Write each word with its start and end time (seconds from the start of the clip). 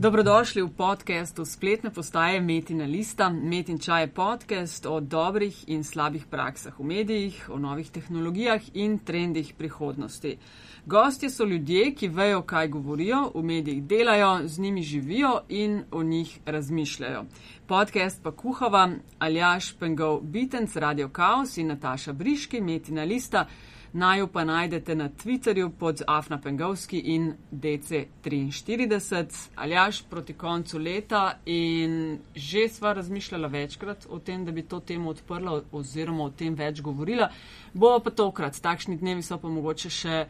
Dobrodošli 0.00 0.62
v 0.64 0.72
podkastu 0.72 1.44
spletne 1.44 1.92
postaje 1.92 2.40
Metina 2.40 2.88
Lista. 2.88 3.28
Metin 3.28 3.76
čaj 3.78 4.02
je 4.02 4.08
podcast 4.08 4.86
o 4.88 5.00
dobrih 5.00 5.52
in 5.68 5.84
slabih 5.84 6.24
praksah 6.24 6.72
v 6.80 6.84
medijih, 6.88 7.50
o 7.52 7.58
novih 7.60 7.90
tehnologijah 7.92 8.64
in 8.72 8.98
trendih 9.04 9.52
prihodnosti. 9.58 10.38
Gostje 10.86 11.28
so 11.30 11.44
ljudje, 11.44 11.92
ki 11.94 12.08
vejo, 12.08 12.40
kaj 12.42 12.68
govorijo, 12.68 13.32
v 13.34 13.42
medijih 13.44 13.82
delajo, 13.84 14.48
z 14.48 14.58
njimi 14.58 14.82
živijo 14.82 15.42
in 15.48 15.84
o 15.92 16.02
njih 16.02 16.38
razmišljajo. 16.46 17.24
Podcast 17.66 18.22
pa 18.22 18.32
kuhava 18.32 18.88
Aljaš 19.18 19.74
Pengov 19.76 20.20
Bitenc, 20.20 20.76
Radio 20.76 21.10
Chaos 21.12 21.58
in 21.58 21.66
Nataša 21.66 22.12
Briški, 22.12 22.60
Metina 22.60 23.04
Lista. 23.04 23.46
Naju 23.92 24.26
pa 24.26 24.44
najdete 24.44 24.94
na 24.94 25.08
Twitterju 25.08 25.70
pod 25.78 26.02
Afna 26.06 26.40
Pengovski 26.40 26.98
in 26.98 27.32
DC43, 27.52 29.48
aljaš 29.56 30.02
proti 30.02 30.32
koncu 30.32 30.78
leta 30.78 31.38
in 31.46 32.18
že 32.34 32.68
sva 32.68 32.92
razmišljala 32.92 33.48
večkrat 33.48 34.06
o 34.10 34.18
tem, 34.18 34.44
da 34.44 34.52
bi 34.52 34.62
to 34.62 34.80
temo 34.80 35.10
odprla 35.10 35.62
oziroma 35.72 36.24
o 36.24 36.30
tem 36.30 36.54
več 36.54 36.80
govorila. 36.80 37.30
Bo 37.72 37.98
pa 37.98 38.10
tokrat, 38.10 38.60
takšni 38.62 38.96
dnevi 38.96 39.22
so 39.22 39.38
pa 39.38 39.48
mogoče 39.48 39.90
še. 39.90 40.26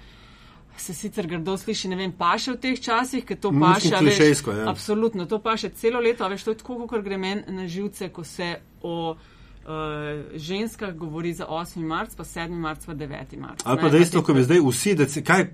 Se 0.81 0.95
sicer 0.95 1.27
grdo 1.27 1.57
sliši, 1.59 1.89
ne 1.91 1.97
vem, 1.99 2.13
pa 2.17 2.39
še 2.39 2.55
v 2.55 2.61
teh 2.63 2.81
časih, 2.81 3.25
ker 3.27 3.37
to 3.37 3.51
pa 3.53 3.75
še 3.83 3.99
veš. 4.01 4.41
Ja. 4.47 4.71
Absolutno, 4.71 5.27
to 5.29 5.37
pa 5.43 5.57
še 5.61 5.69
celo 5.77 6.01
leto, 6.01 6.25
veš, 6.31 6.47
to 6.47 6.55
je 6.55 6.61
tako, 6.63 6.87
kot 6.89 7.05
gre 7.05 7.19
meni 7.21 7.43
na 7.53 7.67
živce, 7.69 8.09
ko 8.09 8.25
se 8.25 8.55
o 8.81 9.17
uh, 9.65 10.39
ženska 10.39 10.91
govori 10.91 11.35
za 11.35 11.47
8. 11.47 11.87
marc, 11.87 12.15
pa 12.15 12.25
7. 12.25 12.49
marc, 12.49 12.87
pa 12.87 12.95
9. 12.95 13.39
marc. 13.39 13.61
Ali 13.65 13.81
pa 13.81 13.89
dejstvo, 13.89 14.23
ko 14.23 14.35
bi 14.35 14.43
zdaj 14.43 14.61
vsi, 14.71 14.95
da 14.95 15.09
se 15.09 15.25
kaj, 15.25 15.47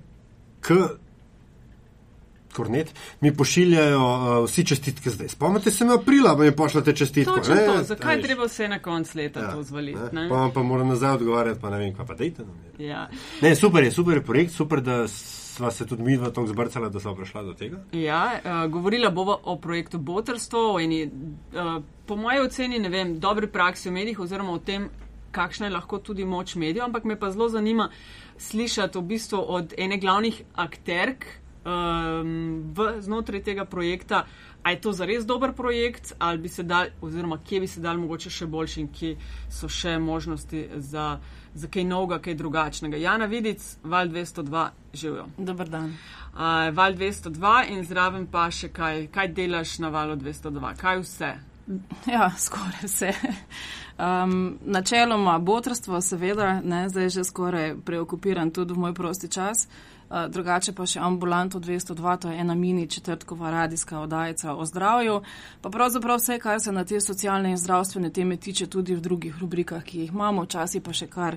k, 0.60 0.74
kornet, 2.56 2.94
mi 3.20 3.36
pošiljajo 3.36 4.00
uh, 4.00 4.44
vsi 4.44 4.64
čestitke 4.64 5.10
zdaj. 5.10 5.28
Spomnite 5.28 5.70
se, 5.70 5.84
aprila 6.00 6.36
mi 6.36 6.56
pošljete 6.56 6.96
čestitke. 6.96 7.40
To, 7.44 7.82
zakaj 7.82 8.22
treba 8.22 8.44
vse 8.44 8.68
na 8.68 8.78
konc 8.78 9.14
leta 9.14 9.40
ja, 9.40 9.52
to 9.52 9.62
zvaliti? 9.62 10.00
Pa 10.12 10.34
vam 10.34 10.52
pa 10.52 10.62
moram 10.62 10.88
nazaj 10.88 11.14
odgovarjati, 11.14 11.60
pa 11.60 11.70
ne 11.70 11.78
vem, 11.78 11.94
kaj 11.94 12.06
pa 12.06 12.14
dejte. 12.14 12.44
Ja. 12.78 13.08
Ne, 13.42 13.54
super 13.54 13.84
je, 13.84 13.90
super 13.90 14.16
je 14.16 14.22
projekt, 14.24 14.52
super, 14.52 14.80
da 14.80 15.08
sva 15.56 15.70
se 15.70 15.86
tudi 15.86 16.02
mi 16.02 16.16
v 16.16 16.30
to 16.30 16.44
zbrcala, 16.46 16.88
da 16.92 17.00
sva 17.00 17.14
prišla 17.16 17.42
do 17.42 17.54
tega. 17.56 17.80
Ja, 17.96 18.22
uh, 18.36 18.66
govorila 18.72 19.10
bova 19.10 19.38
o 19.44 19.56
projektu 19.56 19.98
Botrstvo, 19.98 20.76
eni, 20.80 21.06
uh, 21.06 21.80
po 22.06 22.16
moji 22.16 22.44
oceni, 22.44 22.78
ne 22.78 22.92
vem, 22.92 23.16
dobri 23.20 23.48
praksi 23.48 23.88
v 23.88 23.96
medijih 23.96 24.20
oziroma 24.26 24.52
o 24.52 24.60
tem, 24.60 24.90
kakšna 25.36 25.66
je 25.66 25.74
lahko 25.74 25.98
tudi 25.98 26.24
moč 26.24 26.54
medijev, 26.56 26.84
ampak 26.86 27.04
me 27.04 27.16
pa 27.18 27.30
zelo 27.30 27.48
zanima 27.48 27.90
slišati 28.38 28.98
v 28.98 29.02
bistvu 29.02 29.40
od 29.58 29.74
ene 29.78 29.98
glavnih 30.00 30.42
akterk 30.54 31.26
um, 31.64 32.72
v 32.76 32.88
znotraj 33.00 33.42
tega 33.42 33.64
projekta, 33.64 34.24
a 34.66 34.70
je 34.70 34.80
to 34.80 34.92
zares 34.92 35.26
dober 35.26 35.52
projekt, 35.52 36.12
ali 36.18 36.38
bi 36.38 36.48
se 36.48 36.62
dal, 36.62 36.86
oziroma 37.00 37.38
kje 37.38 37.60
bi 37.60 37.66
se 37.66 37.80
dal 37.80 37.98
mogoče 38.02 38.30
še 38.30 38.46
boljši 38.50 38.80
in 38.80 38.88
kje 38.90 39.12
so 39.50 39.68
še 39.70 39.92
možnosti 40.02 40.64
za, 40.82 41.04
za 41.54 41.70
kaj 41.70 41.84
novega, 41.86 42.18
kaj 42.24 42.34
drugačnega. 42.34 42.98
Jana 42.98 43.30
Vidic, 43.30 43.62
Val 43.84 44.10
202, 44.10 44.66
živijo. 44.92 45.28
Dobar 45.38 45.70
dan. 45.70 45.94
Uh, 46.34 46.74
Val 46.74 46.98
202 46.98 47.54
in 47.76 47.86
zraven 47.86 48.26
pa 48.26 48.48
še 48.50 48.72
kaj, 48.74 49.06
kaj 49.14 49.30
delaš 49.38 49.78
na 49.78 49.94
Valu 49.94 50.18
202, 50.18 50.74
kaj 50.82 51.02
vse? 51.04 51.34
Ja, 52.10 52.32
skoraj 52.38 52.82
vse. 52.90 53.14
Um, 53.96 54.56
načeloma 54.66 55.38
botrstvo, 55.38 56.02
seveda, 56.02 56.56
ne, 56.60 56.88
zdaj 56.90 57.06
je 57.06 57.18
že 57.20 57.30
skoraj 57.30 57.76
preokupiran 57.86 58.50
tudi 58.50 58.74
v 58.74 58.82
moj 58.82 58.98
prosti 58.98 59.30
čas. 59.30 59.68
Uh, 59.70 59.95
drugače 60.10 60.72
pa 60.72 60.86
še 60.86 61.00
ambulanto 61.02 61.58
202, 61.58 62.16
to 62.18 62.30
je 62.30 62.38
ena 62.40 62.54
mini 62.54 62.86
četrtkova 62.86 63.50
radijska 63.50 64.00
oddajica 64.00 64.54
o 64.54 64.64
zdravju. 64.64 65.20
Pa 65.60 65.70
pravzaprav 65.70 66.16
vse, 66.16 66.38
kar 66.38 66.60
se 66.60 66.72
na 66.72 66.84
te 66.84 67.00
socialne 67.00 67.50
in 67.50 67.56
zdravstvene 67.56 68.10
teme 68.10 68.36
tiče, 68.36 68.66
tudi 68.66 68.94
v 68.94 69.00
drugih 69.00 69.38
rubrikah, 69.40 69.84
ki 69.84 70.00
jih 70.00 70.14
imamo, 70.14 70.46
včasih 70.46 70.82
pa 70.82 70.92
še 70.92 71.06
kar 71.06 71.36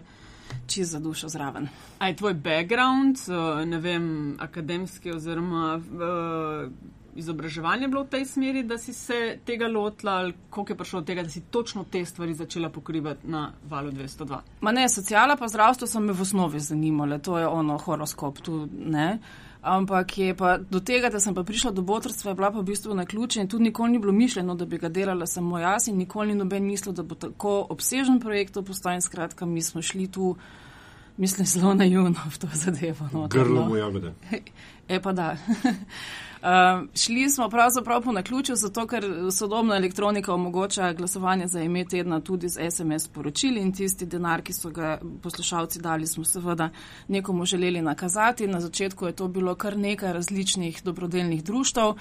čist 0.67 0.91
za 0.91 0.99
dušo 0.99 1.29
zraven. 1.29 1.69
A 1.99 2.07
je 2.07 2.15
tvoj 2.15 2.33
background, 2.33 3.17
ne 3.65 3.79
vem, 3.79 4.37
akademski 4.39 5.11
oziroma. 5.11 5.75
Uh, 5.77 6.97
izobraževanje 7.19 7.87
bilo 7.87 8.03
v 8.03 8.13
tej 8.15 8.25
smeri, 8.25 8.63
da 8.63 8.77
si 8.77 8.93
se 8.93 9.37
tega 9.45 9.67
lotila, 9.67 10.11
ali 10.11 10.33
koliko 10.49 10.73
je 10.73 10.77
prišlo 10.77 10.99
od 10.99 11.05
tega, 11.05 11.23
da 11.23 11.29
si 11.29 11.41
točno 11.41 11.83
te 11.83 12.05
stvari 12.05 12.33
začela 12.33 12.69
pokrivati 12.69 13.27
na 13.27 13.51
valu 13.69 13.91
202? 13.91 14.39
Ma 14.61 14.71
ne, 14.71 14.89
sociala 14.89 15.35
pa 15.35 15.47
zdravstvo 15.47 15.87
so 15.87 15.99
me 15.99 16.13
v 16.13 16.21
osnovi 16.21 16.59
zanimale, 16.59 17.19
to 17.19 17.37
je 17.37 17.47
ono 17.47 17.77
horoskop 17.77 18.41
tu, 18.41 18.67
ne. 18.73 19.19
Ampak 19.61 20.17
je 20.17 20.35
pa 20.35 20.57
do 20.57 20.79
tega, 20.79 21.09
da 21.09 21.19
sem 21.19 21.35
pa 21.35 21.43
prišla 21.43 21.71
do 21.75 21.81
botrstva, 21.83 22.31
je 22.31 22.35
bila 22.35 22.51
pa 22.51 22.61
v 22.63 22.69
bistvu 22.71 22.95
na 22.95 23.03
ključe 23.05 23.41
in 23.41 23.47
tudi 23.47 23.63
nikoli 23.63 23.91
ni 23.91 23.99
bilo 23.99 24.13
mišljeno, 24.15 24.55
da 24.55 24.65
bi 24.65 24.77
ga 24.77 24.89
delala 24.89 25.27
samo 25.27 25.59
jaz 25.59 25.87
in 25.87 25.97
nikoli 25.97 26.31
ni 26.31 26.39
noben 26.39 26.63
mislil, 26.63 26.95
da 26.95 27.03
bo 27.03 27.15
tako 27.15 27.65
obsežen 27.69 28.19
projekt 28.19 28.57
postal 28.67 28.95
in 28.95 29.01
skratka, 29.01 29.45
mi 29.45 29.61
smo 29.61 29.81
šli 29.81 30.07
tu, 30.07 30.35
mislim, 31.17 31.45
zelo 31.47 31.73
naivno 31.73 32.15
v 32.31 32.39
to 32.39 32.47
zadevo. 32.53 33.09
No, 33.13 33.27
Grlo 33.27 33.65
mu 33.65 33.75
jagode. 33.75 34.13
E 34.89 34.99
pa 35.01 35.11
da. 35.13 35.35
Uh, 36.39 36.87
šli 36.95 37.29
smo 37.29 37.49
pravzaprav 37.49 38.01
po 38.01 38.11
naključju, 38.11 38.55
zato 38.55 38.87
ker 38.87 39.03
sodobna 39.31 39.75
elektronika 39.75 40.33
omogoča 40.33 40.93
glasovanje 40.93 41.47
za 41.47 41.61
ime 41.61 41.85
tedna 41.85 42.19
tudi 42.19 42.49
z 42.49 42.71
SMS 42.71 43.07
poročili 43.07 43.59
in 43.59 43.73
tisti 43.73 44.05
denar, 44.05 44.41
ki 44.41 44.53
so 44.53 44.69
ga 44.69 45.01
poslušalci 45.23 45.81
dali, 45.81 46.07
smo 46.07 46.23
seveda 46.23 46.69
nekomu 47.07 47.45
želeli 47.45 47.81
nakazati. 47.81 48.47
Na 48.47 48.61
začetku 48.61 49.05
je 49.05 49.11
to 49.11 49.27
bilo 49.27 49.55
kar 49.55 49.77
nekaj 49.77 50.13
različnih 50.13 50.81
dobrodelnih 50.83 51.43
društv. 51.43 51.79
Uh, 51.79 51.97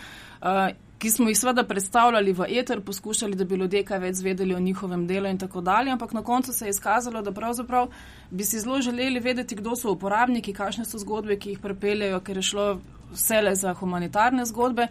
ki 0.99 1.11
smo 1.11 1.29
jih 1.29 1.39
seveda 1.39 1.65
predstavljali 1.65 2.33
v 2.33 2.47
eter, 2.49 2.81
poskušali, 2.81 3.37
da 3.37 3.45
bi 3.45 3.57
ljudje 3.57 3.85
kaj 3.85 3.99
več 3.99 4.15
zvedeli 4.19 4.55
o 4.55 4.61
njihovem 4.61 5.07
delu 5.07 5.29
in 5.31 5.39
tako 5.39 5.61
dalje, 5.61 5.91
ampak 5.91 6.13
na 6.13 6.23
koncu 6.23 6.53
se 6.53 6.67
je 6.67 6.71
izkazalo, 6.71 7.23
da 7.23 7.33
pravzaprav 7.33 7.89
bi 8.31 8.45
si 8.45 8.61
zelo 8.61 8.81
želeli 8.81 9.21
vedeti, 9.21 9.55
kdo 9.55 9.77
so 9.77 9.93
uporabniki, 9.93 10.53
kakšne 10.53 10.85
so 10.85 10.99
zgodbe, 10.99 11.39
ki 11.39 11.51
jih 11.51 11.61
prepeljajo, 11.63 12.21
ker 12.21 12.37
je 12.37 12.43
šlo 12.43 12.69
vse 13.13 13.55
za 13.55 13.75
humanitarne 13.75 14.45
zgodbe. 14.45 14.89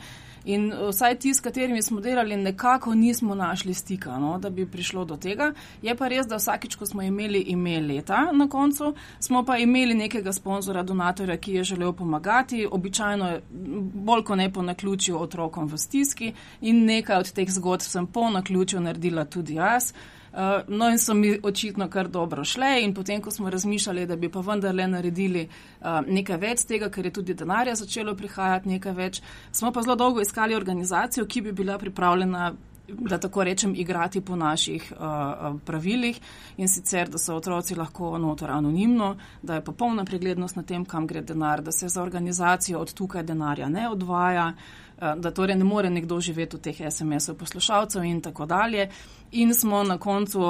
In 0.47 0.73
uh, 0.73 0.89
vsaj 0.89 1.15
ti, 1.19 1.33
s 1.33 1.41
katerimi 1.43 1.81
smo 1.81 1.99
delali, 1.99 2.35
nekako 2.35 2.95
nismo 2.95 3.35
našli 3.35 3.73
stika, 3.73 4.19
no, 4.19 4.37
da 4.39 4.49
bi 4.49 4.65
prišlo 4.65 5.05
do 5.05 5.17
tega. 5.17 5.51
Je 5.81 5.95
pa 5.95 6.07
res, 6.07 6.27
da 6.27 6.39
vsakič, 6.39 6.75
ko 6.75 6.85
smo 6.85 7.03
imeli 7.03 7.39
ime 7.51 7.79
leta 7.79 8.29
na 8.31 8.47
koncu, 8.49 8.93
smo 9.19 9.43
pa 9.45 9.57
imeli 9.57 9.93
nekega 9.93 10.33
sponzora, 10.33 10.83
donatorja, 10.83 11.37
ki 11.37 11.53
je 11.53 11.63
želel 11.63 11.93
pomagati, 11.93 12.67
običajno 12.71 13.31
bolj 13.93 14.23
kot 14.23 14.37
ne 14.37 14.51
po 14.53 14.61
naključju 14.61 15.19
otrokom 15.21 15.67
v 15.67 15.77
stiski 15.77 16.33
in 16.61 16.85
nekaj 16.85 17.19
od 17.19 17.31
teh 17.31 17.51
zgodb 17.51 17.83
sem 17.83 18.07
po 18.07 18.29
naključju 18.29 18.79
naredila 18.79 19.25
tudi 19.25 19.59
jaz. 19.59 19.91
Uh, 19.91 20.16
no, 20.67 20.89
in 20.89 20.99
so 20.99 21.13
mi 21.13 21.39
očitno 21.43 21.89
kar 21.89 22.07
dobro 22.07 22.43
šle, 22.45 22.83
in 22.83 22.93
potem, 22.93 23.21
ko 23.21 23.31
smo 23.31 23.49
razmišljali, 23.49 24.05
da 24.05 24.15
bi 24.15 24.29
pa 24.29 24.39
vendarle 24.39 24.87
naredili 24.87 25.47
uh, 25.47 25.87
nekaj 26.07 26.37
več 26.37 26.65
tega, 26.69 26.91
ker 26.93 27.05
je 27.05 27.13
tudi 27.13 27.33
denarja 27.33 27.75
začelo 27.75 28.15
prihajati 28.15 28.69
nekaj 28.69 28.93
več, 28.93 29.21
smo 29.51 29.71
pa 29.73 29.81
zelo 29.81 29.95
dolgo 29.95 30.21
iskali 30.21 30.55
organizacijo, 30.55 31.25
ki 31.25 31.41
bi 31.41 31.51
bila 31.51 31.77
pripravljena. 31.77 32.53
Da 32.87 33.17
tako 33.19 33.43
rečem, 33.43 33.73
igrati 33.75 34.21
po 34.23 34.37
naših 34.39 34.93
uh, 34.95 35.57
pravilih 35.67 36.19
in 36.55 36.69
sicer, 36.71 37.09
da 37.11 37.19
so 37.19 37.35
otroci 37.35 37.75
lahko 37.75 38.13
notor 38.17 38.53
anonimno, 38.55 39.09
da 39.43 39.57
je 39.57 39.63
popolna 39.67 40.05
preglednost 40.07 40.55
na 40.55 40.63
tem, 40.63 40.85
kam 40.85 41.07
gre 41.07 41.19
denar, 41.21 41.59
da 41.61 41.71
se 41.75 41.89
za 41.91 42.01
organizacijo 42.01 42.79
od 42.79 42.93
tukaj 42.95 43.25
denarja 43.27 43.67
ne 43.69 43.89
odvaja, 43.89 44.53
uh, 44.55 44.86
da 44.97 45.31
torej 45.31 45.55
ne 45.55 45.63
more 45.63 45.89
nekdo 45.89 46.19
živeti 46.21 46.57
v 46.57 46.59
teh 46.61 46.77
SMS-ov 46.89 47.35
poslušalcev 47.37 48.03
in 48.03 48.21
tako 48.21 48.45
dalje. 48.45 48.89
In 49.31 49.53
smo 49.53 49.83
na 49.83 49.97
koncu 49.97 50.41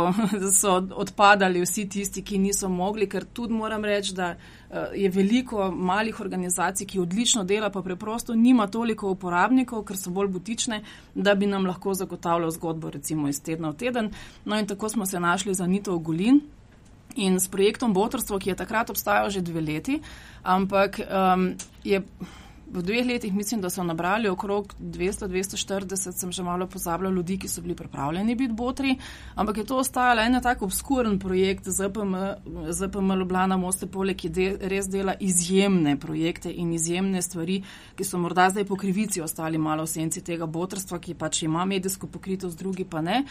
odpadali 1.03 1.61
vsi 1.61 1.89
tisti, 1.89 2.21
ki 2.21 2.37
niso 2.37 2.69
mogli, 2.69 3.09
ker 3.09 3.25
tudi 3.25 3.53
moram 3.53 3.85
reči, 3.85 4.13
da 4.13 4.29
eh, 4.29 4.85
je 4.95 5.09
veliko 5.09 5.71
malih 5.71 6.19
organizacij, 6.19 6.87
ki 6.87 6.99
odlično 6.99 7.43
dela, 7.43 7.69
pa 7.69 7.81
preprosto 7.81 8.35
nima 8.35 8.67
toliko 8.67 9.11
uporabnikov, 9.11 9.83
ker 9.83 9.97
so 9.97 10.09
bolj 10.09 10.27
butične, 10.27 10.81
da 11.15 11.35
bi 11.35 11.45
nam 11.47 11.65
lahko 11.65 11.93
zagotavljal 11.93 12.51
zgodbo 12.51 12.89
recimo 12.89 13.27
iz 13.27 13.41
tedna 13.43 13.69
v 13.69 13.77
teden. 13.77 14.11
No 14.45 14.59
in 14.59 14.67
tako 14.67 14.89
smo 14.89 15.05
se 15.05 15.19
našli 15.19 15.53
za 15.53 15.67
Nito 15.67 15.95
Ogulin. 15.95 16.41
In 17.15 17.39
s 17.39 17.47
projektom 17.47 17.93
Botrstvo, 17.93 18.37
ki 18.39 18.49
je 18.49 18.55
takrat 18.55 18.89
obstajal 18.89 19.29
že 19.29 19.41
dve 19.41 19.61
leti, 19.61 20.01
ampak 20.43 20.99
um, 21.01 21.55
je 21.83 22.03
v 22.71 22.81
dveh 22.83 23.05
letih 23.07 23.33
mislim, 23.33 23.61
da 23.61 23.69
so 23.69 23.83
nabrali 23.83 24.29
okrog 24.29 24.73
200-240, 24.79 26.11
sem 26.11 26.31
že 26.31 26.43
malo 26.43 26.67
pozabila 26.67 27.09
ljudi, 27.09 27.37
ki 27.37 27.47
so 27.47 27.61
bili 27.61 27.75
pripravljeni 27.75 28.35
biti 28.35 28.53
botri, 28.53 28.97
ampak 29.35 29.57
je 29.57 29.65
to 29.65 29.77
ostajalo 29.77 30.21
en 30.21 30.41
tak 30.43 30.61
obskuren 30.61 31.19
projekt 31.19 31.69
ZPM, 31.69 32.15
ZPM 32.71 33.13
Ljubljana 33.19 33.57
Moste 33.57 33.87
Pole, 33.87 34.13
ki 34.13 34.29
de, 34.29 34.57
res 34.61 34.89
dela 34.89 35.15
izjemne 35.19 35.97
projekte 35.99 36.51
in 36.51 36.73
izjemne 36.73 37.21
stvari, 37.21 37.61
ki 37.95 38.03
so 38.03 38.17
morda 38.17 38.49
zdaj 38.49 38.65
po 38.65 38.75
krivici 38.75 39.21
ostali 39.21 39.57
malo 39.57 39.83
v 39.83 39.93
senci 39.93 40.21
tega 40.21 40.45
botrstva, 40.45 40.99
ki 40.99 41.15
pač 41.15 41.43
ima 41.43 41.65
medijsko 41.65 42.07
pokritost, 42.07 42.57
drugi 42.59 42.85
pa 42.85 43.01
ne. 43.01 43.23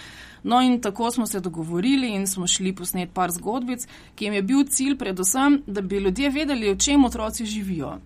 No 0.42 0.60
in 0.60 0.80
tako 0.80 1.10
smo 1.10 1.26
se 1.26 1.40
dogovorili 1.40 2.14
in 2.14 2.26
smo 2.26 2.46
šli 2.46 2.74
posnet 2.74 3.12
par 3.12 3.30
zgodbic, 3.30 3.86
ki 4.14 4.24
jim 4.24 4.34
je 4.34 4.42
bil 4.42 4.64
cilj 4.64 4.98
predvsem, 4.98 5.62
da 5.66 5.80
bi 5.80 5.96
ljudje 5.96 6.30
vedeli, 6.30 6.70
o 6.70 6.76
čem 6.76 7.04
otroci 7.04 7.46
živijo. 7.46 7.98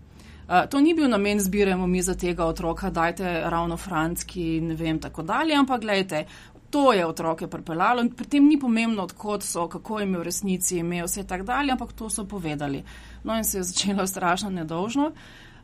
To 0.70 0.80
ni 0.80 0.94
bil 0.94 1.06
namen, 1.08 1.38
zbiramo 1.40 1.86
mi 1.86 2.02
za 2.02 2.14
tega 2.18 2.44
otroka, 2.44 2.90
dajte 2.90 3.40
ravno 3.50 3.76
franski, 3.76 4.60
ne 4.60 4.74
vem, 4.74 4.98
tako 4.98 5.22
dalje, 5.22 5.54
ampak 5.54 5.80
gledajte, 5.80 6.24
to 6.70 6.92
je 6.92 7.06
otroke 7.06 7.46
pripeljalo 7.46 8.02
in 8.02 8.10
pri 8.14 8.26
tem 8.26 8.48
ni 8.48 8.58
pomembno, 8.58 9.02
odkot 9.02 9.42
so, 9.42 9.68
kako 9.68 10.00
jim 10.00 10.14
je 10.14 10.18
v 10.18 10.22
resnici 10.22 10.78
imel 10.78 11.06
vse 11.06 11.22
tako 11.26 11.44
dalje, 11.44 11.72
ampak 11.72 11.92
to 11.92 12.10
so 12.10 12.24
povedali. 12.24 12.82
No 13.24 13.36
in 13.36 13.44
se 13.44 13.58
je 13.58 13.62
začelo 13.62 14.06
strašno 14.06 14.50
nedolžno. 14.50 15.12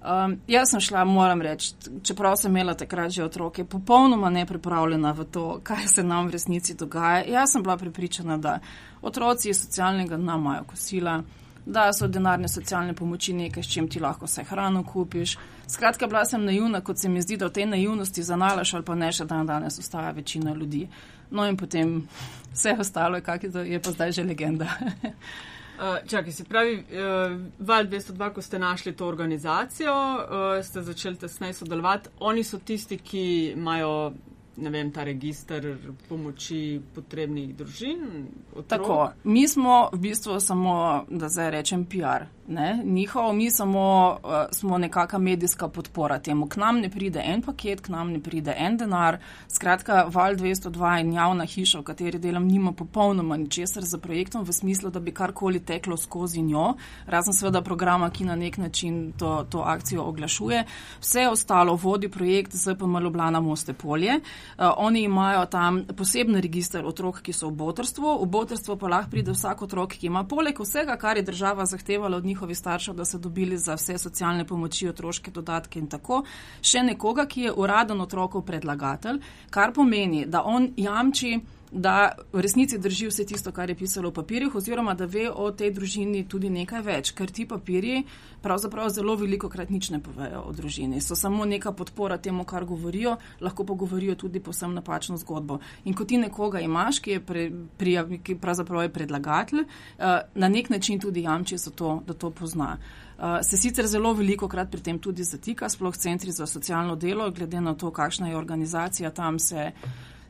Um, 0.06 0.36
jaz 0.46 0.70
sem 0.70 0.80
šla, 0.80 1.04
moram 1.04 1.42
reči, 1.42 1.72
čeprav 2.02 2.36
sem 2.36 2.50
imela 2.50 2.74
takrat 2.74 3.10
že 3.10 3.24
otroke, 3.24 3.64
popolnoma 3.64 4.30
nepripravljena 4.30 5.12
v 5.12 5.24
to, 5.24 5.60
kaj 5.62 5.88
se 5.88 6.02
nam 6.02 6.26
v 6.26 6.36
resnici 6.36 6.74
dogaja. 6.74 7.24
Jaz 7.26 7.52
sem 7.52 7.62
bila 7.62 7.76
pripričana, 7.76 8.36
da 8.36 8.58
otroci 9.02 9.50
iz 9.50 9.64
socialnega 9.64 10.16
dna 10.16 10.36
imajo 10.36 10.64
kosila, 10.64 11.22
da 11.66 11.92
so 11.92 12.06
denarne 12.08 12.48
socialne 12.48 12.94
pomoči 12.94 13.32
nekaj, 13.34 13.62
s 13.62 13.72
čim 13.72 13.88
ti 13.88 14.00
lahko 14.00 14.26
vse 14.26 14.44
hrano 14.46 14.84
kupiš. 14.84 15.36
Skratka, 15.68 16.06
bila 16.06 16.24
sem 16.24 16.44
naivna, 16.44 16.80
kot 16.80 16.98
se 16.98 17.08
mi 17.08 17.22
zdi, 17.22 17.36
da 17.36 17.46
v 17.46 17.52
tej 17.58 17.66
naivnosti 17.66 18.22
za 18.22 18.36
nalaš 18.36 18.74
ali 18.74 18.84
pa 18.84 18.94
ne 18.94 19.10
še 19.12 19.24
dan 19.26 19.46
danes 19.46 19.78
ostaja 19.78 20.10
večina 20.10 20.54
ljudi. 20.54 20.86
No 21.30 21.46
in 21.48 21.56
potem 21.56 22.06
vse 22.52 22.76
ostalo, 22.80 23.20
kak 23.20 23.42
je, 23.42 23.50
je 23.72 23.82
pa 23.82 23.90
zdaj 23.90 24.12
že 24.12 24.24
legenda. 24.24 24.68
Uh, 25.02 25.98
čakaj, 26.10 26.32
se 26.32 26.44
pravi, 26.44 26.78
uh, 26.78 27.34
Val 27.58 27.90
202, 27.90 28.30
ko 28.32 28.42
ste 28.42 28.58
našli 28.58 28.94
to 28.96 29.08
organizacijo, 29.08 29.92
uh, 29.92 30.64
ste 30.64 30.82
začeli 30.82 31.16
tesneje 31.16 31.58
sodelovati. 31.58 32.14
Oni 32.20 32.44
so 32.44 32.58
tisti, 32.58 32.98
ki 32.98 33.26
imajo 33.56 34.12
ne 34.56 34.70
vem, 34.70 34.90
ta 34.92 35.04
registr 35.04 35.76
pomoči 36.08 36.80
potrebnih 36.94 37.54
družin. 37.56 38.26
Otrok. 38.52 38.68
Tako, 38.68 38.98
mi 39.24 39.48
smo 39.48 39.88
v 39.92 40.00
bistvu 40.08 40.40
samo, 40.40 41.04
da 41.08 41.28
zdaj 41.28 41.50
rečem, 41.50 41.84
PR. 41.84 42.26
Ne? 42.48 42.82
Njihov, 42.84 43.32
mi 43.32 43.50
samo 43.50 44.16
uh, 44.24 44.30
smo 44.52 44.78
nekakšna 44.78 45.18
medijska 45.18 45.68
podpora 45.68 46.18
temu. 46.18 46.46
K 46.46 46.56
nam 46.56 46.80
ne 46.80 46.90
pride 46.90 47.22
en 47.24 47.42
paket, 47.42 47.80
k 47.80 47.88
nam 47.88 48.12
ne 48.12 48.20
pride 48.20 48.54
en 48.58 48.76
denar. 48.76 49.18
Skratka, 49.48 50.06
Val 50.14 50.34
202 50.34 51.00
in 51.00 51.12
javna 51.12 51.44
hiša, 51.44 51.80
v 51.80 51.82
kateri 51.82 52.18
delam, 52.18 52.46
nima 52.46 52.72
popolnoma 52.72 53.36
ničesar 53.36 53.82
za 53.82 53.98
projektom 53.98 54.44
v 54.44 54.52
smislu, 54.52 54.90
da 54.90 55.00
bi 55.00 55.10
karkoli 55.10 55.60
teklo 55.60 55.96
skozi 55.96 56.42
njo, 56.42 56.74
razen 57.06 57.34
seveda 57.34 57.62
programa, 57.62 58.10
ki 58.10 58.24
na 58.24 58.36
nek 58.36 58.58
način 58.58 59.12
to, 59.18 59.46
to 59.50 59.58
akcijo 59.66 60.02
oglašuje. 60.02 60.64
Vse 61.00 61.28
ostalo 61.28 61.74
vodi 61.74 62.08
projekt 62.08 62.54
ZPM 62.54 62.98
Ljubljana 63.02 63.40
Moste 63.40 63.72
Polje. 63.72 64.14
Uh, 64.14 64.70
oni 64.76 65.02
imajo 65.02 65.46
tam 65.46 65.82
poseben 65.96 66.40
registr 66.40 66.86
otrok, 66.86 67.20
ki 67.22 67.32
so 67.32 67.50
v 67.50 67.56
botrstvu. 67.56 68.22
V 68.22 68.30
botrstvo 68.30 68.76
pa 68.76 68.88
lahko 68.88 69.10
pride 69.10 69.34
vsak 69.34 69.62
otrok, 69.62 69.98
ki 69.98 70.06
ima 70.06 70.24
poleg 70.24 70.60
vsega, 70.60 70.96
kar 70.96 71.16
je 71.16 71.26
država 71.26 71.66
zahtevala 71.66 72.16
od 72.16 72.24
njih, 72.24 72.35
njihovi 72.36 72.54
staršev, 72.54 72.94
da 72.94 73.04
so 73.04 73.18
dobili 73.18 73.58
za 73.58 73.74
vse 73.74 73.98
socialne 73.98 74.44
pomoči, 74.44 74.88
otroške 74.88 75.30
dodatke 75.30 75.78
in 75.78 75.88
tako, 75.88 76.22
še 76.60 76.82
nekoga, 76.84 77.24
ki 77.26 77.48
je 77.48 77.52
uraden 77.52 78.00
otrokov 78.00 78.44
predlagatelj, 78.44 79.20
kar 79.50 79.72
pomeni, 79.72 80.26
da 80.26 80.42
on 80.44 80.68
jamči 80.76 81.38
da 81.72 82.12
v 82.32 82.40
resnici 82.40 82.78
drži 82.78 83.08
vse 83.10 83.24
tisto, 83.26 83.52
kar 83.52 83.70
je 83.70 83.76
pisalo 83.76 84.10
v 84.10 84.14
papirjih, 84.14 84.54
oziroma 84.54 84.94
da 84.94 85.06
ve 85.06 85.30
o 85.30 85.50
tej 85.50 85.72
družini 85.74 86.24
tudi 86.28 86.50
nekaj 86.50 86.82
več, 86.82 87.12
ker 87.16 87.30
ti 87.30 87.46
papirji 87.48 88.04
pravzaprav 88.42 88.88
zelo 88.94 89.16
veliko 89.16 89.48
krat 89.48 89.70
nič 89.70 89.90
ne 89.90 90.00
povejo 90.00 90.44
o 90.46 90.52
družini. 90.52 91.00
So 91.00 91.16
samo 91.18 91.44
neka 91.44 91.72
podpora 91.72 92.18
temu, 92.18 92.44
kar 92.44 92.64
govorijo, 92.64 93.16
lahko 93.40 93.64
pa 93.66 93.74
govorijo 93.74 94.14
tudi 94.14 94.40
posem 94.40 94.74
napačno 94.74 95.16
zgodbo. 95.16 95.58
In 95.84 95.94
ko 95.94 96.04
ti 96.04 96.18
nekoga 96.18 96.60
imaš, 96.60 97.00
ki 97.02 97.16
je, 97.16 97.20
pre, 97.20 97.50
prijav, 97.76 98.14
ki 98.22 98.38
pravzaprav 98.40 98.86
je 98.86 98.92
predlagatelj, 98.94 99.66
uh, 99.66 100.04
na 100.34 100.48
nek 100.48 100.70
način 100.70 101.00
tudi 101.00 101.26
jamči 101.26 101.58
za 101.58 101.70
to, 101.70 102.00
da 102.06 102.14
to 102.14 102.30
pozna. 102.30 102.76
Uh, 103.16 103.40
se 103.42 103.56
sicer 103.56 103.86
zelo 103.86 104.12
veliko 104.12 104.48
krat 104.48 104.70
pri 104.70 104.80
tem 104.80 104.98
tudi 104.98 105.24
zatika, 105.24 105.68
sploh 105.68 105.96
centri 105.96 106.32
za 106.32 106.46
socialno 106.46 106.96
delo, 106.96 107.30
glede 107.30 107.60
na 107.60 107.74
to, 107.74 107.90
kakšna 107.90 108.28
je 108.28 108.36
organizacija 108.36 109.10
tam 109.10 109.38
se 109.38 109.72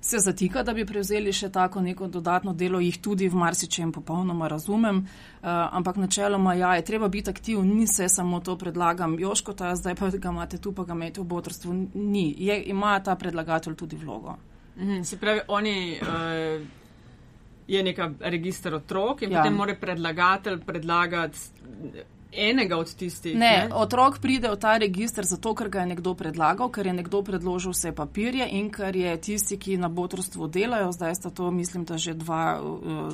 se 0.01 0.19
zatika, 0.19 0.63
da 0.63 0.73
bi 0.75 0.87
prevzeli 0.87 1.33
še 1.33 1.51
tako 1.53 1.81
neko 1.81 2.09
dodatno 2.09 2.53
delo, 2.55 2.81
jih 2.81 2.99
tudi 3.03 3.29
v 3.29 3.37
marsičem 3.37 3.93
popolnoma 3.93 4.49
razumem, 4.49 4.99
uh, 4.99 5.49
ampak 5.49 5.97
načeloma 5.97 6.55
ja, 6.55 6.75
je 6.77 6.85
treba 6.85 7.09
biti 7.09 7.31
aktiv, 7.31 7.65
ni 7.65 7.87
se 7.87 8.09
samo 8.09 8.41
to 8.41 8.57
predlagam, 8.57 9.19
Joško 9.19 9.53
ta 9.53 9.75
zdaj 9.77 9.95
pa 9.95 10.11
ga 10.11 10.31
imate 10.31 10.59
tu, 10.59 10.73
pa 10.73 10.85
ga 10.85 10.95
imate 10.95 11.21
v 11.21 11.25
botrstvu, 11.25 11.75
ni, 11.95 12.35
je, 12.39 12.63
ima 12.67 13.01
ta 13.01 13.17
predlagatelj 13.17 13.77
tudi 13.77 13.97
vlogo. 13.97 14.37
Mhm, 14.77 15.03
se 15.03 15.19
pravi, 15.19 15.41
oni. 15.49 16.01
Uh... 16.03 16.67
Je 17.67 17.81
neka 17.83 18.13
registra 18.21 18.77
otrok 18.77 19.25
in 19.27 19.33
ja. 19.33 19.41
potem 19.41 19.57
mora 19.59 19.75
predlagatelj 19.75 20.61
predlagati 20.63 21.39
enega 22.33 22.77
od 22.77 22.95
tistih. 22.95 23.37
Ne, 23.37 23.51
ne, 23.69 23.75
otrok 23.75 24.19
pride 24.19 24.51
v 24.51 24.59
ta 24.61 24.77
registr 24.77 25.25
zato, 25.25 25.55
ker 25.55 25.69
ga 25.69 25.85
je 25.85 25.93
nekdo 25.95 26.15
predlagal, 26.15 26.71
ker 26.73 26.87
je 26.87 26.93
nekdo 26.93 27.23
predložil 27.23 27.73
vse 27.73 27.93
papirje 27.97 28.49
in 28.59 28.71
ker 28.71 28.97
je 28.97 29.17
tisti, 29.21 29.59
ki 29.59 29.77
na 29.81 29.89
botrstvu 29.89 30.49
delajo, 30.53 30.93
zdaj 30.93 31.15
sta 31.15 31.31
to, 31.31 31.51
mislim, 31.51 31.85
da 31.85 31.99
že 31.99 32.15
dva 32.15 32.59
uh, 32.61 33.13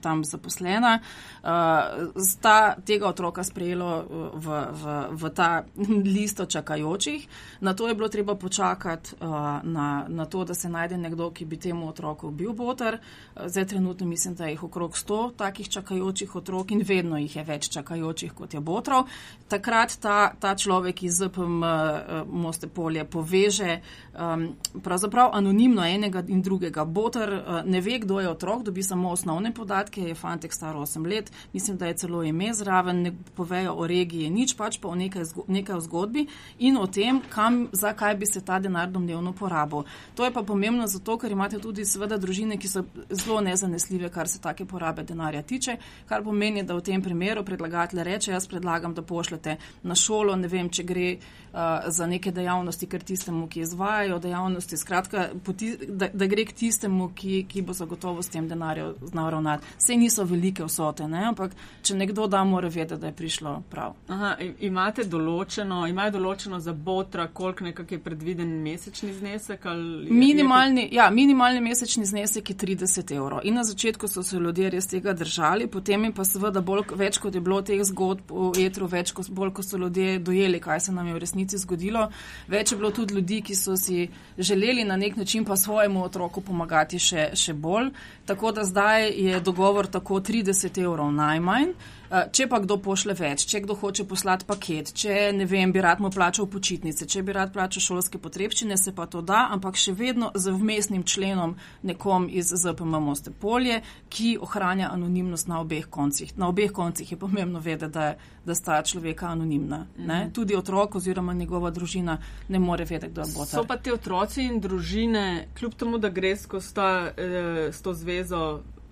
tam 0.00 0.24
zaposlena, 0.24 0.98
uh, 0.98 2.10
sta 2.18 2.76
tega 2.84 3.08
otroka 3.08 3.44
sprejelo 3.44 3.90
uh, 3.98 4.04
v, 4.34 4.46
v, 4.70 4.82
v 5.12 5.32
ta 5.34 5.64
listo 6.16 6.46
čakajočih. 6.46 7.28
Na 7.60 7.74
to 7.74 7.88
je 7.88 7.94
bilo 7.94 8.08
treba 8.08 8.34
počakati, 8.34 9.20
uh, 9.20 9.60
na, 9.62 10.06
na 10.08 10.26
to, 10.26 10.44
da 10.44 10.54
se 10.54 10.68
najde 10.68 10.98
nekdo, 10.98 11.30
ki 11.30 11.44
bi 11.44 11.56
temu 11.60 11.88
otroku 11.88 12.30
bil 12.30 12.52
botr. 12.52 12.98
Zdaj 13.36 13.66
trenutno 13.66 14.06
mislim, 14.06 14.34
da 14.34 14.46
jih 14.46 14.62
okrog 14.62 14.96
sto 14.98 15.30
takih 15.36 15.68
čakajočih 15.68 16.36
otrok 16.36 16.70
in 16.70 16.82
vedno 16.86 17.18
jih 17.18 17.36
je 17.36 17.44
več 17.44 17.68
čakajočih, 17.68 18.32
kot 18.32 18.53
je 18.54 18.60
botrov. 18.60 19.08
Takrat 19.48 19.98
ta, 20.00 20.32
ta 20.40 20.54
človek 20.56 21.02
iz 21.02 21.18
ZPM 21.20 21.62
uh, 21.62 21.68
eh, 21.68 22.22
Moste 22.26 22.66
polje 22.66 23.04
poveže 23.04 23.80
um, 24.14 24.48
pravzaprav 24.82 25.30
anonimno 25.32 25.84
enega 25.84 26.22
in 26.28 26.42
drugega. 26.42 26.84
Botr 26.84 27.28
uh, 27.32 27.60
ne 27.64 27.80
ve, 27.80 27.98
kdo 27.98 28.20
je 28.20 28.28
otrok, 28.28 28.62
dobi 28.62 28.82
samo 28.82 29.10
osnovne 29.10 29.54
podatke, 29.54 30.02
je 30.02 30.14
fantek 30.14 30.52
star 30.52 30.76
8 30.76 31.06
let, 31.06 31.32
mislim, 31.52 31.76
da 31.76 31.86
je 31.86 31.96
celo 31.96 32.22
ime 32.22 32.54
zraven, 32.54 33.02
ne 33.02 33.12
povejo 33.34 33.74
o 33.74 33.86
regiji 33.86 34.30
nič, 34.30 34.56
pač 34.56 34.78
pa 34.80 34.88
o 34.88 34.94
nekaj, 34.94 35.24
nekaj 35.48 35.76
o 35.76 35.80
zgodbi 35.80 36.26
in 36.58 36.76
o 36.76 36.86
tem, 36.86 37.20
kam, 37.28 37.68
zakaj 37.72 38.16
bi 38.16 38.26
se 38.26 38.40
ta 38.44 38.58
denar 38.58 38.90
domnevno 38.90 39.32
porabil. 39.32 39.84
To 40.14 40.24
je 40.24 40.32
pa 40.32 40.42
pomembno 40.42 40.86
zato, 40.86 41.18
ker 41.18 41.32
imate 41.32 41.58
tudi 41.58 41.84
seveda 41.84 42.18
družine, 42.18 42.58
ki 42.58 42.68
so 42.68 42.84
zelo 43.10 43.40
nezanesljive, 43.40 44.08
kar 44.10 44.28
se 44.28 44.40
take 44.40 44.64
porabe 44.64 45.02
denarja 45.02 45.42
tiče, 45.42 45.76
kar 46.08 46.24
pomeni, 46.24 46.62
da 46.62 46.74
v 46.74 46.82
tem 46.82 47.02
primeru 47.02 47.44
predlagatelj 47.44 48.02
reče, 48.04 48.32
predlagam, 48.48 48.94
da 48.94 49.02
pošljete 49.02 49.56
na 49.82 49.94
šolo, 49.94 50.36
ne 50.36 50.48
vem, 50.48 50.68
če 50.70 50.82
gre 50.82 51.08
uh, 51.16 51.88
za 51.88 52.06
neke 52.06 52.32
dejavnosti, 52.32 52.86
ker 52.86 53.02
tistemu, 53.02 53.48
ki 53.48 53.64
izvajajo 53.64 54.18
dejavnosti, 54.18 54.76
skratka, 54.76 55.28
poti, 55.44 55.74
da, 55.88 56.08
da 56.12 56.26
gre 56.26 56.44
k 56.44 56.52
tistemu, 56.52 57.10
ki, 57.14 57.44
ki 57.48 57.62
bo 57.62 57.76
zagotovo 57.76 58.22
s 58.22 58.32
tem 58.32 58.48
denarjem 58.48 58.94
znal 59.02 59.30
ravnati. 59.30 59.66
Vse 59.78 59.96
niso 59.96 60.24
velike 60.24 60.64
vsote, 60.64 61.08
ne? 61.08 61.24
ampak 61.28 61.54
če 61.82 61.96
nekdo 61.98 62.26
da, 62.30 62.44
mora 62.44 62.68
vedeti, 62.68 63.00
da 63.00 63.10
je 63.10 63.16
prišlo 63.16 63.54
prav. 63.70 63.94
Aha, 64.08 64.34
imate 64.66 65.04
določeno, 65.08 65.84
imajo 65.88 66.16
določeno 66.18 66.60
za 66.60 66.72
botra, 66.72 67.28
koliko 67.32 67.68
nekak 67.68 67.92
je 67.92 68.00
predviden 68.02 68.50
mesečni 68.62 69.12
znesek? 69.14 69.66
Minimalni, 70.10 70.88
ja, 70.92 71.08
minimalni 71.10 71.62
mesečni 71.64 72.06
znesek 72.08 72.50
je 72.50 72.56
30 72.64 73.14
evrov. 73.16 73.44
In 73.44 73.54
na 73.58 73.64
začetku 73.64 74.08
so 74.08 74.22
se 74.22 74.38
ljudje 74.38 74.70
res 74.70 74.88
tega 74.90 75.12
držali, 75.12 75.68
potem 75.70 76.04
je 76.04 76.12
pa 76.14 76.24
seveda 76.28 76.60
bolj, 76.60 76.86
več 76.98 77.18
kot 77.22 77.34
je 77.34 77.42
bilo 77.44 77.60
teh 77.62 77.82
zgodb 77.84 78.33
v 78.34 78.64
etru, 78.66 78.88
več 78.90 79.12
kot 79.14 79.30
bolj, 79.30 79.52
ko 79.54 79.62
so 79.62 79.78
ljudje 79.78 80.18
dojeli, 80.18 80.60
kaj 80.60 80.80
se 80.80 80.92
nam 80.92 81.06
je 81.08 81.14
v 81.14 81.22
resnici 81.22 81.58
zgodilo. 81.58 82.08
Več 82.48 82.72
je 82.72 82.78
bilo 82.78 82.90
tudi 82.90 83.14
ljudi, 83.14 83.40
ki 83.42 83.54
so 83.54 83.76
si 83.76 84.08
želeli 84.38 84.84
na 84.84 84.96
nek 84.96 85.16
način 85.16 85.44
pa 85.44 85.56
svojemu 85.56 86.04
otroku 86.04 86.40
pomagati 86.40 86.98
še, 86.98 87.30
še 87.34 87.54
bolj. 87.54 87.92
Tako 88.26 88.52
da 88.52 88.64
zdaj 88.64 89.08
je 89.08 89.40
dogovor 89.40 89.86
tako 89.86 90.20
30 90.20 90.82
evrov 90.84 91.12
najmanj. 91.12 91.74
Eh, 92.14 92.28
če 92.30 92.46
pa 92.46 92.60
kdo 92.62 92.76
pošle 92.78 93.14
več, 93.18 93.42
če 93.50 93.64
kdo 93.64 93.74
hoče 93.80 94.04
poslati 94.06 94.46
paket, 94.46 94.92
če 94.94 95.32
ne 95.34 95.48
vem, 95.50 95.72
bi 95.74 95.80
rad 95.82 96.02
mu 96.04 96.12
plačal 96.14 96.46
počitnice, 96.52 97.08
če 97.10 97.24
bi 97.26 97.34
rad 97.34 97.50
plačal 97.54 97.82
šolske 97.82 98.20
potrebščine, 98.22 98.76
se 98.78 98.92
pa 98.94 99.08
to 99.10 99.22
da, 99.24 99.48
ampak 99.54 99.78
še 99.80 99.96
vedno 99.98 100.28
z 100.36 100.52
vmesnim 100.54 101.02
členom 101.02 101.56
nekom 101.82 102.28
iz 102.30 102.52
ZPM 102.54 103.00
Moste 103.02 103.32
Polje, 103.32 103.80
ki 104.12 104.36
ohranja 104.38 104.92
anonimnost 104.94 105.50
na 105.50 105.58
obeh 105.64 105.88
koncih. 105.90 106.36
Na 106.38 106.52
obeh 106.52 106.70
koncih 106.76 107.10
je 107.10 107.18
pomembno 107.18 107.62
vedeti, 107.64 107.90
da, 107.94 108.14
da 108.44 108.54
sta 108.54 108.78
človeka 108.82 109.32
anonimna. 109.32 109.86
Mm 109.96 110.06
-hmm. 110.06 110.32
Tudi 110.32 110.54
otrok 110.56 110.94
oziroma 110.94 111.32
njegova 111.34 111.70
družina 111.70 112.18
ne 112.48 112.58
more 112.58 112.84
vedeti, 112.84 113.12
kdo 113.12 113.22
bo 113.34 113.44
to. 113.44 113.56
So 113.58 113.64
pa 113.64 113.76
ti 113.76 113.92
otroci 113.92 114.44
in 114.44 114.60
družine, 114.60 115.48
kljub 115.58 115.74
temu, 115.74 115.98
da 115.98 116.08
gre 116.08 116.36
skozi 116.36 116.74
eh, 117.16 117.72
to 117.82 117.94
zvezo 117.94 118.13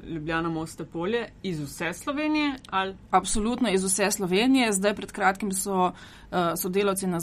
Ljubljana 0.08 0.48
Moste 0.48 0.84
polje 0.84 1.28
iz 1.42 1.60
vse 1.60 1.92
Slovenije? 1.92 2.54
Ali? 2.70 2.96
Absolutno 3.10 3.70
iz 3.70 3.84
vse 3.84 4.10
Slovenije. 4.10 4.72
Zdaj 4.72 4.94
pred 4.94 5.12
kratkim 5.12 5.52
so 5.52 5.92
sodelavci 6.56 7.06
na 7.06 7.20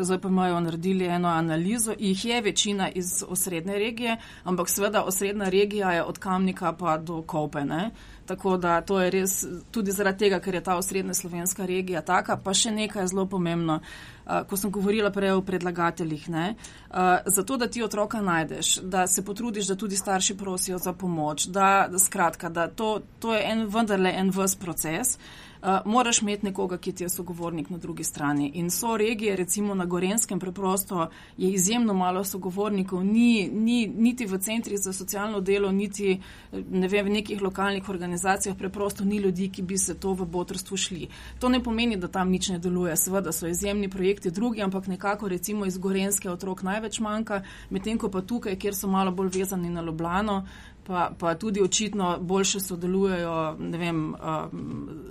ZPM-ju 0.00 0.60
naredili 0.60 1.06
eno 1.06 1.28
analizo, 1.28 1.94
jih 1.98 2.24
je 2.24 2.40
večina 2.40 2.90
iz 2.90 3.24
osrednje 3.28 3.74
regije, 3.74 4.16
ampak 4.44 4.68
seveda 4.68 5.02
osrednja 5.02 5.48
regija 5.48 5.92
je 5.92 6.02
od 6.02 6.18
Kamnika 6.18 6.72
pa 6.72 6.98
do 6.98 7.22
Kopene. 7.22 7.90
Tako 8.26 8.56
da 8.56 8.80
to 8.80 9.00
je 9.00 9.10
res 9.10 9.44
tudi 9.70 9.92
zaradi 9.92 10.18
tega, 10.24 10.40
ker 10.40 10.54
je 10.54 10.62
ta 10.64 10.76
osrednja 10.80 11.14
slovenska 11.14 11.66
regija 11.66 12.02
taka. 12.02 12.36
Pa 12.36 12.54
še 12.54 12.72
nekaj 12.72 13.02
je 13.02 13.12
zelo 13.12 13.26
pomembno, 13.28 13.80
uh, 13.80 14.42
ko 14.48 14.56
sem 14.56 14.72
govorila 14.72 15.12
prej 15.12 15.36
o 15.36 15.42
predlagateljih. 15.44 16.28
Ne, 16.32 16.46
uh, 16.90 16.96
zato, 17.26 17.56
da 17.60 17.68
ti 17.68 17.84
otroka 17.84 18.22
najdeš, 18.24 18.78
da 18.80 19.06
se 19.06 19.24
potrudiš, 19.24 19.68
da 19.68 19.76
tudi 19.76 19.96
starši 19.96 20.38
prosijo 20.40 20.78
za 20.78 20.92
pomoč, 20.92 21.46
da, 21.46 21.86
da 21.90 21.98
skratka, 21.98 22.48
da 22.48 22.68
to, 22.68 23.00
to 23.20 23.34
je 23.34 23.44
en, 23.52 23.66
vendarle 23.68 24.14
en 24.16 24.32
vs 24.32 24.56
proces. 24.56 25.18
Uh, 25.18 25.53
moraš 25.84 26.22
imeti 26.22 26.46
nekoga, 26.46 26.78
ki 26.78 26.92
ti 26.92 27.04
je 27.04 27.08
sogovornik 27.08 27.70
na 27.70 27.78
drugi 27.78 28.04
strani. 28.04 28.50
In 28.54 28.70
so 28.70 28.96
regije, 28.96 29.36
recimo 29.36 29.74
na 29.74 29.84
Gorenskem, 29.84 30.40
preprosto 30.40 31.08
je 31.36 31.50
izjemno 31.50 31.94
malo 31.94 32.24
sogovornikov, 32.24 33.04
ni, 33.04 33.48
ni 33.52 33.86
niti 33.86 34.26
v 34.26 34.38
centrih 34.38 34.78
za 34.78 34.92
socialno 34.92 35.40
delo, 35.40 35.72
niti 35.72 36.20
ne 36.52 36.88
vem, 36.88 37.06
v 37.06 37.10
nekih 37.10 37.42
lokalnih 37.42 37.88
organizacijah, 37.88 38.56
preprosto 38.56 39.04
ni 39.04 39.16
ljudi, 39.16 39.48
ki 39.48 39.62
bi 39.62 39.78
se 39.78 39.94
to 39.94 40.12
v 40.12 40.26
botrstvu 40.26 40.76
šli. 40.76 41.08
To 41.40 41.48
ne 41.48 41.62
pomeni, 41.62 41.96
da 41.96 42.08
tam 42.08 42.30
nič 42.30 42.48
ne 42.48 42.58
deluje. 42.58 42.96
Seveda 42.96 43.32
so 43.32 43.46
izjemni 43.46 43.88
projekti 43.90 44.30
drugi, 44.30 44.62
ampak 44.62 44.86
nekako 44.86 45.28
recimo 45.28 45.66
iz 45.66 45.78
Gorenske 45.78 46.30
otrok 46.30 46.62
največ 46.62 47.00
manjka, 47.00 47.42
medtem 47.70 47.98
ko 47.98 48.08
pa 48.08 48.20
tukaj, 48.20 48.56
kjer 48.58 48.74
so 48.74 48.88
malo 48.88 49.12
bolj 49.12 49.38
vezani 49.38 49.70
na 49.70 49.82
Ljubljano, 49.82 50.44
pa, 50.86 51.10
pa 51.18 51.34
tudi 51.34 51.62
očitno 51.62 52.18
boljše 52.20 52.60
sodelujejo, 52.60 53.56
ne 53.58 53.78
vem, 53.78 54.14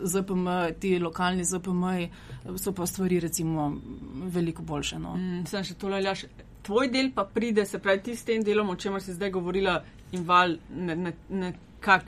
ZPM, 0.04 0.48
ti 0.80 1.00
lokalni 1.00 1.44
ZPM, 1.44 1.84
so 2.58 2.72
pa 2.72 2.86
stvari 2.86 3.20
recimo 3.20 3.74
veliko 4.14 4.62
boljše. 4.62 5.00
No. 5.00 5.16
Mm, 5.16 5.46
sem 5.50 5.64
še 5.64 5.78
tole, 5.80 6.02
Ljaš. 6.02 6.26
Tvoj 6.64 6.88
del 6.88 7.12
pa 7.12 7.26
pride, 7.28 7.66
se 7.66 7.80
pravi, 7.80 8.02
ti 8.04 8.16
s 8.16 8.24
tem 8.24 8.44
delom, 8.44 8.70
o 8.70 8.80
čemer 8.80 9.04
si 9.04 9.14
zdaj 9.14 9.34
govorila, 9.36 9.82
in 10.14 10.24
val 10.24 10.58
ne, 10.72 11.14
ne 11.30 11.54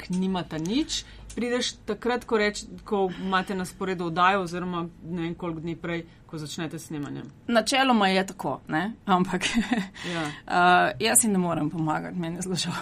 nimata 0.10 0.58
nič. 0.58 1.04
Prideš 1.36 1.74
takrat, 1.86 2.24
ko, 2.26 2.38
reč, 2.38 2.64
ko 2.88 3.10
imate 3.20 3.56
na 3.56 3.66
sporedu 3.66 4.06
oddajo, 4.08 4.46
oziroma 4.46 4.86
ne 5.04 5.22
vem 5.22 5.36
koliko 5.36 5.60
dni 5.60 5.76
prej, 5.76 6.06
ko 6.36 6.40
začnete 6.40 6.80
snemanjem? 6.80 7.32
Načeloma 7.48 8.08
je 8.08 8.28
tako, 8.28 8.60
ne? 8.68 8.94
ampak 9.06 9.46
ja. 10.14 10.22
uh, 10.22 11.00
jaz 11.00 11.22
si 11.22 11.28
ne 11.28 11.38
morem 11.38 11.70
pomagati, 11.70 12.20
meni 12.20 12.36
je 12.36 12.42
zelo 12.42 12.56
žal. 12.56 12.74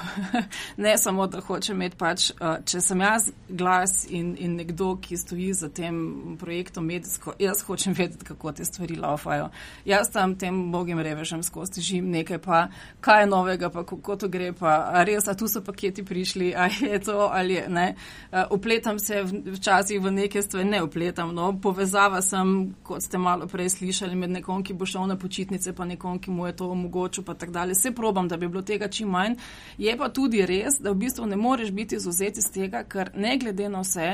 ne 0.85 0.97
samo, 0.97 1.27
da 1.27 1.41
hočem 1.41 1.75
imeti 1.75 1.97
pač, 1.97 2.31
uh, 2.31 2.55
če 2.65 2.81
sem 2.81 3.01
jaz 3.01 3.27
glas 3.49 4.07
in, 4.09 4.31
in 4.41 4.55
nekdo, 4.57 4.95
ki 5.01 5.17
stoji 5.17 5.51
za 5.53 5.69
tem 5.69 5.99
projektom 6.41 6.87
medijsko, 6.89 7.35
jaz 7.39 7.61
hočem 7.67 7.93
vedeti, 7.93 8.25
kako 8.25 8.55
te 8.57 8.65
stvari 8.65 8.97
laufajo. 8.97 9.51
Jaz 9.85 10.09
tam 10.09 10.33
tem 10.39 10.57
bogim 10.73 10.99
revežem 10.99 11.43
skozi 11.45 11.81
žim 11.81 12.09
nekaj, 12.09 12.41
pa 12.41 12.63
kaj 13.05 13.21
je 13.21 13.29
novega, 13.29 13.69
pa 13.69 13.85
kako 13.85 14.17
to 14.17 14.31
gre, 14.33 14.49
pa 14.57 14.79
a 14.97 15.05
res, 15.05 15.29
a 15.29 15.37
tu 15.37 15.47
so 15.47 15.61
paketi 15.61 16.05
prišli, 16.05 16.55
a 16.57 16.71
je 16.73 16.99
to 17.05 17.29
ali 17.29 17.61
ne. 17.69 17.93
Uh, 18.31 18.49
upletam 18.57 18.97
se 18.99 19.21
včasih 19.29 20.01
v 20.01 20.15
neke 20.17 20.41
stvari, 20.41 20.65
ne 20.73 20.81
upletam, 20.83 21.35
no, 21.37 21.53
povezava 21.61 22.21
sem, 22.25 22.73
kot 22.83 23.05
ste 23.05 23.21
malo 23.21 23.42
prej 23.47 23.69
slišali, 23.69 24.15
med 24.15 24.29
nekom, 24.29 24.63
ki 24.63 24.73
bo 24.73 24.85
šel 24.85 25.07
na 25.07 25.17
počitnice, 25.19 25.73
pa 25.73 25.85
nekom, 25.85 26.19
ki 26.19 26.31
mu 26.31 26.47
je 26.47 26.55
to 26.55 26.69
omogočil, 26.71 27.23
pa 27.23 27.33
tako 27.33 27.51
dalje. 27.51 27.77
Vse 27.77 27.91
probam, 27.95 28.27
da 28.27 28.37
bi 28.37 28.47
bilo 28.47 28.61
tega 28.61 28.87
čim 28.87 29.09
manj. 29.09 29.37
Je 29.77 29.97
pa 29.97 30.09
tudi 30.09 30.45
res, 30.45 30.79
da 30.79 30.91
v 30.91 31.01
bistvu 31.05 31.25
ne 31.25 31.35
moreš 31.35 31.71
biti 31.71 31.95
izuzeti 31.95 32.39
iz 32.39 32.51
tega, 32.51 32.83
ker 32.83 33.11
ne 33.15 33.37
glede 33.37 33.69
na 33.69 33.81
vse. 33.81 34.09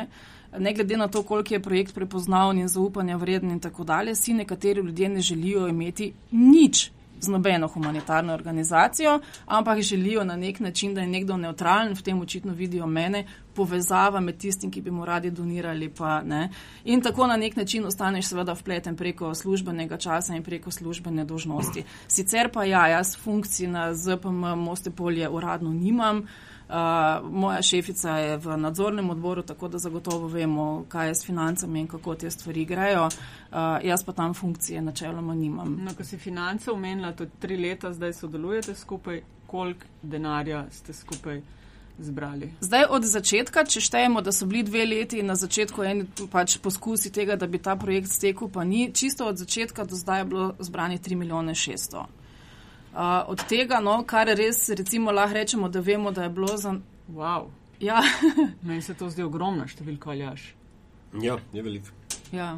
Ne 0.60 0.74
glede 0.74 0.98
na 0.98 1.08
to, 1.08 1.24
koliko 1.24 1.54
je 1.54 1.62
projekt 1.62 1.94
prepoznaven 1.94 2.60
in 2.60 2.68
zaupanja 2.68 3.18
vreden 3.18 3.52
in 3.52 3.60
tako 3.60 3.84
dalje, 3.84 4.16
si 4.16 4.34
nekateri 4.34 4.82
ljudje 4.82 5.10
ne 5.10 5.22
želijo 5.22 5.68
imeti 5.68 6.14
nič 6.32 6.90
z 7.22 7.28
nobeno 7.28 7.68
humanitarno 7.68 8.34
organizacijo, 8.34 9.20
ampak 9.46 9.82
želijo 9.82 10.24
na 10.24 10.36
nek 10.36 10.60
način, 10.60 10.94
da 10.94 11.02
je 11.02 11.08
nekdo 11.08 11.38
neutralen, 11.38 11.96
v 11.96 12.02
tem 12.02 12.22
očitno 12.22 12.54
vidijo 12.54 12.88
mene, 12.88 13.26
povezava 13.56 14.20
med 14.20 14.38
tistim, 14.38 14.72
ki 14.72 14.82
bi 14.82 14.92
mu 14.92 15.06
radi 15.06 15.32
donirali. 15.32 15.92
In 16.86 17.02
tako 17.02 17.28
na 17.28 17.38
nek 17.38 17.56
način 17.56 17.86
ostaneš 17.86 18.28
seveda 18.28 18.54
vpleten 18.54 18.96
preko 18.96 19.36
službenega 19.36 19.98
časa 19.98 20.36
in 20.36 20.44
preko 20.44 20.72
službene 20.72 21.26
dožnosti. 21.26 21.84
Sicer 22.08 22.52
pa 22.54 22.64
ja, 22.64 22.88
jaz 22.88 23.18
funkcij 23.18 23.68
na 23.68 23.94
ZPM 23.94 24.56
Mostepolje 24.56 25.30
uradno 25.30 25.74
nimam. 25.74 26.28
Uh, 26.70 26.76
moja 27.32 27.62
šefica 27.62 28.18
je 28.18 28.38
v 28.38 28.58
nadzornem 28.58 29.10
odboru, 29.10 29.42
tako 29.42 29.68
da 29.68 29.78
zagotovo 29.78 30.28
vemo, 30.28 30.86
kaj 30.88 31.08
je 31.08 31.16
s 31.16 31.26
financami 31.26 31.80
in 31.80 31.88
kako 31.88 32.16
te 32.16 32.32
stvari 32.32 32.66
grejo. 32.66 33.06
Uh, 33.06 33.58
jaz 33.84 34.04
pa 34.04 34.14
tam 34.14 34.34
funkcije 34.34 34.82
načeloma 34.82 35.36
nimam. 35.36 35.80
No, 35.82 35.96
ko 35.98 36.04
si 36.04 36.18
finance 36.18 36.72
omenila, 36.72 37.12
to 37.12 37.26
tri 37.40 37.58
leta 37.58 37.94
zdaj 37.94 38.14
sodelujete 38.14 38.76
skupaj, 38.76 39.22
koliko 39.48 39.86
denarja 40.02 40.66
ste 40.72 40.94
skupaj 40.94 41.42
zbrali? 41.98 42.52
Zdaj 42.62 42.86
od 42.90 43.04
začetka, 43.04 43.66
če 43.66 43.82
štejemo, 43.82 44.22
da 44.22 44.32
so 44.32 44.46
bili 44.46 44.64
dve 44.64 44.86
leti 44.86 45.24
na 45.24 45.36
začetku 45.36 45.84
eni 45.84 46.06
pač 46.32 46.60
poskusi 46.62 47.10
tega, 47.12 47.36
da 47.36 47.48
bi 47.48 47.58
ta 47.58 47.76
projekt 47.76 48.14
stekel, 48.14 48.50
pa 48.54 48.64
ni, 48.64 48.92
čisto 48.94 49.26
od 49.26 49.38
začetka 49.42 49.90
do 49.90 49.96
zdaj 49.96 50.22
je 50.22 50.26
bilo 50.26 50.54
zbrani 50.60 51.00
3 51.00 51.16
milijone 51.16 51.56
600. 51.56 52.06
Uh, 53.00 53.30
od 53.32 53.44
tega, 53.48 53.78
no, 53.80 53.94
kar 54.04 54.28
res 54.36 54.58
recimo 54.76 55.12
lahko 55.16 55.38
rečemo, 55.38 55.70
da 55.72 55.80
vemo, 55.80 56.12
da 56.12 56.24
je 56.24 56.30
bilo 56.30 56.58
za. 56.58 56.74
Wow. 57.08 57.46
Ja. 57.80 58.02
Meni 58.68 58.82
se 58.82 58.94
to 58.94 59.08
zdi 59.10 59.24
ogromna 59.24 59.70
številka, 59.72 60.10
ali 60.12 60.26
jaš. 60.26 60.50
Ja, 61.24 61.38
je 61.56 61.64
veliko. 61.64 61.96
Ja. 62.36 62.50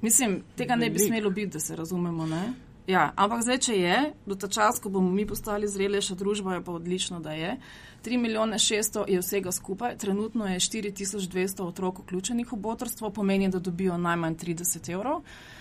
Mislim, 0.00 0.38
tega 0.56 0.78
velik. 0.78 0.88
ne 0.88 0.96
bi 0.96 1.04
smelo 1.04 1.30
biti, 1.30 1.52
da 1.52 1.60
se 1.60 1.76
razumemo. 1.76 2.24
Ne? 2.26 2.40
Ja, 2.88 3.10
ampak 3.12 3.44
zdaj, 3.44 3.60
če 3.68 3.76
je, 3.76 4.00
do 4.24 4.40
ta 4.40 4.48
čas, 4.48 4.80
ko 4.80 4.88
bomo 4.88 5.12
mi 5.12 5.28
postali 5.28 5.68
zrelejša 5.68 6.16
družba, 6.16 6.56
je 6.56 6.64
pa 6.64 6.80
odlično, 6.80 7.20
da 7.20 7.36
je. 7.36 7.58
3 8.00 8.16
milijone 8.24 8.56
600 8.56 9.04
je 9.04 9.20
vsega 9.20 9.52
skupaj, 9.52 9.98
trenutno 10.00 10.48
je 10.48 10.64
4200 10.64 11.60
otrok 11.60 12.06
vključenih 12.06 12.48
v 12.48 12.56
botrstvo, 12.56 13.12
pomeni, 13.12 13.52
da 13.52 13.60
dobijo 13.60 14.00
najmanj 14.00 14.40
30 14.48 14.94
evrov. 14.96 15.20
Uh, 15.20 15.59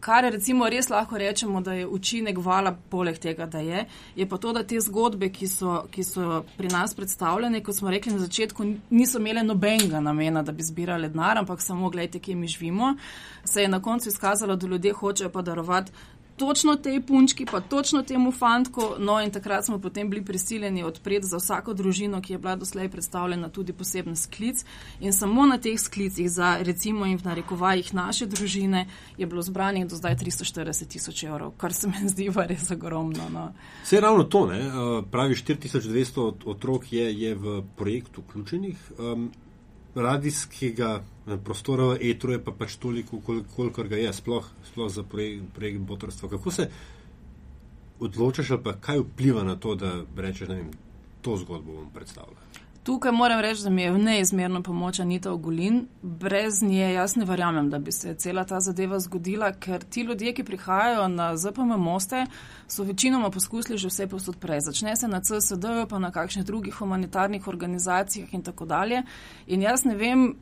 kar 0.00 0.24
recimo 0.24 0.68
res 0.68 0.88
lahko 0.90 1.18
rečemo, 1.18 1.60
da 1.60 1.72
je 1.72 1.86
učinek 1.86 2.38
vala, 2.38 2.74
poleg 2.90 3.18
tega, 3.18 3.46
da 3.46 3.58
je, 3.58 3.84
je 4.16 4.28
pa 4.28 4.38
to, 4.38 4.52
da 4.52 4.62
te 4.64 4.80
zgodbe, 4.80 5.28
ki 5.32 5.48
so, 5.48 5.82
ki 5.90 6.04
so 6.04 6.42
pri 6.56 6.68
nas 6.72 6.94
predstavljene, 6.94 7.62
kot 7.62 7.76
smo 7.76 7.90
rekli 7.90 8.12
na 8.12 8.22
začetku, 8.24 8.66
niso 8.90 9.18
imele 9.18 9.42
nobenega 9.42 10.00
namena, 10.00 10.42
da 10.42 10.52
bi 10.52 10.62
zbirali 10.62 11.08
denar, 11.12 11.38
ampak 11.38 11.60
samo 11.60 11.90
gledajte, 11.90 12.18
kje 12.18 12.34
mi 12.36 12.48
živimo, 12.48 12.94
se 13.44 13.62
je 13.62 13.68
na 13.68 13.82
koncu 13.82 14.08
izkazalo, 14.08 14.56
da 14.56 14.66
ljudje 14.66 14.92
hočejo 14.92 15.30
pa 15.30 15.42
darovati 15.42 15.92
točno 16.36 16.76
tej 16.76 17.00
punčki, 17.06 17.46
pa 17.50 17.60
točno 17.60 18.02
temu 18.02 18.32
fantku. 18.32 18.82
No, 18.98 19.20
in 19.20 19.30
takrat 19.30 19.64
smo 19.64 19.78
potem 19.78 20.10
bili 20.10 20.24
prisiljeni 20.24 20.84
odpreti 20.84 21.26
za 21.26 21.36
vsako 21.36 21.74
družino, 21.74 22.20
ki 22.22 22.32
je 22.32 22.38
bila 22.38 22.56
doslej 22.56 22.88
predstavljena, 22.88 23.48
tudi 23.48 23.72
poseben 23.72 24.16
sklic. 24.16 24.64
In 25.00 25.12
samo 25.12 25.46
na 25.46 25.58
teh 25.58 25.80
sklicih, 25.80 26.30
za 26.30 26.56
recimo 26.60 27.06
in 27.06 27.18
v 27.18 27.24
narekovajih 27.24 27.94
naše 27.94 28.26
družine, 28.26 28.86
je 29.18 29.26
bilo 29.26 29.42
zbranih 29.42 29.86
do 29.86 29.96
zdaj 29.96 30.16
340 30.16 30.88
tisoč 30.88 31.24
evrov, 31.24 31.52
kar 31.56 31.72
se 31.72 31.88
mi 31.88 32.08
zdi 32.08 32.30
pa 32.34 32.46
res 32.46 32.70
ogromno. 32.70 33.28
No. 33.32 33.52
Vse 33.84 34.00
ravno 34.00 34.24
to, 34.24 34.46
ne? 34.46 34.60
pravi 35.10 35.34
4200 35.34 36.32
otrok 36.44 36.92
je, 36.92 37.20
je 37.20 37.34
v 37.34 37.62
projektu 37.76 38.22
vključenih. 38.28 38.92
Um, 38.98 39.30
radijskega 39.94 41.02
eh, 41.02 41.11
prostora 41.44 41.92
v 41.92 42.10
etru 42.10 42.32
je 42.32 42.44
pa 42.44 42.52
pač 42.52 42.76
toliko, 42.76 43.20
koliko 43.56 43.84
ga 43.84 43.96
je, 43.96 44.12
sploh, 44.12 44.46
sploh 44.72 44.90
za 44.90 45.02
projekt, 45.02 45.44
projekt 45.54 45.80
botrstva. 45.80 46.28
Kako 46.28 46.50
se 46.50 46.70
odločaš, 48.00 48.50
ali 48.50 48.62
pa 48.62 48.72
kaj 48.72 48.98
vpliva 48.98 49.44
na 49.44 49.56
to, 49.56 49.74
da 49.74 50.02
rečeš, 50.16 50.48
da 50.48 50.58
to 51.22 51.36
zgodbo 51.36 51.72
bom 51.72 51.90
predstavljal? 51.94 52.36
Tukaj 52.82 53.12
moram 53.12 53.40
reči, 53.40 53.62
da 53.62 53.70
mi 53.70 53.82
je 53.82 53.92
neizmerno 53.92 54.62
pomoč 54.62 54.98
Anita 55.00 55.32
Ogulin. 55.32 55.86
Brez 56.02 56.62
nje 56.62 56.92
jaz 56.92 57.16
ne 57.16 57.24
verjamem, 57.24 57.70
da 57.70 57.78
bi 57.78 57.92
se 57.92 58.14
cela 58.14 58.44
ta 58.44 58.60
zadeva 58.60 58.98
zgodila, 59.00 59.52
ker 59.52 59.84
ti 59.84 60.02
ljudje, 60.02 60.32
ki 60.34 60.44
prihajajo 60.44 61.08
na 61.08 61.36
ZPM 61.36 61.78
moste, 61.78 62.26
so 62.66 62.82
večinoma 62.82 63.30
poskusili 63.30 63.78
že 63.78 63.88
vse 63.88 64.06
posod 64.06 64.36
prej. 64.36 64.60
Začne 64.60 64.96
se 64.96 65.08
na 65.08 65.20
CSD, 65.20 65.86
pa 65.88 65.98
na 65.98 66.10
kakšnih 66.10 66.44
drugih 66.44 66.74
humanitarnih 66.74 67.48
organizacijah 67.48 68.34
in 68.34 68.42
tako 68.42 68.66
dalje. 68.66 69.02
In 69.46 69.62
jaz 69.62 69.84
ne 69.84 69.94
vem, 69.94 70.34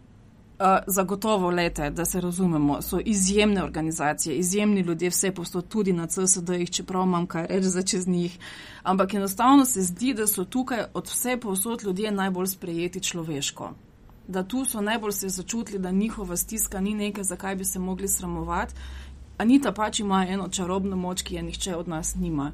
zagotovo, 0.86 1.50
lete, 1.50 1.90
da 1.90 2.04
se 2.04 2.20
razumemo, 2.20 2.82
so 2.82 3.00
izjemne 3.04 3.62
organizacije, 3.62 4.36
izjemni 4.36 4.80
ljudje, 4.80 5.08
vse 5.08 5.32
posod 5.32 5.68
tudi 5.68 5.92
na 5.92 6.06
CSD-jih, 6.06 6.70
čeprav 6.70 7.02
imam 7.02 7.26
kaj 7.26 7.46
reči 7.46 7.68
za 7.68 7.82
čez 7.82 8.08
njih. 8.08 8.38
Ampak 8.82 9.14
enostavno 9.14 9.64
se 9.64 9.82
zdi, 9.82 10.14
da 10.14 10.26
so 10.26 10.44
tukaj 10.44 10.84
od 10.94 11.08
vse 11.08 11.36
posod 11.36 11.82
ljudje 11.84 12.10
najbolj 12.10 12.46
sprejeti 12.46 13.00
človeško. 13.00 13.72
Da 14.28 14.42
tu 14.42 14.64
so 14.64 14.80
najbolj 14.80 15.12
se 15.12 15.28
začutili, 15.28 15.78
da 15.78 15.90
njihova 15.90 16.36
stiska 16.36 16.80
ni 16.80 16.94
nekaj, 16.94 17.24
zakaj 17.24 17.56
bi 17.56 17.64
se 17.64 17.78
mogli 17.78 18.08
sramovati. 18.08 18.74
Anita 19.40 19.72
pač 19.72 20.00
ima 20.00 20.24
eno 20.28 20.48
čarobno 20.48 20.96
moč, 20.96 21.22
ki 21.22 21.34
je 21.38 21.42
nihče 21.42 21.76
od 21.76 21.88
nas 21.88 22.14
nima. 22.14 22.50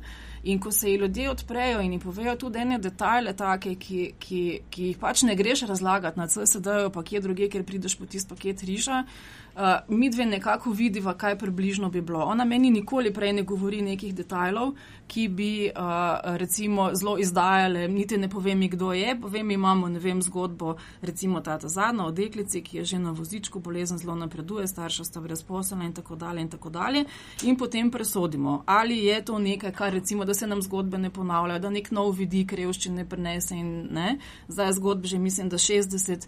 In 0.47 0.61
ko 0.63 0.71
se 0.71 0.91
ji 0.91 1.01
ljudje 1.03 1.31
odprejo 1.31 1.81
in 1.83 1.93
ji 1.93 1.99
povejo 1.99 2.37
tudi 2.37 2.59
ene 2.63 2.79
detajle, 2.79 3.33
take, 3.37 3.75
ki, 3.75 4.13
ki, 4.19 4.43
ki 4.71 4.91
jih 4.91 5.01
pač 5.03 5.25
ne 5.27 5.35
greš 5.35 5.65
razlagati 5.67 6.21
na 6.21 6.29
CSD-ju, 6.31 6.93
pa 6.95 7.03
kje 7.03 7.21
druge, 7.21 7.49
ker 7.51 7.67
prideš 7.67 7.99
po 7.99 8.07
tisti 8.07 8.31
paket 8.31 8.63
riža, 8.63 9.03
Uh, 9.03 9.46
mi 9.89 10.11
dve 10.11 10.27
nekako 10.27 10.71
vidiva, 10.71 11.15
kaj 11.15 11.39
približno 11.39 11.89
bi 11.91 12.01
bilo. 12.01 12.21
Ona 12.25 12.45
meni 12.45 12.71
nikoli 12.71 13.13
prej 13.15 13.33
ne 13.33 13.43
govori 13.43 13.83
nekih 13.83 14.15
detajlov, 14.15 14.75
ki 15.07 15.29
bi 15.29 15.71
uh, 15.71 16.37
recimo 16.37 16.91
zelo 16.95 17.19
izdajale, 17.19 17.89
niti 17.89 18.19
ne 18.19 18.29
povem, 18.29 18.69
kdo 18.69 18.93
je. 18.93 19.21
Povem, 19.21 19.51
imamo, 19.51 19.89
ne 19.89 19.99
vem, 19.99 20.23
zgodbo, 20.23 20.77
recimo 21.03 21.41
ta 21.41 21.59
zadnja 21.63 22.05
o 22.05 22.11
deklici, 22.11 22.63
ki 22.63 22.77
je 22.77 22.85
že 22.85 22.99
na 22.99 23.11
vozičku, 23.11 23.61
bolezen 23.61 23.99
zelo 23.99 24.15
napreduje, 24.15 24.67
starša 24.67 25.05
sta 25.05 25.21
brezposelna 25.21 25.85
in 25.85 25.93
tako 25.93 26.17
dalje 26.17 26.41
in 26.41 26.49
tako 26.49 26.71
dalje. 26.71 27.05
In 27.43 27.57
potem 27.57 27.91
presodimo, 27.91 28.63
ali 28.67 29.05
je 29.05 29.25
to 29.25 29.39
nekaj, 29.39 29.73
kar 29.73 29.93
recimo, 29.93 30.25
da 30.25 30.35
se 30.35 30.47
nam 30.47 30.63
zgodbe 30.63 30.99
ne 30.99 31.11
ponavljajo, 31.11 31.59
da 31.59 31.71
nek 31.71 31.91
nov 31.91 32.11
vidik 32.11 32.53
revščine 32.53 33.09
prenese 33.09 33.55
in 33.57 33.89
ne. 33.91 34.19
Zdaj 34.49 34.73
zgodbe 34.73 35.09
že 35.09 35.19
mislim, 35.19 35.49
da 35.49 35.59
60, 35.59 36.27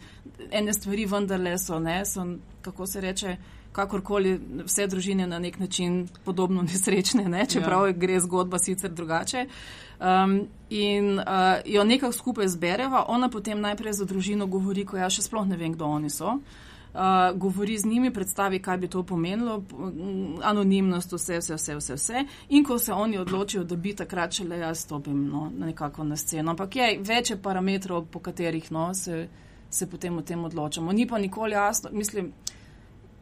ene 0.50 0.73
stvari 0.73 1.06
vendarle 1.06 1.58
so, 1.58 1.78
ne, 1.78 2.04
so 2.06 2.25
kako 2.69 2.87
se 2.87 3.01
reče, 3.01 3.37
kakorkoli 3.73 4.39
vse 4.65 4.87
družine 4.87 5.27
na 5.27 5.39
nek 5.39 5.59
način 5.59 6.09
podobno 6.25 6.63
nesrečne, 6.71 7.29
ne? 7.29 7.47
čeprav 7.47 7.87
ja. 7.87 7.93
gre 7.93 8.21
zgodba 8.21 8.59
sicer 8.59 8.91
drugače. 8.91 9.47
Um, 9.99 10.41
in 10.71 11.19
uh, 11.19 11.25
jo 11.67 11.85
nekako 11.85 12.13
skupaj 12.13 12.49
zbereva, 12.49 13.05
ona 13.09 13.29
potem 13.29 13.61
najprej 13.61 13.93
za 13.93 14.05
družino 14.05 14.47
govori, 14.47 14.85
ko 14.87 14.97
ja 14.97 15.11
še 15.11 15.25
sploh 15.27 15.47
ne 15.47 15.57
vem, 15.59 15.75
kdo 15.75 15.91
oni 15.99 16.11
so. 16.11 16.39
Uh, 16.95 17.39
govori 17.39 17.79
z 17.79 17.87
njimi, 17.87 18.13
predstavi, 18.15 18.61
kaj 18.63 18.79
bi 18.79 18.89
to 18.89 19.03
pomenilo, 19.03 19.59
anonimnost, 20.43 21.13
vse, 21.13 21.39
vse, 21.39 21.59
vse, 21.59 21.77
vse, 21.77 21.95
vse. 21.95 22.25
In 22.49 22.65
ko 22.65 22.79
se 22.79 22.93
oni 22.93 23.19
odločijo, 23.19 23.65
da 23.65 23.77
bi 23.77 23.95
takrat 23.95 24.39
šele 24.39 24.59
jaz 24.59 24.87
stopim 24.87 25.27
no, 25.29 25.51
nekako 25.59 26.05
na 26.05 26.17
sceno. 26.17 26.55
Ampak 26.55 26.77
je 26.77 26.89
več 27.03 27.33
parametrov, 27.43 28.07
po 28.11 28.23
katerih 28.23 28.71
no, 28.73 28.89
se, 28.95 29.27
se 29.71 29.91
potem 29.91 30.19
o 30.19 30.23
tem 30.23 30.45
odločamo. 30.45 30.93
Ni 30.93 31.07
pa 31.07 31.19
nikoli 31.19 31.53
jasno, 31.53 31.91
mislim, 31.93 32.33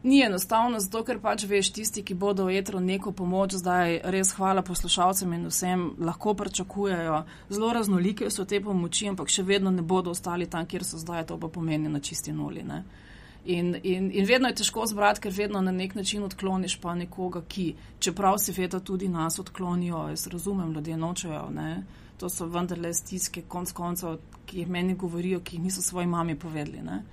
Ni 0.07 0.21
enostavno, 0.23 0.79
zato 0.79 1.01
ker 1.03 1.17
pač 1.19 1.43
veš, 1.43 1.67
tisti, 1.75 2.01
ki 2.07 2.15
bodo 2.15 2.45
v 2.47 2.61
etru 2.61 2.79
neko 2.79 3.11
pomoč, 3.11 3.57
zdaj 3.59 3.97
res 4.13 4.29
hvala 4.37 4.61
poslušalcem 4.63 5.33
in 5.35 5.49
vsem, 5.51 5.81
lahko 5.99 6.31
pričakujejo. 6.39 7.17
Zelo 7.49 7.71
raznolike 7.75 8.29
so 8.31 8.45
te 8.47 8.61
pomoči, 8.63 9.09
ampak 9.11 9.27
še 9.27 9.43
vedno 9.43 9.73
ne 9.75 9.83
bodo 9.83 10.13
ostali 10.15 10.47
tam, 10.47 10.63
kjer 10.63 10.85
so 10.87 11.01
zdaj, 11.01 11.25
to 11.27 11.35
pa 11.41 11.49
pomeni 11.51 11.91
na 11.91 11.99
čisti 11.99 12.31
nuli. 12.31 12.63
In, 12.63 13.75
in, 13.83 14.07
in 14.15 14.29
vedno 14.31 14.47
je 14.47 14.61
težko 14.61 14.87
zbrati, 14.87 15.25
ker 15.27 15.35
vedno 15.35 15.59
na 15.61 15.75
nek 15.75 15.97
način 15.99 16.23
odkloniš 16.23 16.77
pa 16.79 16.95
nekoga, 16.95 17.43
ki, 17.43 17.67
čeprav 17.99 18.39
se 18.39 18.55
veda 18.55 18.79
tudi 18.79 19.11
nas 19.11 19.39
odklonijo, 19.43 20.05
jaz 20.13 20.27
razumem, 20.31 20.71
ljudje 20.71 20.97
nočejo. 20.97 21.49
Ne? 21.51 21.83
To 22.23 22.31
so 22.31 22.47
vendarle 22.47 22.93
stiske, 22.95 23.43
konc 23.51 23.75
koncev, 23.75 24.21
ki 24.47 24.63
jih 24.63 24.71
meni 24.71 24.95
govorijo, 24.95 25.43
ki 25.43 25.59
jih 25.59 25.67
niso 25.67 25.83
svoji 25.83 26.07
mami 26.07 26.39
povedali. 26.39 26.79
Ne? 26.81 27.03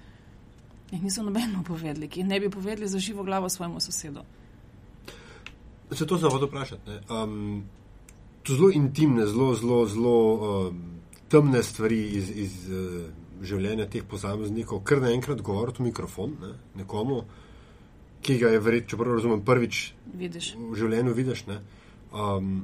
Jih 0.95 1.03
niso 1.03 1.23
nobeno 1.23 1.63
povedali, 1.67 2.09
ki 2.09 2.21
jih 2.21 2.29
ne 2.29 2.41
bi 2.41 2.51
povedali 2.51 2.89
za 2.89 2.99
živo 2.99 3.23
glavo 3.23 3.49
svojemu 3.49 3.81
sosedu. 3.81 4.21
Se 5.93 6.07
to 6.07 6.17
znamo 6.17 6.47
vprašati. 6.47 6.91
Um, 7.11 7.65
to 8.43 8.55
zelo 8.55 8.71
intimne, 8.71 9.27
zelo, 9.27 9.55
zelo, 9.55 9.87
zelo 9.87 10.35
um, 10.35 10.83
temne 11.29 11.63
stvari 11.63 12.01
iz, 12.09 12.31
iz 12.31 12.53
uh, 12.69 13.09
življenja 13.43 13.87
teh 13.91 14.05
posameznikov, 14.05 14.83
kar 14.85 15.03
naenkrat 15.03 15.43
govoriti 15.43 15.83
v 15.83 15.89
mikrofon 15.89 16.37
ne, 16.41 16.53
nekomu, 16.81 17.25
ki 18.25 18.39
ga 18.41 18.55
je 18.55 18.61
verjetno, 18.61 18.91
če 18.91 19.01
prav 19.01 19.19
razumem, 19.19 19.43
prvič 19.45 19.83
vidiš. 20.19 20.55
v 20.57 20.79
življenju 20.79 21.15
vidiš. 21.15 21.45
Ne, 21.51 21.59
um, 22.13 22.55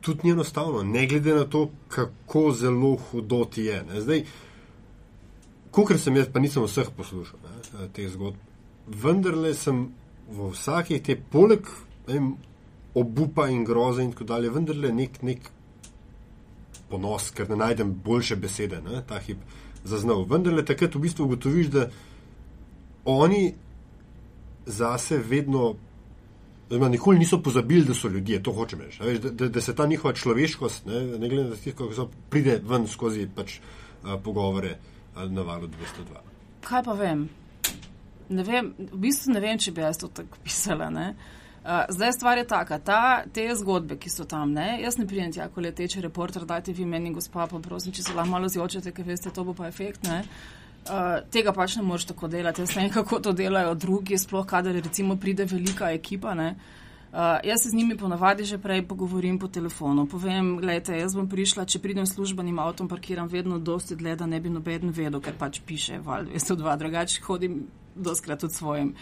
tudi 0.00 0.26
ni 0.26 0.32
enostavno, 0.34 0.82
ne 0.82 1.04
glede 1.06 1.34
na 1.36 1.44
to, 1.44 1.66
kako 1.92 2.50
zelo 2.56 2.96
hudo 3.10 3.44
ti 3.44 3.68
je. 3.68 3.82
Ne. 3.90 4.00
Zdaj, 4.00 4.24
Kukor 5.72 5.96
sem 5.98 6.16
jaz, 6.16 6.28
pa 6.28 6.40
nisem 6.40 6.64
vseh 6.66 6.90
poslušal 6.92 7.40
teh 7.92 8.08
zgodb, 8.12 8.38
vendarle 8.86 9.54
sem 9.54 9.86
v 10.32 10.50
vsaki 10.52 11.00
te, 11.04 11.16
poleg 11.16 11.68
vem, 12.06 12.34
obupa 12.94 13.48
in 13.48 13.64
groze 13.64 14.04
in 14.04 14.12
tako 14.12 14.28
dalje, 14.28 14.52
vendarle 14.52 14.92
nek, 14.92 15.20
nek 15.22 15.50
ponos, 16.90 17.30
ker 17.32 17.48
ne 17.50 17.56
najdem 17.56 17.92
boljše 18.04 18.36
besede, 18.36 18.82
ne, 18.84 19.02
ta 19.08 19.20
hip 19.24 19.40
zaznal. 19.84 20.26
Vendarle 20.28 20.64
takrat 20.64 20.94
v 20.94 21.06
bistvu 21.06 21.26
ugotoviš, 21.26 21.70
da 21.72 21.86
oni 23.08 23.54
zase 24.66 25.18
vedno, 25.18 25.74
oziroma 26.68 26.88
nikoli 26.92 27.18
niso 27.18 27.40
pozabili, 27.42 27.84
da 27.88 27.94
so 27.94 28.08
ljudje, 28.08 28.42
to 28.42 28.52
hočem 28.52 28.80
reči, 28.80 29.18
da, 29.20 29.30
da, 29.30 29.48
da 29.48 29.60
se 29.60 29.74
ta 29.76 29.86
njihova 29.86 30.14
človeškost, 30.14 30.86
ne, 30.86 31.04
ne 31.18 31.28
glede 31.28 31.48
na 31.50 31.56
to, 31.56 31.76
kako 31.76 31.94
so, 31.94 32.08
pride 32.30 32.60
ven 32.64 32.86
skozi 32.88 33.28
pač 33.34 33.58
a, 34.02 34.18
pogovore 34.18 34.76
na 35.16 35.42
valu 35.42 35.68
202. 35.68 36.22
Kaj 36.62 36.84
pa 36.84 36.92
vem? 36.92 37.28
Ne 38.32 38.44
vem, 38.46 38.72
v 38.78 38.98
bistvu 39.06 39.34
ne 39.34 39.40
vem, 39.44 39.60
če 39.60 39.72
bi 39.74 39.84
jaz 39.84 40.00
to 40.00 40.08
tako 40.08 40.40
pisala. 40.44 40.88
Uh, 41.62 41.84
zdaj 41.94 42.12
stvar 42.16 42.40
je 42.40 42.46
taka, 42.50 42.78
ta, 42.82 43.00
te 43.32 43.44
zgodbe, 43.54 43.94
ki 44.02 44.10
so 44.10 44.26
tam, 44.26 44.50
ne? 44.56 44.80
jaz 44.82 44.96
ne 44.98 45.06
prijem 45.06 45.30
tja, 45.30 45.46
ko 45.52 45.62
leteče 45.62 46.02
reporter, 46.02 46.42
dajte 46.48 46.74
vi 46.74 46.86
meni, 46.88 47.12
gospa, 47.14 47.46
pa 47.46 47.60
prosim, 47.62 47.94
če 47.94 48.02
se 48.02 48.16
lahko 48.16 48.32
malo 48.32 48.50
zjočete, 48.50 48.90
ker 48.90 49.06
veste, 49.06 49.30
to 49.30 49.44
bo 49.46 49.54
pa 49.54 49.68
efekt. 49.70 50.08
Uh, 50.08 51.20
tega 51.30 51.54
pač 51.54 51.76
ne 51.78 51.86
moreš 51.86 52.08
tako 52.10 52.26
delati. 52.32 52.64
Jaz 52.64 52.74
ne 52.74 52.86
vem, 52.86 52.94
kako 52.96 53.20
to 53.28 53.34
delajo 53.38 53.76
drugi, 53.78 54.18
sploh 54.18 54.46
kadar 54.48 54.74
recimo 54.74 55.14
pride 55.20 55.46
velika 55.46 55.92
ekipa. 55.94 56.34
Uh, 56.34 56.80
Uh, 57.12 57.18
jaz 57.44 57.62
se 57.62 57.68
z 57.68 57.74
njimi 57.74 57.96
ponavadi 57.96 58.44
že 58.44 58.58
prej 58.58 58.82
pogovorim 58.88 59.38
po 59.38 59.48
telefonu. 59.48 60.06
Povem, 60.06 60.56
gledajte, 60.56 60.96
jaz 60.96 61.12
bom 61.14 61.28
prišla, 61.28 61.66
če 61.68 61.78
pridem 61.78 62.06
službenim 62.08 62.58
avtom, 62.58 62.88
parkiram 62.88 63.28
vedno 63.28 63.58
dosti 63.58 63.96
dlje, 63.96 64.14
da 64.16 64.26
ne 64.26 64.40
bi 64.40 64.48
noben 64.48 64.88
vedel, 64.88 65.20
ker 65.20 65.36
pač 65.36 65.60
piše 65.60 65.98
val 66.00 66.24
202, 66.24 66.76
drugače 66.78 67.20
hodim 67.26 67.58
doskrat 67.94 68.44
od 68.44 68.52
svojim. 68.52 68.94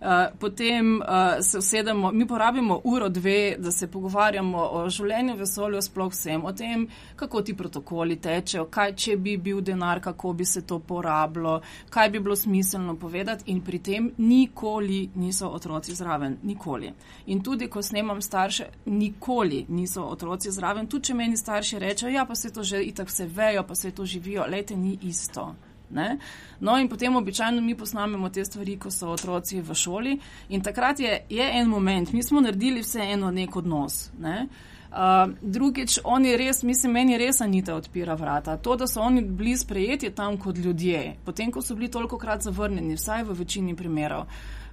Uh, 0.00 0.38
potem 0.38 0.96
uh, 0.96 1.06
se 1.40 1.58
usedemo, 1.58 2.12
mi 2.12 2.26
porabimo 2.26 2.80
uro, 2.84 3.08
dve, 3.08 3.56
da 3.58 3.70
se 3.70 3.86
pogovarjamo 3.90 4.58
o 4.58 4.82
življenju, 4.90 5.36
vesolju, 5.36 5.80
sploh 5.82 6.10
vsem, 6.12 6.44
o 6.44 6.52
tem, 6.52 6.82
kako 7.16 7.40
ti 7.42 7.54
protokoli 7.56 8.18
tečejo, 8.20 8.66
kaj 8.70 8.92
če 8.92 9.16
bi 9.16 9.36
bil 9.40 9.62
denar, 9.64 10.02
kako 10.04 10.32
bi 10.32 10.44
se 10.44 10.66
to 10.66 10.78
porabilo, 10.78 11.62
kaj 11.90 12.10
bi 12.10 12.20
bilo 12.20 12.36
smiselno 12.36 12.96
povedati 13.00 13.48
in 13.50 13.62
pri 13.64 13.78
tem 13.78 14.10
nikoli 14.18 15.08
niso 15.14 15.48
otroci 15.48 15.94
zraven, 15.94 16.36
nikoli. 16.42 16.92
In 17.32 17.40
tudi, 17.40 17.70
ko 17.72 17.82
snemam 17.82 18.20
starše, 18.20 18.66
nikoli 18.86 19.64
niso 19.68 20.04
otroci 20.04 20.52
zraven, 20.52 20.90
tudi 20.92 21.08
če 21.08 21.14
meni 21.14 21.40
starši 21.40 21.78
rečejo, 21.78 22.12
ja, 22.12 22.26
pa 22.28 22.34
se 22.34 22.52
to 22.52 22.62
že 22.62 22.84
itak 22.84 23.08
vse 23.08 23.26
vejo, 23.26 23.64
pa 23.64 23.74
se 23.74 23.90
to 23.90 24.04
živijo, 24.04 24.44
lejte, 24.50 24.76
ni 24.76 24.98
isto. 25.02 25.54
Ne? 25.90 26.18
No, 26.60 26.78
in 26.78 26.88
potem 26.88 27.16
običajno 27.16 27.60
mi 27.62 27.76
posnamemo 27.76 28.28
te 28.28 28.44
stvari, 28.44 28.76
ko 28.78 28.90
so 28.90 29.12
otroci 29.14 29.60
v 29.60 29.74
šoli. 29.74 30.18
In 30.48 30.62
takrat 30.62 31.00
je, 31.00 31.20
je 31.30 31.50
en 31.60 31.68
moment, 31.68 32.12
mi 32.12 32.22
smo 32.22 32.40
naredili 32.40 32.82
vseeno 32.82 33.30
nek 33.30 33.56
odnos. 33.56 34.10
Ne? 34.18 34.48
Uh, 34.96 35.32
drugič, 35.42 35.98
oni 36.04 36.36
res, 36.36 36.62
mislim, 36.62 36.92
meni 36.92 37.18
res 37.18 37.40
Anita 37.40 37.74
odpira 37.74 38.14
vrata. 38.14 38.56
To, 38.56 38.76
da 38.76 38.86
so 38.86 39.02
oni 39.04 39.22
bili 39.22 39.56
sprejeti 39.56 40.10
tam 40.10 40.38
kot 40.40 40.56
ljudje, 40.58 41.16
potem, 41.24 41.50
ko 41.52 41.62
so 41.62 41.74
bili 41.74 41.90
toliko 41.90 42.18
krat 42.18 42.42
zavrnjeni, 42.42 42.96
vsaj 42.96 43.26
v 43.28 43.36
večini 43.42 43.76
primerov. 43.76 44.24
Uh, 44.26 44.65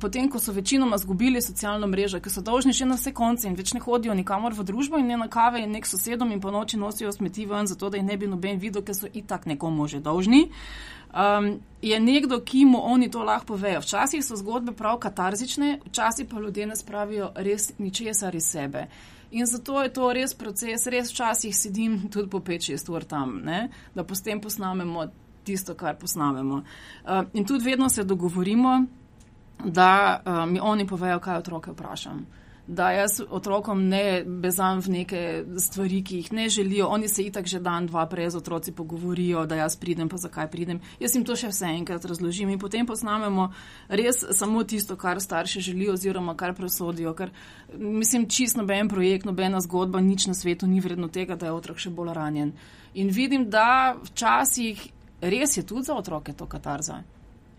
potem, 0.00 0.28
ko 0.30 0.38
so 0.38 0.52
večinoma 0.52 0.98
zgubili 0.98 1.40
socialno 1.42 1.86
mrežo, 1.86 2.20
ki 2.20 2.30
so 2.30 2.42
dolžni 2.44 2.74
še 2.76 2.84
na 2.84 2.98
vse 2.98 3.14
konce 3.16 3.48
in 3.48 3.56
več 3.56 3.72
ne 3.72 3.80
hodijo 3.80 4.14
nikamor 4.14 4.52
v 4.52 4.66
družbo 4.68 5.00
in 5.00 5.08
ne 5.08 5.16
na 5.16 5.28
kave 5.32 5.62
in 5.64 5.72
nek 5.72 5.88
sosedom 5.88 6.32
in 6.32 6.40
po 6.40 6.52
noči 6.52 6.76
nosijo 6.76 7.12
smeti 7.12 7.46
ven, 7.48 7.66
zato 7.66 7.88
da 7.88 7.96
jih 7.96 8.04
ne 8.04 8.16
bi 8.16 8.28
noben 8.28 8.60
videl, 8.60 8.84
ker 8.84 8.94
so 8.94 9.08
itak 9.08 9.46
nekomu 9.48 9.88
že 9.88 10.02
dolžni. 10.04 10.50
Um, 11.12 11.60
je 11.82 11.96
nekdo, 12.00 12.40
ki 12.40 12.64
mu 12.64 12.80
oni 12.84 13.10
to 13.10 13.24
lahko 13.24 13.52
povejo. 13.52 13.80
Včasih 13.80 14.24
so 14.24 14.36
zgodbe 14.36 14.72
prav 14.72 15.00
katarzične, 15.00 15.80
včasih 15.88 16.28
pa 16.28 16.40
ljudje 16.40 16.66
ne 16.66 16.76
spravijo 16.76 17.32
res 17.36 17.72
ničesar 17.78 18.34
iz 18.34 18.48
sebe. 18.48 18.86
In 19.32 19.46
zato 19.46 19.82
je 19.82 19.92
to 19.92 20.12
res 20.12 20.34
proces, 20.34 20.86
res 20.86 21.12
včasih 21.12 21.56
sedim 21.56 22.08
tudi 22.12 22.28
po 22.28 22.40
5-6 22.40 22.92
ur 22.92 23.04
tam, 23.04 23.40
ne? 23.44 23.68
da 23.94 24.04
potem 24.04 24.40
posnamemo 24.40 25.06
tisto, 25.44 25.74
kar 25.74 25.96
posnamemo. 25.96 26.62
Uh, 27.04 27.24
in 27.32 27.44
tudi 27.44 27.64
vedno 27.64 27.88
se 27.88 28.04
dogovorimo, 28.04 28.84
da 29.64 30.20
uh, 30.26 30.50
mi 30.50 30.60
oni 30.60 30.86
povejo, 30.86 31.18
kaj 31.20 31.38
otroke 31.38 31.70
vprašam. 31.70 32.26
Da 32.66 32.90
jaz 32.90 33.20
otrokom 33.30 33.88
ne 33.88 34.22
bezam 34.24 34.78
v 34.80 34.88
neke 34.88 35.20
stvari, 35.58 35.98
ki 36.06 36.16
jih 36.16 36.32
ne 36.32 36.48
želijo. 36.48 36.86
Oni 36.86 37.08
se 37.08 37.22
itak 37.22 37.46
že 37.46 37.58
dan, 37.60 37.86
dva 37.86 38.06
prej 38.06 38.30
z 38.30 38.36
otroci 38.36 38.72
pogovorijo, 38.72 39.46
da 39.46 39.56
jaz 39.56 39.76
pridem, 39.76 40.08
pa 40.08 40.16
zakaj 40.16 40.46
pridem. 40.50 40.80
Jaz 41.00 41.14
jim 41.14 41.24
to 41.24 41.36
še 41.36 41.50
vse 41.50 41.66
enkrat 41.66 42.04
razložim 42.04 42.48
in 42.48 42.58
potem 42.62 42.86
posnamemo 42.86 43.50
res 43.88 44.22
samo 44.30 44.62
tisto, 44.64 44.96
kar 44.96 45.20
starši 45.20 45.60
želijo 45.60 45.98
oziroma 45.98 46.36
kar 46.36 46.54
presodijo. 46.54 47.14
Ker 47.18 47.34
mislim, 47.78 48.28
čist 48.28 48.56
noben 48.56 48.88
projekt, 48.88 49.26
nobena 49.26 49.60
zgodba, 49.60 50.00
nič 50.00 50.26
na 50.30 50.34
svetu 50.34 50.66
ni 50.66 50.80
vredno 50.80 51.08
tega, 51.08 51.36
da 51.36 51.50
je 51.50 51.58
otrok 51.58 51.82
še 51.82 51.90
bolj 51.90 52.14
ranjen. 52.14 52.54
In 52.94 53.10
vidim, 53.10 53.50
da 53.50 53.96
včasih 54.04 54.86
res 55.20 55.56
je 55.56 55.66
tudi 55.66 55.90
za 55.90 55.98
otroke 55.98 56.32
to 56.32 56.46
katarza. 56.46 57.02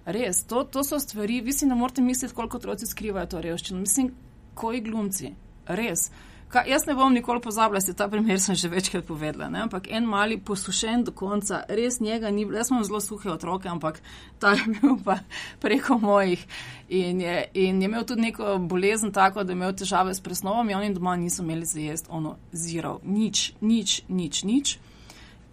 Res, 0.05 0.43
to, 0.43 0.63
to 0.63 0.83
so 0.83 0.99
stvari, 0.99 1.41
vi 1.41 1.53
si 1.53 1.65
ne 1.65 1.75
morete 1.75 2.01
misliti, 2.01 2.35
koliko 2.35 2.57
otroci 2.57 2.85
skrivajo 2.85 3.27
to 3.27 3.41
revščino. 3.41 3.79
Mislim, 3.79 4.11
koji 4.53 4.81
glumci, 4.81 5.33
res. 5.65 6.09
Ka, 6.53 6.61
jaz 6.69 6.83
ne 6.85 6.93
bom 6.93 7.13
nikoli 7.13 7.41
pozabila, 7.41 7.79
se 7.81 7.95
ta 7.97 8.05
primer 8.07 8.37
sem 8.39 8.55
že 8.55 8.69
večkrat 8.69 9.07
povedala, 9.07 9.47
ne? 9.49 9.63
ampak 9.65 9.87
en 9.89 10.05
mali 10.05 10.37
posušen 10.37 11.01
do 11.07 11.11
konca, 11.11 11.63
res 11.69 11.97
njega 11.99 12.29
ni 12.29 12.45
bilo. 12.45 12.59
Jaz 12.59 12.69
imam 12.69 12.83
zelo 12.85 12.99
suhe 13.01 13.31
otroke, 13.31 13.69
ampak 13.69 14.01
ta 14.39 14.51
je 14.53 14.67
bil 14.75 14.99
pa 15.05 15.17
preko 15.63 15.97
mojih. 15.97 16.45
In 16.89 17.21
je, 17.21 17.37
in 17.53 17.81
je 17.81 17.89
imel 17.89 18.05
tudi 18.05 18.27
neko 18.27 18.57
bolezen, 18.59 19.11
tako 19.11 19.43
da 19.43 19.51
je 19.51 19.57
imel 19.57 19.73
težave 19.73 20.13
s 20.13 20.21
presnovom, 20.21 20.69
in 20.69 20.77
oni 20.77 20.93
doma 20.93 21.15
niso 21.15 21.41
imeli 21.43 21.65
za 21.65 21.79
jesti, 21.79 22.11
ono, 22.11 22.35
zero, 22.51 22.99
nič, 23.03 23.53
nič, 23.61 24.03
nič. 24.07 24.43
nič. 24.43 24.79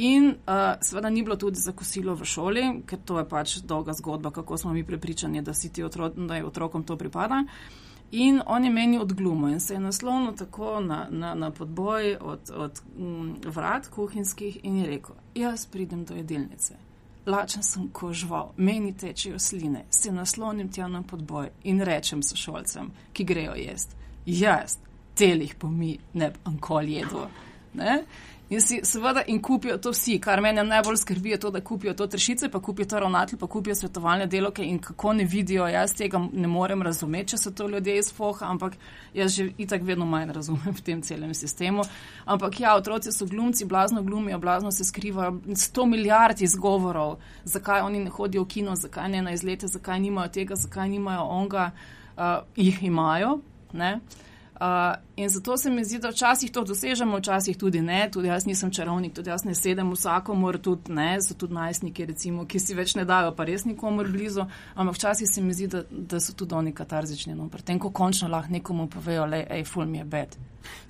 In 0.01 0.29
uh, 0.29 0.55
seveda 0.81 1.11
ni 1.11 1.23
bilo 1.23 1.37
tudi 1.37 1.61
za 1.61 1.73
kosilo 1.73 2.15
v 2.17 2.25
šoli, 2.25 2.63
ker 2.89 2.99
to 3.05 3.19
je 3.19 3.25
pač 3.29 3.59
dolga 3.69 3.93
zgodba, 3.93 4.31
kako 4.31 4.57
smo 4.57 4.73
mi 4.73 4.85
prepričani, 4.85 5.43
da, 5.43 5.53
otro, 5.85 6.09
da 6.09 6.37
je 6.37 6.47
otrokom 6.47 6.85
to 6.85 6.97
pripada. 6.97 7.45
In 8.11 8.41
on 8.47 8.65
je 8.65 8.71
meni 8.71 8.99
odglumo 8.99 9.49
in 9.49 9.61
se 9.61 9.75
je 9.75 9.81
naslovil 9.81 10.33
tako 10.37 10.81
na, 10.81 11.07
na, 11.11 11.35
na 11.35 11.51
podboj 11.51 12.17
od, 12.21 12.51
od 12.57 12.81
m, 12.99 13.37
vrat 13.45 13.87
kuhinjskih 13.87 14.59
in 14.63 14.79
je 14.79 14.87
rekel: 14.87 15.15
Jaz 15.35 15.67
pridem 15.67 16.05
do 16.05 16.15
jedilnice, 16.15 16.75
lačen 17.27 17.63
sem 17.63 17.91
ko 17.93 18.13
žval, 18.13 18.53
meni 18.57 18.97
tečejo 18.97 19.39
sline, 19.39 19.85
se 19.91 20.13
naslonim 20.13 20.73
tja 20.73 20.89
na 20.89 21.03
podboj 21.03 21.51
in 21.63 21.81
rečem 21.81 22.23
sošolcem, 22.23 22.91
ki 23.13 23.25
grejo 23.25 23.55
jesti: 23.55 23.95
Jaz, 24.27 24.79
telih 25.15 25.55
pomi, 25.55 25.99
ne 26.15 26.31
bi 26.31 26.39
ankoli 26.45 26.93
jedel. 26.93 27.29
In 28.51 28.61
si 28.61 28.81
seveda 28.83 29.23
in 29.27 29.43
kupijo 29.43 29.77
to 29.79 29.93
vsi, 29.95 30.17
kar 30.19 30.41
meni 30.43 30.63
najbolj 30.67 30.97
skrbi, 30.97 31.31
je 31.31 31.37
to, 31.39 31.51
da 31.55 31.61
kupijo 31.61 31.93
to 31.95 32.07
trešice, 32.07 32.49
pa 32.51 32.59
kupijo 32.61 32.87
to 32.87 33.01
ravnatelj, 33.01 33.39
pa 33.39 33.47
kupijo 33.47 33.75
svetovalne 33.75 34.27
deloke 34.27 34.65
in 34.65 34.79
kako 34.79 35.13
ne 35.13 35.25
vidijo. 35.25 35.69
Jaz 35.71 35.95
tega 35.95 36.19
ne 36.33 36.49
morem 36.49 36.83
razumeti, 36.83 37.29
če 37.31 37.39
so 37.39 37.53
to 37.55 37.69
ljudje 37.69 37.95
iz 37.99 38.09
foha, 38.13 38.49
ampak 38.51 38.75
jaz 39.15 39.37
že 39.37 39.53
itak 39.59 39.83
vedno 39.87 40.07
manj 40.07 40.33
razumem 40.35 40.75
v 40.75 40.83
tem 40.83 41.03
celem 41.03 41.35
sistemu. 41.35 41.85
Ampak 42.25 42.59
ja, 42.61 42.75
otroci 42.75 43.13
so 43.13 43.27
glumci, 43.27 43.65
blazno 43.65 44.03
glumijo, 44.03 44.39
blazno 44.39 44.73
se 44.73 44.85
skrivajo, 44.85 45.39
sto 45.55 45.87
milijard 45.87 46.43
izgovorov, 46.43 47.21
zakaj 47.45 47.81
oni 47.87 48.01
ne 48.05 48.11
hodijo 48.11 48.43
v 48.43 48.49
kino, 48.49 48.75
zakaj 48.77 49.09
ne 49.09 49.23
na 49.23 49.33
izlete, 49.33 49.71
zakaj 49.71 50.01
nimajo 50.01 50.29
tega, 50.29 50.59
zakaj 50.59 50.89
nimajo 50.89 51.23
onga, 51.23 51.71
uh, 52.17 52.43
jih 52.57 52.83
imajo. 52.83 53.39
Ne? 53.73 54.01
Uh, 54.61 54.97
in 55.17 55.29
zato 55.29 55.57
se 55.57 55.71
mi 55.71 55.85
zdi, 55.85 55.99
da 55.99 56.11
včasih 56.11 56.51
to 56.53 56.65
dosežemo, 56.65 57.17
včasih 57.17 57.57
tudi 57.57 57.81
ne. 57.81 58.11
Tudi 58.13 58.29
jaz 58.29 58.45
nisem 58.47 58.71
čarovnik, 58.71 59.15
tudi 59.15 59.31
jaz 59.31 59.45
ne 59.45 59.55
sedem 59.55 59.93
vsakomor, 59.93 60.59
tudi 60.59 60.93
ne, 60.93 61.17
so 61.23 61.35
tudi 61.35 61.55
najstniki, 61.55 62.05
recimo, 62.05 62.45
ki 62.45 62.61
si 62.61 62.77
več 62.77 62.93
ne 62.95 63.07
dajo, 63.09 63.33
pa 63.33 63.47
res 63.49 63.65
nikomor 63.65 64.11
blizu. 64.13 64.45
Ampak 64.75 64.99
včasih 64.99 65.31
se 65.31 65.41
mi 65.41 65.57
zdi, 65.57 65.69
da, 65.73 65.81
da 65.89 66.21
so 66.21 66.35
tudi 66.37 66.55
oni 66.55 66.75
katarzični. 66.77 67.33
No, 67.35 67.49
pri 67.49 67.65
tem, 67.65 67.81
ko 67.81 67.89
končno 67.91 68.29
lahko 68.29 68.53
nekomu 68.53 68.85
povejo, 68.93 69.25
le, 69.33 69.47
hej, 69.49 69.65
ful 69.65 69.89
mi 69.89 70.03
je 70.03 70.05
bed. 70.05 70.37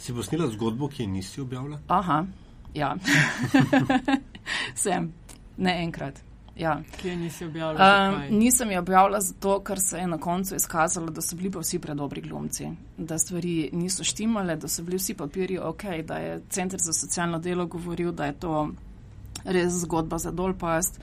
Si 0.03 0.13
posnela 0.13 0.51
zgodbo, 0.51 0.89
ki 0.91 1.05
je 1.05 1.13
nisi 1.13 1.41
objavila? 1.41 1.79
Aha, 1.95 2.25
ja. 2.75 2.97
Sem, 4.83 5.13
ne 5.63 5.79
enkrat. 5.85 6.19
Ja. 6.61 6.83
Kje 7.01 7.17
nisi 7.17 7.45
objavila? 7.45 8.13
Um, 8.13 8.39
nisem 8.39 8.71
jo 8.71 8.79
objavila 8.79 9.21
zato, 9.21 9.61
ker 9.65 9.81
se 9.81 9.99
je 9.99 10.07
na 10.07 10.19
koncu 10.19 10.55
izkazalo, 10.55 11.11
da 11.11 11.23
so 11.25 11.37
bili 11.37 11.51
pa 11.51 11.63
vsi 11.65 11.79
predobri 11.79 12.21
glumci, 12.21 12.69
da 12.97 13.19
stvari 13.19 13.71
niso 13.73 14.05
štimale, 14.05 14.57
da 14.57 14.69
so 14.69 14.83
bili 14.83 14.99
vsi 15.01 15.15
papirji 15.15 15.59
ok, 15.59 15.85
da 16.05 16.19
je 16.19 16.41
Center 16.51 16.81
za 16.81 16.93
socialno 16.93 17.39
delo 17.39 17.67
govoril, 17.67 18.13
da 18.13 18.27
je 18.27 18.33
to 18.33 18.69
res 19.45 19.73
zgodba 19.73 20.19
za 20.19 20.31
dolpast. 20.31 21.01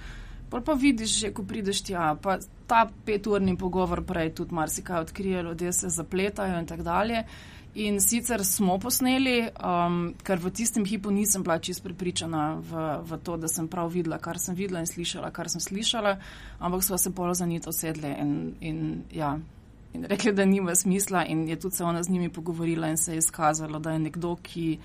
Pa 0.50 0.62
pa 0.62 0.74
vidiš, 0.74 1.20
že 1.20 1.34
ko 1.34 1.44
prideš 1.44 1.82
tja, 1.84 2.16
pa 2.22 2.38
ta 2.68 2.86
peturni 3.06 3.58
pogovor 3.58 4.04
prej 4.06 4.36
tudi 4.36 4.56
marsikaj 4.56 5.00
odkrije, 5.00 5.44
ljudje 5.44 5.74
se 5.74 5.90
zapletajo 5.90 6.60
in 6.60 6.68
tako 6.68 6.84
dalje. 6.84 7.24
In 7.78 8.00
sicer 8.02 8.42
smo 8.46 8.80
posneli, 8.82 9.52
um, 9.62 9.98
ker 10.26 10.40
v 10.42 10.50
tistem 10.50 10.86
hipu 10.86 11.12
nisem 11.14 11.44
bila 11.46 11.60
čisto 11.62 11.86
prepričana 11.86 12.56
v, 12.58 12.86
v 13.06 13.20
to, 13.22 13.36
da 13.38 13.46
sem 13.46 13.68
prav 13.70 13.92
videla, 13.94 14.18
kar 14.18 14.40
sem 14.42 14.58
videla 14.58 14.82
in 14.82 14.90
slišala, 14.90 15.30
kar 15.30 15.46
sem 15.46 15.62
slišala, 15.62 16.16
ampak 16.58 16.82
so 16.82 16.98
se 16.98 17.14
polo 17.14 17.36
za 17.38 17.46
njito 17.46 17.70
sedli 17.72 18.16
in, 18.18 18.32
in, 18.66 18.80
ja, 19.14 19.36
in 19.94 20.10
rekli, 20.10 20.34
da 20.34 20.46
nima 20.46 20.74
smisla 20.76 21.22
in 21.30 21.46
je 21.48 21.60
tudi 21.60 21.78
se 21.78 21.84
ona 21.84 22.02
z 22.04 22.10
njimi 22.10 22.34
pogovorila 22.34 22.90
in 22.90 22.98
se 22.98 23.14
je 23.14 23.22
izkazalo, 23.22 23.80
da 23.80 23.94
je 23.94 24.00
nekdo, 24.00 24.36
ki. 24.42 24.80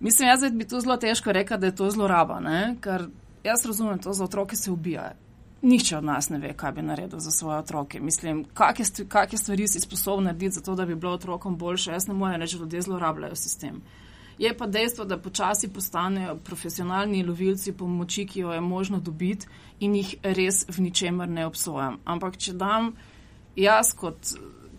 Mislim, 0.00 0.28
jaz 0.28 0.50
bi 0.50 0.66
to 0.66 0.80
zelo 0.80 0.96
težko 0.96 1.32
rekla, 1.32 1.56
da 1.56 1.70
je 1.70 1.76
to 1.78 1.90
zloraba, 1.94 2.40
ne? 2.40 2.74
ker 2.82 3.06
jaz 3.44 3.66
razumem 3.66 4.02
to, 4.02 4.12
za 4.12 4.24
otroke 4.24 4.56
se 4.56 4.70
ubijajo 4.70 5.23
nihče 5.64 5.96
od 5.96 6.04
nas 6.04 6.28
ne 6.28 6.38
ve, 6.38 6.52
kaj 6.52 6.72
bi 6.72 6.82
naredil 6.82 7.18
za 7.18 7.30
svoje 7.30 7.58
otroke. 7.58 8.00
Mislim, 8.00 8.44
kakšne 9.08 9.38
stvari 9.38 9.68
si 9.68 9.80
sposoben 9.80 10.24
narediti, 10.24 10.54
zato 10.54 10.74
da 10.74 10.86
bi 10.86 10.94
bilo 10.94 11.12
otrokom 11.12 11.56
boljše. 11.56 11.92
Jaz 11.92 12.08
ne 12.08 12.14
morem 12.14 12.40
reči, 12.40 12.56
da 12.56 12.64
ljudje 12.64 12.82
zlorabljajo 12.82 13.36
sistem. 13.36 13.82
Je 14.38 14.56
pa 14.56 14.66
dejstvo, 14.66 15.04
da 15.04 15.18
počasi 15.18 15.72
postanejo 15.72 16.36
profesionalni 16.36 17.24
lovilci 17.24 17.72
pomoči, 17.72 18.26
ki 18.26 18.40
jo 18.40 18.52
je 18.52 18.60
možno 18.60 19.00
dobiti 19.00 19.46
in 19.80 19.94
jih 19.94 20.16
res 20.22 20.64
v 20.68 20.80
ničemer 20.82 21.28
ne 21.28 21.46
obsojam. 21.46 21.98
Ampak 22.04 22.36
če 22.36 22.52
dam 22.52 22.92
jaz 23.56 23.94
kot 23.94 24.34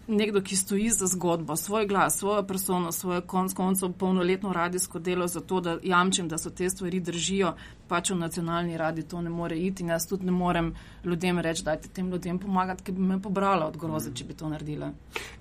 nekdo, 0.07 0.41
ki 0.41 0.55
stoji 0.55 0.89
za 0.89 1.07
zgodbo, 1.07 1.55
svoj 1.55 1.87
glas, 1.87 2.17
svojo 2.17 2.43
persono, 2.43 2.91
svoje 2.91 3.21
konc 3.21 3.53
koncev 3.53 3.91
polnoletno 3.91 4.53
radijsko 4.53 4.99
delo 4.99 5.27
za 5.27 5.39
to, 5.39 5.61
da 5.61 5.77
jamčim, 5.83 6.27
da 6.29 6.37
so 6.37 6.49
te 6.49 6.69
stvari 6.69 6.99
držijo, 6.99 7.55
pač 7.87 8.11
v 8.11 8.19
nacionalni 8.19 8.77
radi 8.77 9.03
to 9.03 9.21
ne 9.21 9.29
more 9.29 9.57
iti 9.57 9.83
in 9.83 9.89
jaz 9.93 10.07
tudi 10.09 10.25
ne 10.25 10.31
morem 10.31 10.73
ljudem 11.05 11.39
reči, 11.39 11.63
dajte 11.63 11.89
tem 11.93 12.09
ljudem 12.11 12.39
pomagati, 12.39 12.83
ki 12.83 12.91
bi 12.91 13.01
me 13.01 13.19
pobrala 13.21 13.67
od 13.67 13.77
groze, 13.77 14.13
če 14.13 14.25
bi 14.25 14.37
to 14.37 14.49
naredila. 14.49 14.91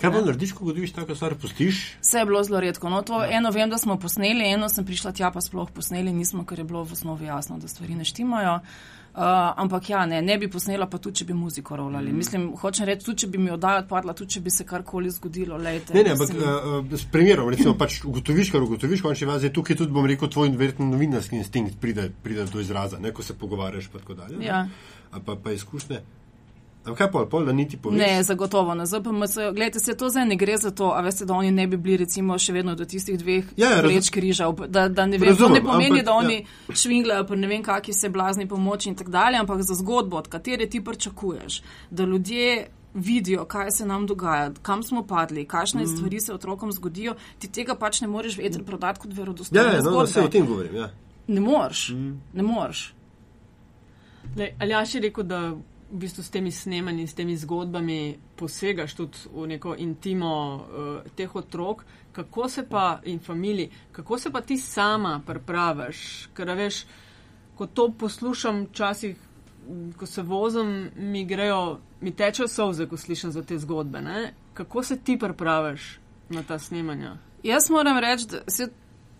Kaj 0.00 0.12
pa 0.12 0.24
narediš, 0.24 0.52
ko 0.52 0.68
dobiš 0.68 0.92
tako 0.96 1.14
stvar, 1.14 1.36
pustiš? 1.40 1.84
Vse 2.02 2.18
je 2.18 2.26
bilo 2.28 2.42
zelo 2.44 2.60
redko. 2.60 2.90
No, 2.90 3.02
to 3.02 3.22
ja. 3.22 3.30
eno 3.38 3.50
vem, 3.54 3.70
da 3.70 3.78
smo 3.78 3.96
posneli, 4.00 4.44
eno 4.52 4.68
sem 4.68 4.84
prišla 4.84 5.12
tja, 5.12 5.30
pa 5.30 5.40
sploh 5.40 5.70
posneli 5.74 6.12
nismo, 6.12 6.44
ker 6.44 6.60
je 6.60 6.68
bilo 6.68 6.84
v 6.84 6.92
osnovi 6.98 7.30
jasno, 7.30 7.58
da 7.58 7.68
stvari 7.68 7.96
ne 7.96 8.04
štimajo. 8.04 8.60
Uh, 9.14 9.20
ampak 9.56 9.90
ja, 9.90 10.06
ne, 10.06 10.18
ne 10.22 10.34
bi 10.38 10.48
posnela, 10.50 10.88
pa 10.90 10.98
tudi 10.98 11.20
če 11.20 11.24
bi 11.28 11.34
muziko 11.38 11.76
rolali. 11.78 12.10
Mm. 12.10 12.18
Mislim, 12.18 12.46
hočem 12.58 12.88
reči, 12.88 13.04
tudi 13.06 13.22
če 13.22 13.28
bi 13.30 13.38
mi 13.38 13.52
oddaja 13.54 13.84
odpadla, 13.84 14.10
tudi 14.18 14.34
če 14.34 14.40
bi 14.42 14.50
se 14.50 14.64
karkoli 14.66 15.12
zgodilo. 15.14 15.54
Lejte, 15.54 15.94
ne, 15.94 16.02
ne, 16.02 16.16
ampak 16.16 16.32
uh, 16.34 16.96
s 16.98 17.06
primerom, 17.12 17.46
recimo, 17.54 17.76
pač 17.78 18.00
ugotoviš, 18.02 18.50
kar 18.50 18.66
ugotoviš, 18.66 19.04
končni 19.06 19.28
vazi, 19.30 19.52
tukaj 19.54 19.78
tudi 19.78 19.94
bom 19.94 20.08
rekel, 20.10 20.26
tvoj 20.34 20.50
verjetno 20.58 20.88
novinarski 20.90 21.38
instinkt 21.38 21.78
pride, 21.78 22.08
pride 22.26 22.33
do 22.52 22.60
izraza, 22.60 22.98
ne, 22.98 23.12
ko 23.12 23.22
se 23.22 23.38
pogovarjaš 23.38 23.88
pa 23.88 23.98
tako 23.98 24.14
dalje. 24.14 24.44
Ja. 24.44 24.68
Pa, 25.26 25.36
pa 25.36 25.52
izkušnje. 25.52 26.00
Ampak 26.84 26.98
kaj 26.98 27.10
pol, 27.10 27.26
pol, 27.32 27.46
da 27.48 27.52
niti 27.52 27.78
poveš? 27.80 27.96
Ne, 27.98 28.22
zagotovo 28.22 28.74
na 28.74 28.84
ZPMC. 28.86 29.34
Gledajte, 29.34 29.80
se 29.80 29.96
to 29.96 30.10
zdaj 30.10 30.26
ne 30.26 30.36
gre 30.36 30.56
za 30.56 30.70
to, 30.70 30.90
a 30.92 31.00
veste, 31.00 31.24
da 31.24 31.34
oni 31.34 31.50
ne 31.50 31.66
bi 31.66 31.76
bili 31.76 31.96
recimo 31.96 32.36
še 32.38 32.52
vedno 32.52 32.74
do 32.76 32.84
tistih 32.84 33.16
dveh 33.18 33.54
ja, 33.56 33.70
ja, 33.70 33.82
leč 33.82 34.10
križav. 34.12 34.52
Da, 34.68 34.88
da 34.88 35.06
ne 35.06 35.18
vem, 35.18 35.30
Razumem, 35.32 35.48
to 35.48 35.60
ne 35.62 35.64
pomeni, 35.64 36.02
ampak, 36.02 36.04
da 36.04 36.12
oni 36.12 36.36
ja. 36.42 36.76
švinglajo, 36.76 37.24
pa 37.30 37.38
ne 37.40 37.48
vem, 37.48 37.62
kakšni 37.64 37.94
se 37.96 38.10
blazni 38.12 38.48
pomoči 38.48 38.90
in 38.92 38.98
tako 39.00 39.14
dalje, 39.16 39.40
ampak 39.40 39.62
za 39.64 39.78
zgodbo, 39.80 40.20
od 40.20 40.28
katere 40.28 40.68
ti 40.68 40.84
pričakuješ, 40.84 41.62
da 41.90 42.04
ljudje 42.04 42.66
vidijo, 42.94 43.46
kaj 43.48 43.70
se 43.70 43.86
nam 43.86 44.04
dogaja, 44.06 44.50
kam 44.62 44.82
smo 44.82 45.06
padli, 45.06 45.46
kakšne 45.48 45.82
mm. 45.82 45.96
stvari 45.96 46.20
se 46.20 46.34
otrokom 46.34 46.72
zgodijo, 46.72 47.16
ti 47.38 47.48
tega 47.48 47.74
pač 47.80 48.02
ne 48.04 48.08
moreš 48.12 48.36
vedeti 48.38 48.64
prodati 48.64 49.00
kot 49.00 49.16
verodostojno. 49.16 49.64
Ja, 49.64 49.78
ja, 49.78 49.82
no, 49.82 50.04
vse 50.04 50.22
o 50.22 50.28
tem 50.28 50.46
govorim. 50.46 50.76
Ja. 50.76 50.92
Ne 51.26 51.40
moreš, 51.40 51.88
mm. 51.94 52.20
ne 52.32 52.42
moreš. 52.42 52.94
Ali 54.58 54.72
ja 54.72 54.82
še 54.86 55.00
rekel, 55.00 55.24
da 55.24 55.40
v 55.94 56.00
bistvu 56.00 56.22
s 56.24 56.30
temi 56.30 56.50
snemanji, 56.50 57.06
s 57.06 57.14
temi 57.14 57.36
zgodbami 57.38 58.16
posegaš 58.36 58.96
tudi 58.98 59.28
v 59.30 59.46
neko 59.46 59.76
intimo 59.78 60.32
uh, 60.56 61.10
teh 61.16 61.36
otrok, 61.36 61.84
kako 62.12 62.48
se 62.48 62.64
pa 62.68 63.00
in 63.04 63.20
familiji, 63.20 63.70
kako 63.92 64.18
se 64.18 64.32
pa 64.32 64.40
ti 64.40 64.58
sama 64.58 65.20
pripraviš, 65.26 66.28
ker 66.34 66.50
veš, 66.56 66.84
ko 67.54 67.66
to 67.66 67.88
poslušam 67.98 68.64
včasih, 68.64 69.16
ko 69.96 70.06
se 70.06 70.22
vozim, 70.22 70.90
mi 70.96 71.24
grejo, 71.24 71.78
mi 72.00 72.12
tečejo 72.12 72.48
solze, 72.48 72.86
ko 72.86 72.96
slišim 72.96 73.32
za 73.32 73.42
te 73.42 73.58
zgodbe. 73.58 74.00
Ne? 74.00 74.34
Kako 74.54 74.82
se 74.82 74.96
ti 74.96 75.18
pripraviš 75.18 75.98
na 76.28 76.42
ta 76.42 76.58
snemanja? 76.58 77.16
Jaz 77.42 77.70
moram 77.70 77.98
reči, 77.98 78.26
da 78.30 78.42
se. 78.48 78.68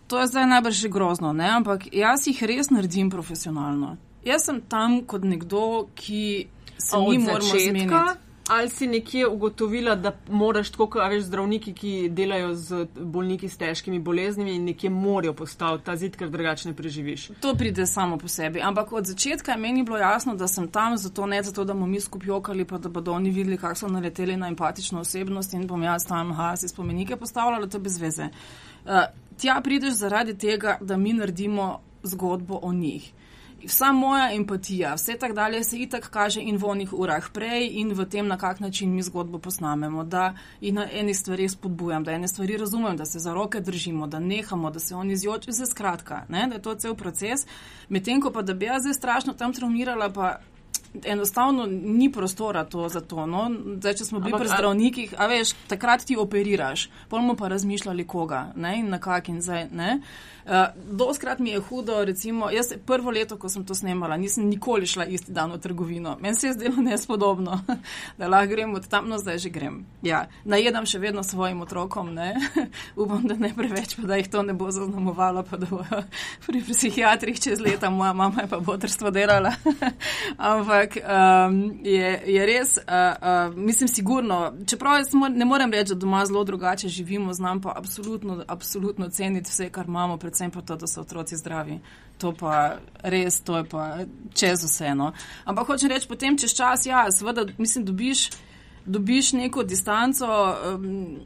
To 0.06 0.20
je 0.20 0.26
zdaj 0.26 0.46
najbrž 0.46 0.86
grozno, 0.92 1.32
ne? 1.32 1.48
ampak 1.48 1.88
jaz 1.92 2.26
jih 2.26 2.42
res 2.42 2.70
naredim 2.70 3.10
profesionalno. 3.10 3.96
Jaz 4.24 4.44
sem 4.48 4.60
tam 4.68 5.00
kot 5.08 5.24
nekdo, 5.24 5.88
ki 5.94 6.46
se 6.78 7.00
mi 7.00 7.18
moramo 7.18 7.50
zmeniti. 7.50 8.20
Ali 8.48 8.68
si 8.68 8.86
nekje 8.86 9.28
ugotovila, 9.28 9.94
da 9.96 10.12
moraš, 10.28 10.68
tako 10.70 10.86
kot 10.92 11.08
veš, 11.08 11.22
zdravniki, 11.24 11.72
ki 11.72 11.92
delajo 12.12 12.50
z 12.54 12.86
bolniki 12.92 13.48
s 13.48 13.56
težkimi 13.56 13.98
boleznimi 14.04 14.58
nekje 14.58 14.90
morajo 14.90 15.32
postaviti 15.32 15.84
ta 15.84 15.96
zid, 15.96 16.18
ker 16.20 16.28
drugače 16.28 16.68
ne 16.68 16.74
preživiš? 16.76 17.30
To 17.40 17.54
pride 17.56 17.86
samo 17.86 18.18
po 18.20 18.28
sebi. 18.28 18.60
Ampak 18.60 18.92
od 18.92 19.08
začetka 19.08 19.52
je 19.52 19.58
meni 19.58 19.82
bilo 19.82 19.96
jasno, 19.98 20.34
da 20.36 20.48
sem 20.48 20.68
tam 20.68 20.96
zato 20.96 21.26
ne 21.26 21.42
zato, 21.42 21.64
da 21.64 21.72
bomo 21.72 21.86
mi 21.86 22.00
skupaj 22.00 22.28
jokali, 22.28 22.64
pa 22.64 22.78
da 22.78 22.88
bodo 22.88 23.12
oni 23.12 23.30
videli, 23.30 23.56
kako 23.56 23.74
so 23.74 23.88
naleteli 23.88 24.36
na 24.36 24.52
empatično 24.52 25.00
osebnost 25.00 25.54
in 25.54 25.66
bom 25.66 25.82
jaz 25.82 26.04
tam, 26.06 26.32
ha, 26.32 26.56
si 26.56 26.68
spomenike 26.68 27.16
postavljala, 27.16 27.66
to 27.66 27.80
je 27.80 27.88
bez 27.88 27.98
veze. 28.00 28.28
Uh, 28.84 29.08
tja 29.36 29.60
prideš 29.64 29.94
zaradi 29.94 30.38
tega, 30.38 30.78
da 30.80 30.96
mi 30.96 31.12
naredimo 31.12 31.80
zgodbo 32.02 32.58
o 32.62 32.72
njih. 32.72 33.12
vsa 33.64 33.92
moja 33.92 34.32
empatija, 34.32 34.94
vse 34.94 35.16
tako 35.18 35.34
dalje 35.34 35.64
se 35.64 35.78
itak 35.78 36.10
kaže 36.10 36.40
in 36.42 36.56
v 36.56 36.66
onih 36.66 36.92
urah 36.92 37.28
prej 37.32 37.68
in 37.80 37.92
v 37.92 38.04
tem, 38.04 38.26
na 38.26 38.36
kak 38.36 38.60
način 38.60 38.94
mi 38.94 39.02
zgodbo 39.02 39.38
posnamemo, 39.38 40.04
da 40.04 40.34
jih 40.60 40.74
na 40.74 40.86
eni 40.92 41.14
stvari 41.14 41.48
spodbujam, 41.48 42.04
da 42.04 42.12
ene 42.12 42.28
stvari 42.28 42.56
razumem, 42.56 42.96
da 42.96 43.04
se 43.04 43.18
za 43.18 43.34
roke 43.34 43.60
držimo, 43.60 44.06
da 44.06 44.18
nehamo, 44.18 44.70
da 44.70 44.78
se 44.78 44.94
oni 44.94 45.16
zjočijo, 45.16 45.52
vse 45.52 45.66
skratka, 45.66 46.24
ne, 46.28 46.46
da 46.48 46.54
je 46.54 46.62
to 46.62 46.74
cel 46.74 46.94
proces. 46.94 47.46
Medtem 47.88 48.20
ko 48.20 48.30
pa 48.30 48.42
da 48.42 48.54
bi 48.54 48.66
jaz 48.66 48.82
zdaj 48.82 48.94
strašno 48.94 49.32
tam 49.32 49.52
traumirala, 49.52 50.12
pa 50.12 50.38
enostavno 51.04 51.66
ni 51.66 52.12
prostora 52.12 52.64
to 52.64 52.88
za 52.88 53.00
to. 53.00 53.26
No? 53.26 53.50
Zdaj, 53.76 53.94
če 53.94 54.04
smo 54.04 54.20
bili 54.20 54.38
pri 54.38 54.48
zdravnikih, 54.48 55.14
a 55.18 55.26
veš, 55.26 55.54
takrat 55.68 56.04
ti 56.04 56.16
operiraš, 56.16 56.88
polno 57.08 57.36
pa 57.36 57.48
razmišljali 57.48 58.06
koga 58.06 58.52
ne? 58.56 58.78
in 58.78 58.90
na 58.90 58.98
kak 58.98 59.28
in 59.28 59.42
zdaj. 59.42 59.68
Ne? 59.72 60.00
Uh, 60.44 60.52
doskrat 60.92 61.38
mi 61.38 61.50
je 61.50 61.60
hudo, 61.60 62.04
recimo, 62.04 62.50
jaz 62.50 62.74
prvo 62.86 63.10
leto, 63.10 63.38
ko 63.40 63.48
sem 63.48 63.64
to 63.64 63.74
snemala, 63.74 64.16
nisem 64.20 64.44
nikoli 64.44 64.86
šla 64.86 65.06
isti 65.08 65.32
dan 65.32 65.52
v 65.52 65.58
trgovino. 65.58 66.18
Meni 66.20 66.36
se 66.36 66.46
je 66.46 66.52
zdelo 66.52 66.82
nespodobno, 66.84 67.60
da 68.18 68.28
lahko 68.28 68.50
grem 68.52 68.74
od 68.74 68.88
tam, 68.88 69.08
no 69.08 69.18
zdaj 69.18 69.38
že 69.38 69.50
grem. 69.50 69.86
Ja, 70.02 70.26
najedam 70.44 70.86
še 70.86 71.00
vedno 71.00 71.22
svojim 71.24 71.62
otrokom, 71.64 72.12
ne? 72.14 72.34
upam, 73.00 73.24
da 73.24 73.38
ne 73.40 73.54
preveč, 73.56 73.96
pa 73.96 74.04
da 74.06 74.20
jih 74.20 74.28
to 74.28 74.42
ne 74.42 74.52
bo 74.52 74.68
zaznamovalo, 74.70 75.46
pa 75.48 75.56
da 75.56 75.66
bojo 75.70 76.02
pri 76.46 76.60
psihiatrih 76.68 77.40
čez 77.40 77.64
leta, 77.64 77.90
moja 77.90 78.12
mama 78.12 78.44
je 78.44 78.52
pa 78.52 78.60
botrstvo 78.60 79.10
delala. 79.10 79.54
Ampak 80.36 80.63
um, 80.68 81.80
je, 81.84 82.22
je 82.26 82.46
res, 82.46 82.76
uh, 82.76 82.84
uh, 82.84 83.56
mislim, 83.56 83.88
sigurno, 83.88 84.52
čeprav 84.66 85.00
ne 85.30 85.44
morem 85.44 85.72
reči, 85.72 85.94
da 85.94 86.00
doma 86.00 86.26
zelo 86.26 86.44
drugače 86.44 86.88
živimo, 86.88 87.32
znam 87.32 87.60
pa 87.60 87.72
absolutno, 87.76 88.44
absolutno 88.48 89.08
ceniti 89.08 89.50
vse, 89.50 89.70
kar 89.70 89.86
imamo 89.86 90.16
pred 90.18 90.34
predvsem 90.34 90.50
pa 90.50 90.60
to, 90.60 90.76
da 90.76 90.86
so 90.86 91.00
otroci 91.00 91.36
zdravi. 91.36 91.78
To 92.18 92.32
pa 92.32 92.78
res, 93.02 93.40
to 93.40 93.56
je 93.56 93.64
pa 93.64 93.98
čez 94.34 94.64
vseeno. 94.64 95.12
Ampak 95.44 95.66
hočem 95.66 95.90
reči, 95.90 96.08
potem 96.08 96.38
čez 96.38 96.54
čas, 96.54 96.86
ja, 96.86 97.06
seveda, 97.10 97.46
mislim, 97.58 97.84
dobiš, 97.84 98.30
dobiš 98.86 99.32
neko 99.32 99.62
distanco, 99.62 100.26
um, 100.26 101.20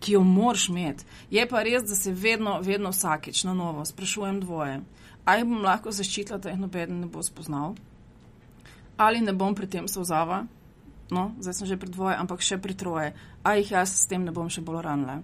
ki 0.00 0.12
jo 0.12 0.20
moraš 0.22 0.68
imeti. 0.68 1.04
Je 1.30 1.46
pa 1.48 1.62
res, 1.62 1.82
da 1.88 1.94
se 1.94 2.12
vedno, 2.12 2.60
vedno 2.62 2.90
vsakeč 2.90 3.44
na 3.44 3.54
novo 3.54 3.84
sprašujem 3.84 4.40
dvoje. 4.40 4.80
Ali 5.24 5.44
bom 5.44 5.62
lahko 5.64 5.90
zaščitila, 5.90 6.38
da 6.38 6.52
jih 6.52 6.60
noben 6.60 7.00
ne 7.00 7.06
bo 7.06 7.22
spoznal, 7.22 7.74
ali 8.96 9.20
ne 9.20 9.32
bom 9.32 9.54
pri 9.54 9.66
tem 9.66 9.88
sozava, 9.88 10.44
no, 11.10 11.32
zdaj 11.40 11.54
sem 11.54 11.66
že 11.74 11.76
pri 11.76 11.90
dvoje, 11.90 12.16
ampak 12.16 12.40
še 12.40 12.58
pri 12.58 12.74
troje, 12.74 13.14
ali 13.42 13.62
jih 13.62 13.76
jaz 13.78 13.94
s 13.94 14.10
tem 14.10 14.24
ne 14.24 14.32
bom 14.32 14.50
še 14.50 14.64
bolj 14.64 14.82
ranila 14.82 15.22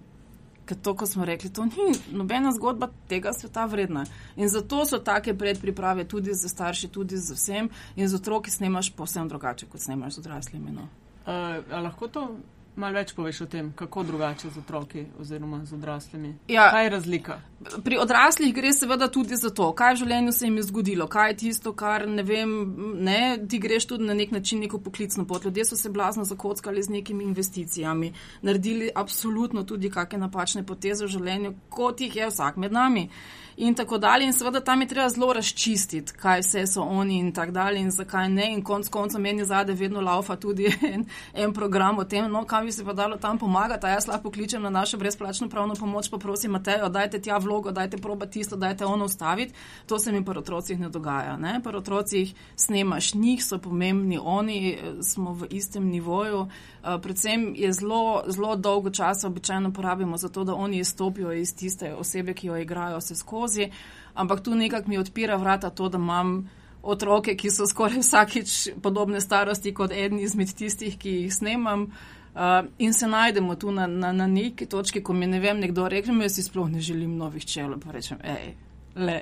ker 0.71 0.77
to, 0.79 0.93
kot 0.95 1.09
smo 1.09 1.25
rekli, 1.25 1.49
to 1.49 1.65
ni 1.65 1.91
nobena 2.11 2.51
zgodba 2.55 2.87
tega 3.11 3.33
sveta 3.33 3.65
vredna. 3.65 4.05
In 4.35 4.49
zato 4.49 4.85
so 4.85 4.99
take 5.03 5.33
predpriprave 5.37 6.07
tudi 6.07 6.33
za 6.33 6.49
starše, 6.49 6.87
tudi 6.87 7.17
za 7.17 7.35
vsem, 7.35 7.69
in 7.95 8.07
za 8.07 8.15
otroke 8.15 8.51
snemaš 8.51 8.93
povsem 8.95 9.27
drugače, 9.27 9.67
kot 9.67 9.81
snemaš 9.81 10.15
z 10.15 10.23
odraslimi. 10.23 10.71
No. 10.71 10.87
Uh, 11.25 11.59
lahko 11.83 12.07
to 12.07 12.27
Malo 12.75 12.95
več 12.95 13.11
poveš 13.11 13.41
o 13.43 13.45
tem, 13.51 13.73
kako 13.75 14.03
drugače 14.07 14.49
z 14.49 14.61
otroki 14.61 15.01
oziroma 15.19 15.59
z 15.65 15.75
odraslimi. 15.75 16.29
Ja, 16.47 16.69
kaj 16.71 16.85
je 16.85 16.91
razlika? 16.93 17.35
Pri 17.83 17.97
odraslih 17.99 18.53
gre 18.55 18.71
seveda 18.73 19.09
tudi 19.11 19.35
za 19.35 19.51
to, 19.51 19.67
kaj 19.75 19.93
v 19.93 19.99
življenju 20.03 20.31
se 20.31 20.45
jim 20.47 20.55
je 20.57 20.63
zgodilo, 20.69 21.07
kaj 21.11 21.29
je 21.29 21.37
tisto, 21.43 21.73
kar 21.75 22.07
ne 22.07 22.23
vem, 22.23 22.55
ne, 23.03 23.19
ti 23.49 23.59
greš 23.59 23.89
tudi 23.91 24.07
na 24.07 24.15
nek 24.15 24.31
način 24.31 24.63
neko 24.63 24.79
poklicno 24.79 25.27
pot. 25.27 25.45
Ljudje 25.45 25.67
so 25.67 25.75
se 25.75 25.91
blazno 25.91 26.23
zakockali 26.25 26.83
z 26.83 26.95
nekimi 26.95 27.27
investicijami, 27.27 28.13
naredili 28.41 28.89
absolutno 28.95 29.63
tudi 29.67 29.91
kakšne 29.91 30.23
napačne 30.23 30.65
poteze 30.65 31.05
v 31.05 31.11
življenju, 31.17 31.53
kot 31.69 32.01
jih 32.01 32.15
je 32.15 32.31
vsak 32.31 32.57
med 32.57 32.71
nami. 32.71 33.09
Uh, 33.11 33.41
in 33.57 33.75
tako 33.75 33.97
dalje. 33.97 34.25
In 34.25 34.33
seveda 34.33 34.59
tam 34.59 34.81
je 34.81 34.87
treba 34.87 35.09
zelo 35.09 35.33
razčistiti, 35.33 36.13
kaj 36.13 36.39
vse 36.39 36.67
so 36.67 36.81
oni 36.81 37.19
in 37.19 37.31
tako 37.31 37.51
dalje 37.51 37.79
in 37.79 37.91
zakaj 37.91 38.29
ne. 38.29 38.53
In 38.53 38.63
konc 38.63 38.89
konca 38.89 39.19
meni 39.19 39.45
zade 39.45 39.73
vedno 39.73 40.01
laufa 40.01 40.35
tudi 40.35 40.65
en, 40.93 41.05
en 41.33 41.53
program 41.53 41.97
o 41.97 42.03
tem, 42.03 42.31
no, 42.31 42.45
kam 42.45 42.65
bi 42.65 42.71
se 42.71 42.85
pa 42.85 42.93
dalo 42.93 43.17
tam 43.17 43.37
pomagati. 43.37 43.87
Jaz 43.87 44.07
lahko 44.07 44.31
kličem 44.31 44.61
na 44.61 44.69
našo 44.69 44.97
brezplačno 44.97 45.49
pravno 45.49 45.75
pomoč, 45.75 46.09
pa 46.09 46.17
prosim, 46.17 46.51
Matejo, 46.51 46.89
dajte 46.89 47.21
tja 47.21 47.37
vlogo, 47.37 47.71
dajte 47.71 47.97
proba 47.97 48.25
tisto, 48.25 48.55
dajte 48.55 48.85
ono 48.85 49.05
ustaviti. 49.05 49.53
To 49.85 49.99
se 49.99 50.11
mi 50.11 50.25
pri 50.25 50.39
otrocih 50.39 50.79
ne 50.79 50.89
dogaja. 50.89 51.37
Ne? 51.37 51.59
Pri 51.63 51.77
otrocih 51.77 52.33
snemaš 52.55 53.13
njih, 53.13 53.45
so 53.45 53.57
pomembni 53.57 54.19
oni, 54.21 54.77
smo 55.01 55.33
v 55.33 55.47
istem 55.49 55.89
nivoju. 55.89 56.39
Uh, 56.39 57.01
predvsem 57.01 57.53
je 57.55 57.73
zelo, 57.73 58.23
zelo 58.27 58.55
dolgo 58.55 58.89
časa 58.89 59.27
običajno 59.27 59.73
porabimo 59.73 60.17
za 60.17 60.29
to, 60.29 60.43
da 60.43 60.55
oni 60.55 60.77
izstopijo 60.77 61.31
iz 61.33 61.55
tiste 61.55 61.93
osebe, 61.95 62.33
ki 62.33 62.47
jo 62.47 62.57
igrajo 62.57 62.97
vse 62.97 63.15
skozi 63.15 63.40
skozi, 63.41 63.71
ampak 64.13 64.43
tu 64.43 64.55
nekako 64.55 64.89
mi 64.89 64.97
odpira 64.97 65.35
vrata 65.35 65.69
to, 65.69 65.89
da 65.89 65.97
imam 65.97 66.49
otroke, 66.83 67.35
ki 67.35 67.49
so 67.51 67.67
skoraj 67.67 68.01
vsakič 68.01 68.69
podobne 68.81 69.21
starosti 69.21 69.73
kot 69.73 69.91
eden 69.91 70.19
izmed 70.19 70.53
tistih, 70.53 70.97
ki 70.97 71.09
jih 71.23 71.33
snemam. 71.33 71.91
Uh, 72.31 72.65
in 72.79 72.93
se 72.93 73.07
najdemo 73.07 73.55
tu 73.55 73.71
na, 73.71 73.87
na, 73.87 74.11
na 74.11 74.27
neki 74.27 74.65
točki, 74.65 75.01
ko 75.03 75.13
mi 75.13 75.27
ne 75.27 75.39
vem, 75.39 75.59
nekdo 75.59 75.87
reče, 75.87 76.13
da 76.15 76.29
si 76.29 76.43
sploh 76.43 76.69
ne 76.71 76.79
želim 76.79 77.17
novih 77.17 77.45
čelov. 77.45 77.81
Pa 77.83 77.91
rečem, 77.91 78.21
hej, 78.23 78.53
le, 78.95 79.19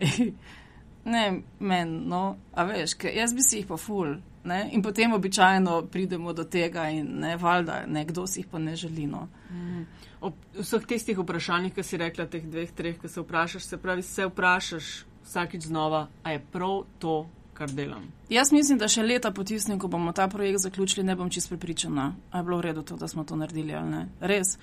ne, 1.13 1.41
men, 1.59 1.95
no, 2.07 2.37
a 2.53 2.63
veš, 2.63 2.93
jaz 3.15 3.33
bi 3.33 3.41
si 3.41 3.63
jih 3.63 3.67
pa 3.67 3.77
ful. 3.77 4.19
Ne? 4.45 4.69
In 4.71 4.83
potem 4.85 5.13
običajno 5.13 5.81
pridemo 5.91 6.33
do 6.33 6.43
tega, 6.43 6.85
in 6.89 7.17
ne, 7.23 7.33
valjda, 7.37 7.85
nekdo 7.87 8.27
si 8.27 8.43
jih 8.43 8.51
pa 8.51 8.59
ne 8.59 8.75
želi. 8.75 9.07
No. 9.07 9.27
Mm 9.49 9.87
ob 10.21 10.35
vseh 10.57 10.85
tistih 10.87 11.17
vprašanjih, 11.17 11.73
ki 11.75 11.83
si 11.83 11.97
rekla, 11.97 12.25
teh 12.27 12.43
dveh, 12.43 12.71
treh, 12.75 12.97
ki 12.99 13.07
se 13.07 13.21
vprašaš, 13.21 13.67
se 13.67 13.77
pravi, 13.77 14.03
se 14.03 14.27
vprašaš 14.27 14.93
vsakič 15.25 15.69
znova, 15.69 16.07
a 16.23 16.31
je 16.31 16.41
prav 16.51 16.83
to, 16.99 17.27
kar 17.53 17.71
delam. 17.71 18.03
Jaz 18.29 18.51
mislim, 18.51 18.79
da 18.79 18.87
še 18.87 19.03
leta 19.03 19.31
potisnem, 19.35 19.79
ko 19.79 19.87
bomo 19.91 20.13
ta 20.15 20.27
projekt 20.31 20.63
zaključili, 20.63 21.05
ne 21.05 21.15
bom 21.19 21.29
čist 21.29 21.51
pripričana, 21.51 22.13
a 22.31 22.39
je 22.39 22.47
bilo 22.47 22.59
v 22.61 22.69
redu 22.69 22.83
to, 22.83 22.95
da 22.95 23.07
smo 23.07 23.23
to 23.23 23.35
naredili 23.35 23.75
ali 23.75 23.91
ne. 23.91 24.05
Res. 24.21 24.55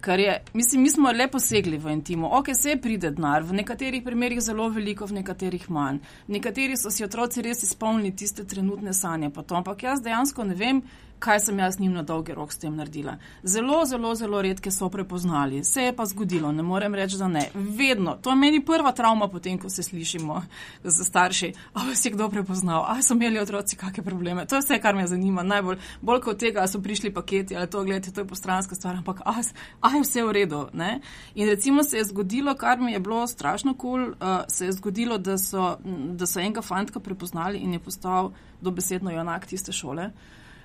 Kar 0.00 0.16
je, 0.20 0.32
mislim, 0.56 0.82
mi 0.82 0.90
smo 0.90 1.10
lepo 1.12 1.38
segli 1.38 1.76
v 1.78 1.92
intimo. 1.92 2.30
Ok, 2.32 2.54
se 2.56 2.78
pride 2.80 3.10
denar, 3.12 3.44
v 3.44 3.58
nekaterih 3.58 4.00
primerjih 4.02 4.40
zelo 4.40 4.70
veliko, 4.72 5.04
v 5.06 5.18
nekaterih 5.18 5.66
manj. 5.70 6.00
Nekateri 6.32 6.78
so 6.80 6.90
si 6.90 7.04
otroci 7.04 7.44
res 7.44 7.60
izpolnili 7.66 8.14
tiste 8.16 8.46
trenutne 8.48 8.96
sanje, 8.96 9.28
pa 9.30 9.44
to, 9.44 9.58
ampak 9.60 9.84
jaz 9.84 10.00
dejansko 10.00 10.48
ne 10.48 10.56
vem, 10.56 10.80
kaj 11.20 11.40
sem 11.40 11.58
jaz 11.58 11.80
njim 11.80 11.92
na 11.92 12.02
dolgi 12.02 12.34
rok 12.34 12.52
s 12.52 12.58
tem 12.58 12.76
naredila. 12.76 13.16
Zelo, 13.42 13.84
zelo, 13.84 14.14
zelo 14.14 14.42
redke 14.42 14.70
so 14.70 14.88
prepoznali. 14.88 15.64
Se 15.64 15.82
je 15.82 15.96
pa 15.96 16.06
zgodilo, 16.06 16.52
ne 16.52 16.62
morem 16.62 16.94
reči, 16.94 17.18
da 17.18 17.28
ne. 17.28 17.50
Vedno. 17.54 18.16
To 18.22 18.30
je 18.30 18.36
meni 18.36 18.64
prva 18.64 18.92
travma, 18.92 19.28
potem, 19.28 19.58
ko 19.58 19.70
se 19.70 19.82
slišimo 19.82 20.42
za 20.84 21.04
starši. 21.04 21.52
A 21.74 21.84
vas 21.84 22.04
je 22.04 22.10
kdo 22.10 22.28
prepoznal? 22.28 22.84
A 22.88 23.02
so 23.02 23.14
imeli 23.14 23.38
otroci 23.38 23.76
kakšne 23.76 24.04
probleme? 24.04 24.46
To 24.46 24.56
je 24.56 24.64
vse, 24.64 24.80
kar 24.80 24.96
me 24.96 25.06
zanima. 25.06 25.42
Najbolj, 25.42 25.78
bolj 26.00 26.20
kot 26.24 26.40
tega, 26.40 26.66
so 26.66 26.80
prišli 26.80 27.12
paketi 27.14 27.56
ali 27.56 27.70
to, 27.70 27.84
gledajte, 27.84 28.14
to 28.16 28.24
je 28.24 28.28
postranska 28.32 28.74
stvar, 28.74 28.96
ampak 28.96 29.20
a, 29.24 29.36
a 29.80 29.92
je 29.94 30.02
vse 30.02 30.24
v 30.24 30.32
redu. 30.32 30.64
Ne? 30.72 31.00
In 31.34 31.48
recimo 31.48 31.84
se 31.84 32.00
je 32.00 32.04
zgodilo, 32.04 32.54
kar 32.54 32.80
mi 32.80 32.92
je 32.92 33.00
bilo 33.00 33.26
strašno 33.26 33.74
kul, 33.74 33.90
cool, 33.90 34.08
uh, 34.08 34.44
se 34.48 34.66
je 34.66 34.72
zgodilo, 34.72 35.18
da 35.18 35.38
so, 35.38 35.76
da 36.16 36.26
so 36.26 36.40
enega 36.40 36.62
fantka 36.62 37.00
prepoznali 37.00 37.58
in 37.58 37.72
je 37.72 37.78
postal 37.78 38.32
dobesedno 38.60 39.10
junak 39.10 39.46
tiste 39.46 39.72
šole 39.72 40.10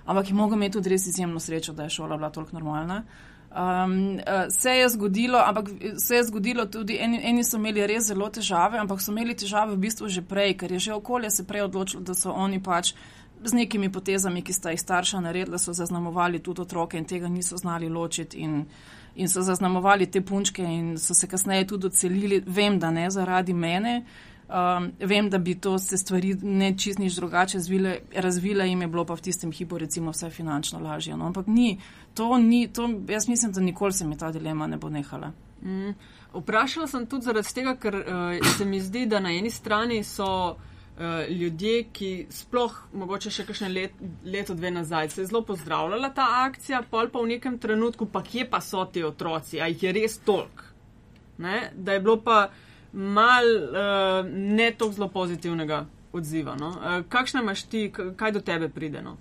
ampak 0.06 0.30
je 0.30 0.34
mogel 0.34 0.58
imeti 0.58 0.74
tudi 0.74 0.90
res 0.90 1.08
izjemno 1.08 1.40
srečo, 1.40 1.74
da 1.74 1.84
je 1.84 1.90
šola 1.90 2.18
bila 2.18 2.30
toliko 2.30 2.58
normalna. 2.60 3.04
Um, 3.56 4.20
se 4.50 4.70
je 4.70 4.90
zgodilo, 4.90 5.40
ampak 5.46 5.70
se 5.98 6.16
je 6.16 6.24
zgodilo 6.24 6.66
tudi, 6.66 6.98
eni, 7.02 7.22
eni 7.24 7.44
so 7.44 7.58
imeli 7.58 7.88
res 7.88 8.10
zelo 8.10 8.28
težave, 8.30 8.78
ampak 8.78 9.00
so 9.02 9.14
imeli 9.14 9.36
težave 9.36 9.76
v 9.76 9.80
bistvu 9.86 10.10
že 10.12 10.22
prej, 10.22 10.58
ker 10.60 10.72
je 10.72 10.80
že 10.80 10.94
okolje 10.94 11.32
se 11.32 11.46
prej 11.48 11.62
odločilo, 11.62 12.04
da 12.04 12.14
so 12.14 12.34
oni 12.36 12.60
pač 12.60 12.94
z 13.44 13.54
nekimi 13.54 13.90
potezami, 13.92 14.42
ki 14.42 14.54
sta 14.54 14.74
jih 14.74 14.82
starša 14.82 15.22
naredila, 15.24 15.58
so 15.58 15.74
zaznamovali 15.74 16.40
tudi 16.40 16.62
otroke 16.62 16.98
in 16.98 17.06
tega 17.06 17.28
niso 17.28 17.58
znali 17.58 17.90
ločiti 17.90 18.38
in, 18.44 18.66
in 19.16 19.30
so 19.30 19.42
zaznamovali 19.42 20.12
te 20.12 20.22
punčke 20.22 20.64
in 20.64 20.98
so 20.98 21.14
se 21.14 21.28
kasneje 21.28 21.68
tudi 21.68 21.88
odselili, 21.88 22.44
vem, 22.46 22.80
da 22.80 22.92
ne 22.92 23.10
zaradi 23.10 23.54
mene. 23.54 24.04
Um, 24.46 24.92
vem, 25.00 25.30
da 25.30 25.38
bi 25.38 25.56
to 25.56 25.80
se 25.80 25.98
stvari 25.98 26.36
ne 26.42 26.78
čist 26.78 27.00
nič 27.00 27.16
drugače 27.18 27.60
zvile, 27.60 27.98
razvile 28.16 28.68
in 28.70 28.82
je 28.82 28.88
bilo 28.88 29.06
pa 29.06 29.16
v 29.16 29.22
tistem 29.26 29.52
hipu 29.52 29.78
recimo 29.78 30.12
vse 30.14 30.30
finančno 30.30 30.80
lažje. 30.80 31.18
No? 31.18 31.26
Ampak 31.26 31.48
ni, 31.48 31.80
to 32.14 32.38
ni, 32.38 32.68
to, 32.68 32.90
jaz 33.10 33.28
mislim, 33.28 33.52
da 33.52 33.62
nikoli 33.62 33.94
se 33.94 34.06
mi 34.06 34.18
ta 34.18 34.32
dilema 34.32 34.68
ne 34.68 34.78
bo 34.78 34.90
nehala. 34.90 35.32
Mm. 35.64 35.96
Vprašala 36.34 36.88
sem 36.88 37.08
tudi 37.10 37.26
zaradi 37.26 37.54
tega, 37.54 37.74
ker 37.76 37.96
uh, 37.96 38.48
se 38.58 38.66
mi 38.66 38.82
zdi, 38.82 39.06
da 39.10 39.20
na 39.20 39.32
eni 39.34 39.50
strani 39.50 40.04
so 40.04 40.28
uh, 40.52 41.26
ljudje, 41.30 41.88
ki 41.94 42.12
sploh 42.30 42.76
mogoče 42.94 43.32
še 43.32 43.48
kakšne 43.48 43.72
let, 43.74 43.98
leto, 44.24 44.54
dve 44.54 44.72
nazaj 44.72 45.10
se 45.10 45.24
je 45.24 45.32
zelo 45.32 45.42
pozdravljala 45.48 46.12
ta 46.14 46.28
akcija, 46.44 46.84
pol 46.92 47.10
pa 47.10 47.24
v 47.24 47.32
nekem 47.34 47.58
trenutku, 47.58 48.06
pa 48.06 48.22
kje 48.22 48.46
pa 48.52 48.62
so 48.62 48.86
ti 48.86 49.04
otroci, 49.04 49.58
a 49.58 49.72
jih 49.74 49.88
je 49.88 49.96
res 49.98 50.20
tolk. 50.22 50.68
Ne? 51.42 51.72
Da 51.74 51.98
je 51.98 52.06
bilo 52.06 52.20
pa 52.22 52.52
mal 52.96 53.46
uh, 53.46 54.32
ne 54.32 54.72
tako 54.72 54.92
zelo 54.92 55.08
pozitivnega 55.10 55.86
odziva. 56.14 56.56
No? 56.56 56.70
Uh, 56.70 57.04
kakšna 57.10 57.42
imaš 57.42 57.64
ti, 57.64 57.92
kaj 58.16 58.32
do 58.32 58.42
tebe 58.42 58.70
pride? 58.70 59.02
No? 59.02 59.18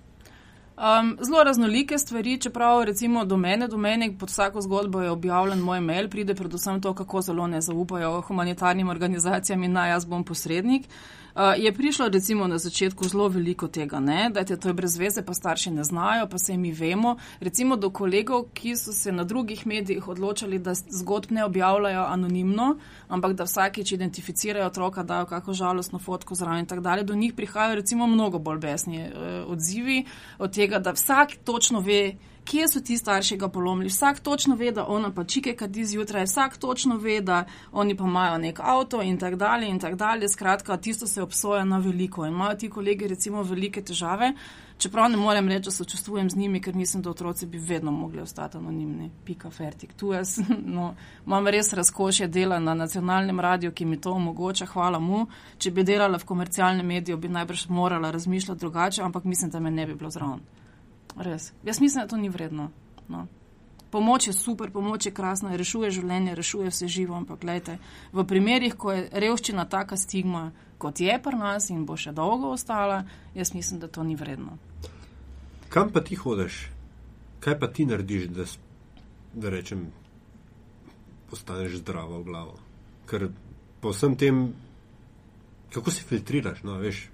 Um, 0.77 1.17
zelo 1.21 1.43
raznolike 1.43 1.97
stvari, 1.97 2.37
čeprav 2.37 2.83
recimo 2.83 3.25
do 3.25 3.37
mene, 3.37 3.67
do 3.67 3.77
mene 3.77 4.17
pod 4.19 4.29
vsako 4.29 4.61
zgodbo 4.61 5.01
je 5.01 5.11
objavljen 5.11 5.59
moj 5.59 5.79
mail, 5.79 6.09
pride 6.09 6.35
predvsem 6.35 6.81
to, 6.81 6.93
kako 6.93 7.21
zelo 7.21 7.47
ne 7.47 7.61
zaupajo 7.61 8.21
humanitarnim 8.21 8.89
organizacijam 8.89 9.63
in 9.63 9.71
naj 9.71 9.89
jaz 9.89 10.05
bom 10.05 10.23
posrednik. 10.23 10.89
Uh, 11.35 11.41
je 11.57 11.73
prišlo 11.73 12.07
recimo 12.07 12.47
na 12.47 12.57
začetku 12.57 13.07
zelo 13.07 13.27
veliko 13.27 13.67
tega, 13.67 13.99
ne? 13.99 14.29
da 14.29 14.39
je 14.39 14.59
to 14.59 14.73
brez 14.73 14.97
veze, 14.97 15.21
pa 15.21 15.33
starši 15.33 15.71
ne 15.71 15.83
znajo, 15.83 16.29
pa 16.31 16.37
se 16.37 16.57
mi 16.57 16.71
vemo. 16.71 17.17
Recimo 17.39 17.75
do 17.75 17.89
kolegov, 17.89 18.45
ki 18.53 18.75
so 18.75 18.93
se 18.93 19.11
na 19.11 19.23
drugih 19.23 19.67
medijih 19.67 20.07
odločali, 20.07 20.59
da 20.59 20.73
zgodb 20.73 21.31
ne 21.31 21.43
objavljajo 21.43 22.05
anonimno, 22.07 22.77
ampak 23.07 23.33
da 23.33 23.43
vsakeč 23.43 23.91
identificirajo 23.91 24.67
otroka, 24.67 25.03
dajo 25.03 25.25
kako 25.25 25.53
žalostno 25.53 25.99
fotko 25.99 26.35
zraven 26.35 26.59
in 26.59 26.65
tako 26.65 26.81
dalje. 26.81 27.03
Do 27.03 27.15
njih 27.15 27.33
prihajajo 27.33 27.75
recimo 27.75 28.07
mnogo 28.07 28.39
bolj 28.39 28.57
besni 28.57 29.03
uh, 29.03 29.51
odzivi 29.51 30.05
od 30.39 30.55
tega, 30.55 30.64
da 30.67 30.91
vsak 30.91 31.35
točno 31.43 31.79
ve, 31.79 32.15
kje 32.45 32.67
so 32.67 32.79
ti 32.81 32.97
starši 32.97 33.37
ga 33.37 33.49
polomili. 33.49 33.89
Vsak 33.89 34.19
točno 34.19 34.55
ve, 34.55 34.71
da 34.71 34.85
ona 34.87 35.13
pa 35.13 35.23
čike 35.23 35.55
kadi 35.55 35.85
zjutraj, 35.85 36.23
vsak 36.23 36.57
točno 36.57 36.97
ve, 36.97 37.21
da 37.21 37.45
oni 37.71 37.97
pa 37.97 38.03
imajo 38.03 38.37
nek 38.37 38.59
avto 38.59 39.01
in 39.01 39.17
tako 39.17 39.35
dalje 39.35 39.69
in 39.69 39.79
tako 39.79 39.95
dalje. 39.95 40.29
Skratka, 40.29 40.77
tisto 40.77 41.07
se 41.07 41.21
obsoja 41.21 41.63
na 41.65 41.77
veliko 41.77 42.25
in 42.25 42.33
imajo 42.33 42.55
ti 42.55 42.69
kolegi 42.69 43.07
recimo 43.07 43.43
velike 43.43 43.81
težave. 43.81 44.33
Čeprav 44.77 45.09
ne 45.09 45.17
morem 45.17 45.47
reči, 45.47 45.65
da 45.65 45.71
sočustvujem 45.71 46.29
z 46.29 46.35
njimi, 46.35 46.61
ker 46.61 46.75
mislim, 46.75 47.03
da 47.03 47.09
otroci 47.09 47.45
bi 47.45 47.57
vedno 47.57 47.91
mogli 47.91 48.21
ostati 48.21 48.57
anonimni. 48.57 49.11
Pika 49.25 49.49
fertik. 49.49 49.93
Tu 49.93 50.13
jaz 50.13 50.37
no, 50.75 50.95
imam 51.25 51.47
res 51.47 51.73
razkošje 51.73 52.27
dela 52.27 52.59
na 52.59 52.73
nacionalnem 52.73 53.39
radiju, 53.39 53.71
ki 53.71 53.85
mi 53.85 54.01
to 54.01 54.11
omogoča. 54.11 54.65
Hvala 54.65 54.99
mu. 54.99 55.25
Če 55.57 55.71
bi 55.71 55.83
delala 55.83 56.17
v 56.17 56.25
komercialnem 56.25 56.85
mediju, 56.85 57.17
bi 57.17 57.29
najbrž 57.29 57.67
morala 57.69 58.11
razmišljati 58.11 58.59
drugače, 58.59 59.01
ampak 59.01 59.23
mislim, 59.23 59.51
da 59.51 59.59
me 59.59 59.71
ne 59.71 59.85
bi 59.85 59.95
bilo 59.95 60.09
zraven. 60.09 60.43
Res. 61.15 61.53
Jaz 61.63 61.81
mislim, 61.81 62.03
da 62.03 62.07
to 62.07 62.17
ni 62.17 62.29
vredno. 62.29 62.69
No. 63.07 63.27
Pomoč 63.89 64.27
je 64.27 64.33
super, 64.33 64.71
pomoč 64.71 65.05
je 65.05 65.11
krasna, 65.13 65.55
rešuje 65.55 65.91
življenje, 65.91 66.35
rešuje 66.35 66.69
vse 66.69 66.87
živo, 66.87 67.15
ampak 67.15 67.39
gledajte, 67.39 67.77
v 68.11 68.25
primerih, 68.27 68.75
ko 68.75 68.91
je 68.91 69.05
revščina 69.13 69.63
taka 69.71 69.95
stigma, 69.95 70.49
kot 70.77 70.99
je 70.99 71.19
pri 71.23 71.37
nas 71.37 71.69
in 71.69 71.85
bo 71.85 71.97
še 71.97 72.13
dolgo 72.15 72.53
ostala, 72.55 73.03
jaz 73.35 73.53
mislim, 73.53 73.79
da 73.79 73.87
to 73.87 74.03
ni 74.03 74.15
vredno. 74.15 74.57
Kam 75.69 75.91
pa 75.91 76.03
ti 76.03 76.15
hodiš? 76.15 76.65
Kaj 77.39 77.59
pa 77.59 77.67
ti 77.67 77.85
narediš, 77.85 78.27
da, 78.33 78.45
da 79.33 79.49
rečem, 79.53 79.87
postaneš 81.29 81.81
zdrava 81.81 82.19
v 82.19 82.27
glavo? 82.27 82.55
Ker 83.09 83.29
po 83.81 83.91
vsem 83.93 84.15
tem 84.17 84.45
kako 85.75 85.91
si 85.91 86.03
filtriraš. 86.03 86.63
No, 86.63 86.77
veš, 86.79 87.09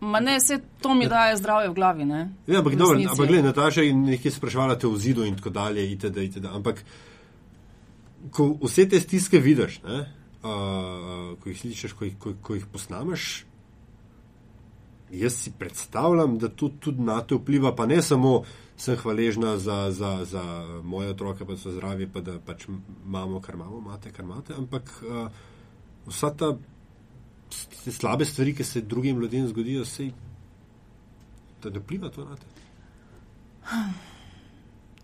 um, 0.00 0.16
ne, 0.20 0.38
vse 0.38 0.60
to 0.80 0.94
mi 0.94 1.04
ja. 1.04 1.08
daje 1.08 1.36
zdravje 1.36 1.68
v 1.68 1.74
glavi. 1.74 2.04
Ne? 2.04 2.20
Ja, 2.46 2.58
ampak 2.58 2.76
dobro, 2.76 2.98
ampak 2.98 3.28
gledaj, 3.28 3.42
Nataša 3.42 3.82
je 3.84 3.94
nekaj 3.94 4.32
spraševala 4.32 4.78
te 4.80 4.88
v 4.88 4.96
zidu 4.96 5.26
in 5.28 5.36
tako 5.36 5.52
dalje. 5.52 5.84
Itd., 5.92 6.24
itd. 6.24 6.46
Ampak 6.48 6.80
ko 8.32 8.54
vse 8.62 8.88
te 8.88 9.00
stiske 9.00 9.38
vidiš, 9.38 9.82
ne, 9.84 10.06
uh, 10.42 11.36
ko 11.40 11.48
jih 11.48 11.60
slišiš, 11.60 11.92
ko 11.92 12.04
jih, 12.04 12.16
ko, 12.18 12.32
ko 12.42 12.54
jih 12.54 12.66
posnameš. 12.72 13.46
Jaz 15.10 15.36
si 15.38 15.52
predstavljam, 15.58 16.38
da 16.38 16.48
to 16.48 16.68
tudi 16.82 17.02
na 17.02 17.20
te 17.22 17.38
vpliva, 17.38 17.74
pa 17.76 17.86
ne 17.86 18.00
samo 18.02 18.42
sem 18.76 18.96
hvaležna 18.96 19.56
za, 19.58 19.90
za, 19.90 20.24
za 20.24 20.42
moje 20.84 21.10
otroke, 21.14 21.46
pa 21.46 21.56
so 21.56 21.72
zdravi, 21.72 22.08
pa 22.12 22.20
da 22.20 22.38
pač 22.40 22.66
imamo, 22.68 23.40
kar 23.40 23.54
imamo, 23.54 23.78
imate, 23.78 24.12
kar 24.12 24.24
imate, 24.24 24.56
ampak 24.58 24.90
uh, 25.06 25.28
vsa 26.06 26.32
ta 26.34 26.56
slabe 27.90 28.24
stvari, 28.24 28.54
ki 28.54 28.64
se 28.64 28.80
drugim 28.80 29.20
ljudem 29.20 29.48
zgodijo, 29.48 29.84
se 29.84 30.10
da 31.62 31.70
ne 31.70 31.78
vpliva 31.78 32.10
to 32.10 32.24
na 32.24 32.36
te. 32.36 32.46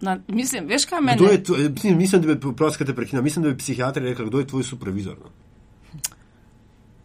Na, 0.03 0.19
mislim, 0.29 0.67
veš, 0.67 0.85
kaj 0.91 1.01
meni 1.01 1.25
je 1.31 1.43
to? 1.45 1.55
Mislim, 1.97 2.23
da 2.23 2.35
bi, 2.35 2.57
prosim, 2.57 2.87
te 2.87 2.95
prekina, 2.95 3.23
mislim, 3.23 3.45
da 3.45 3.51
bi 3.51 3.59
psihiater 3.59 4.03
rekel, 4.03 4.27
kdo 4.27 4.39
je 4.39 4.47
tvoj 4.47 4.63
supervizor. 4.63 5.17
No? 5.23 5.31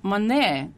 Ma 0.02 0.18
ne, 0.18 0.70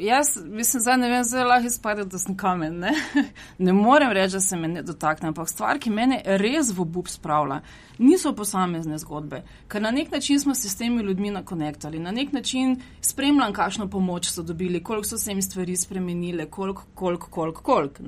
jaz 0.00 0.26
mislim, 0.44 0.82
da 0.84 0.96
ne 0.96 1.08
vem, 1.10 1.24
zelo 1.24 1.48
lahko 1.48 1.66
izpade, 1.66 2.04
da 2.04 2.18
sem 2.18 2.36
kamen. 2.36 2.78
Ne? 2.78 2.92
ne 3.58 3.72
morem 3.72 4.12
reči, 4.12 4.32
da 4.32 4.40
se 4.40 4.56
me 4.56 4.68
ne 4.68 4.82
dotakne, 4.82 5.28
ampak 5.28 5.48
stvar, 5.48 5.78
ki 5.78 5.90
me 5.90 6.20
res 6.24 6.70
v 6.76 6.84
obup 6.84 7.08
spravlja, 7.08 7.60
niso 7.98 8.32
posamezne 8.36 8.98
zgodbe, 9.02 9.42
ker 9.68 9.82
na 9.82 9.90
nek 9.90 10.12
način 10.12 10.40
smo 10.40 10.54
se 10.54 10.68
s 10.68 10.76
temi 10.76 11.02
ljudmi 11.02 11.30
nakonektali, 11.30 11.98
na 11.98 12.12
nek 12.12 12.32
način 12.32 12.76
spremljam, 13.00 13.52
kakšno 13.52 13.88
pomoč 13.90 14.30
so 14.30 14.42
dobili, 14.42 14.82
koliko 14.84 15.08
so 15.08 15.18
se 15.18 15.32
jim 15.32 15.42
stvari 15.42 15.76
spremenile, 15.76 16.46
koliko, 16.50 16.84
koliko, 16.94 17.30
koliko. 17.30 17.62
koliko 17.62 18.02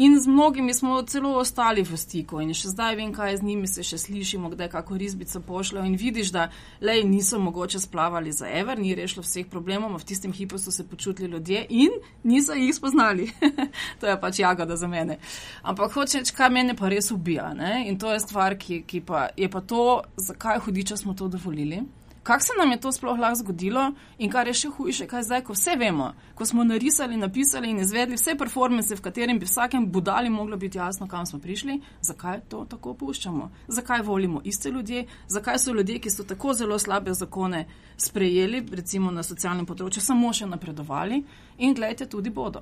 In 0.00 0.20
z 0.20 0.26
mnogimi 0.26 0.74
smo 0.74 1.02
celo 1.02 1.34
ostali 1.34 1.82
v 1.82 1.96
stiku 1.98 2.38
in 2.38 2.52
še 2.54 2.70
zdaj 2.70 2.94
vem, 3.00 3.10
kaj 3.10 3.40
z 3.40 3.42
njimi 3.42 3.66
se 3.66 3.82
še 3.82 3.96
slišimo, 3.98 4.46
kdaj 4.52 4.68
kako 4.70 4.94
risbico 4.94 5.40
pošljajo 5.42 5.88
in 5.90 5.96
vidiš, 5.98 6.30
da 6.30 6.44
le 6.78 6.94
niso 7.02 7.40
mogoče 7.42 7.80
splavali 7.82 8.30
za 8.32 8.46
Ever, 8.46 8.78
ni 8.78 8.94
rešilo 8.94 9.26
vseh 9.26 9.48
problemov, 9.50 9.96
v 9.98 10.06
tistem 10.06 10.30
hipu 10.32 10.54
so 10.62 10.70
se 10.70 10.86
počutili 10.86 11.32
ljudje 11.34 11.64
in 11.68 11.98
niso 12.22 12.54
jih 12.54 12.70
spoznali. 12.76 13.26
to 14.00 14.06
je 14.06 14.14
pač 14.20 14.38
jagoda 14.38 14.78
za 14.78 14.86
mene. 14.86 15.18
Ampak 15.66 15.90
hoče 15.98 16.22
reči, 16.22 16.36
kaj 16.36 16.54
mene 16.54 16.78
pa 16.78 16.94
res 16.94 17.10
ubija. 17.10 17.50
Ne? 17.58 17.88
In 17.90 17.98
to 17.98 18.14
je 18.14 18.22
stvar, 18.22 18.54
ki, 18.54 18.84
ki 18.86 19.02
pa 19.02 19.26
je 19.34 19.50
pa 19.50 19.66
to, 19.66 20.04
zakaj 20.14 20.62
hudiča 20.62 20.96
smo 20.96 21.18
to 21.18 21.26
dovolili. 21.26 21.82
Kako 22.28 22.40
se 22.40 22.52
nam 22.58 22.70
je 22.70 22.80
to 22.80 22.92
sploh 22.92 23.18
lahko 23.18 23.34
zgodilo 23.34 23.92
in 24.18 24.30
kar 24.30 24.46
je 24.46 24.52
še 24.54 24.68
hujše, 24.68 25.06
kaj 25.08 25.22
zdaj, 25.24 25.40
ko 25.46 25.54
vse 25.56 25.76
vemo, 25.80 26.10
ko 26.36 26.44
smo 26.44 26.64
narisali, 26.64 27.16
napisali 27.16 27.70
in 27.72 27.78
izvedli 27.80 28.18
vse 28.18 28.34
performance, 28.36 28.92
v 28.94 29.00
katerem 29.00 29.38
bi 29.40 29.46
vsakem 29.48 29.86
budali 29.88 30.28
moglo 30.28 30.58
biti 30.60 30.76
jasno, 30.78 31.08
kam 31.08 31.24
smo 31.26 31.38
prišli, 31.40 31.78
zakaj 32.04 32.42
to 32.52 32.66
tako 32.68 32.92
puščamo, 33.00 33.48
zakaj 33.68 34.04
volimo 34.04 34.42
iste 34.44 34.68
ljudje, 34.70 35.06
zakaj 35.28 35.56
so 35.58 35.72
ljudje, 35.72 36.02
ki 36.04 36.12
so 36.12 36.26
tako 36.28 36.52
zelo 36.52 36.78
slabe 36.78 37.14
zakone 37.16 37.64
sprejeli, 37.96 38.60
recimo 38.76 39.10
na 39.10 39.24
socialnem 39.24 39.64
področju, 39.64 40.04
samo 40.04 40.32
še 40.32 40.50
napredovali? 40.52 41.22
In 41.64 41.72
gledajte, 41.80 42.10
tudi 42.12 42.28
bodo. 42.28 42.60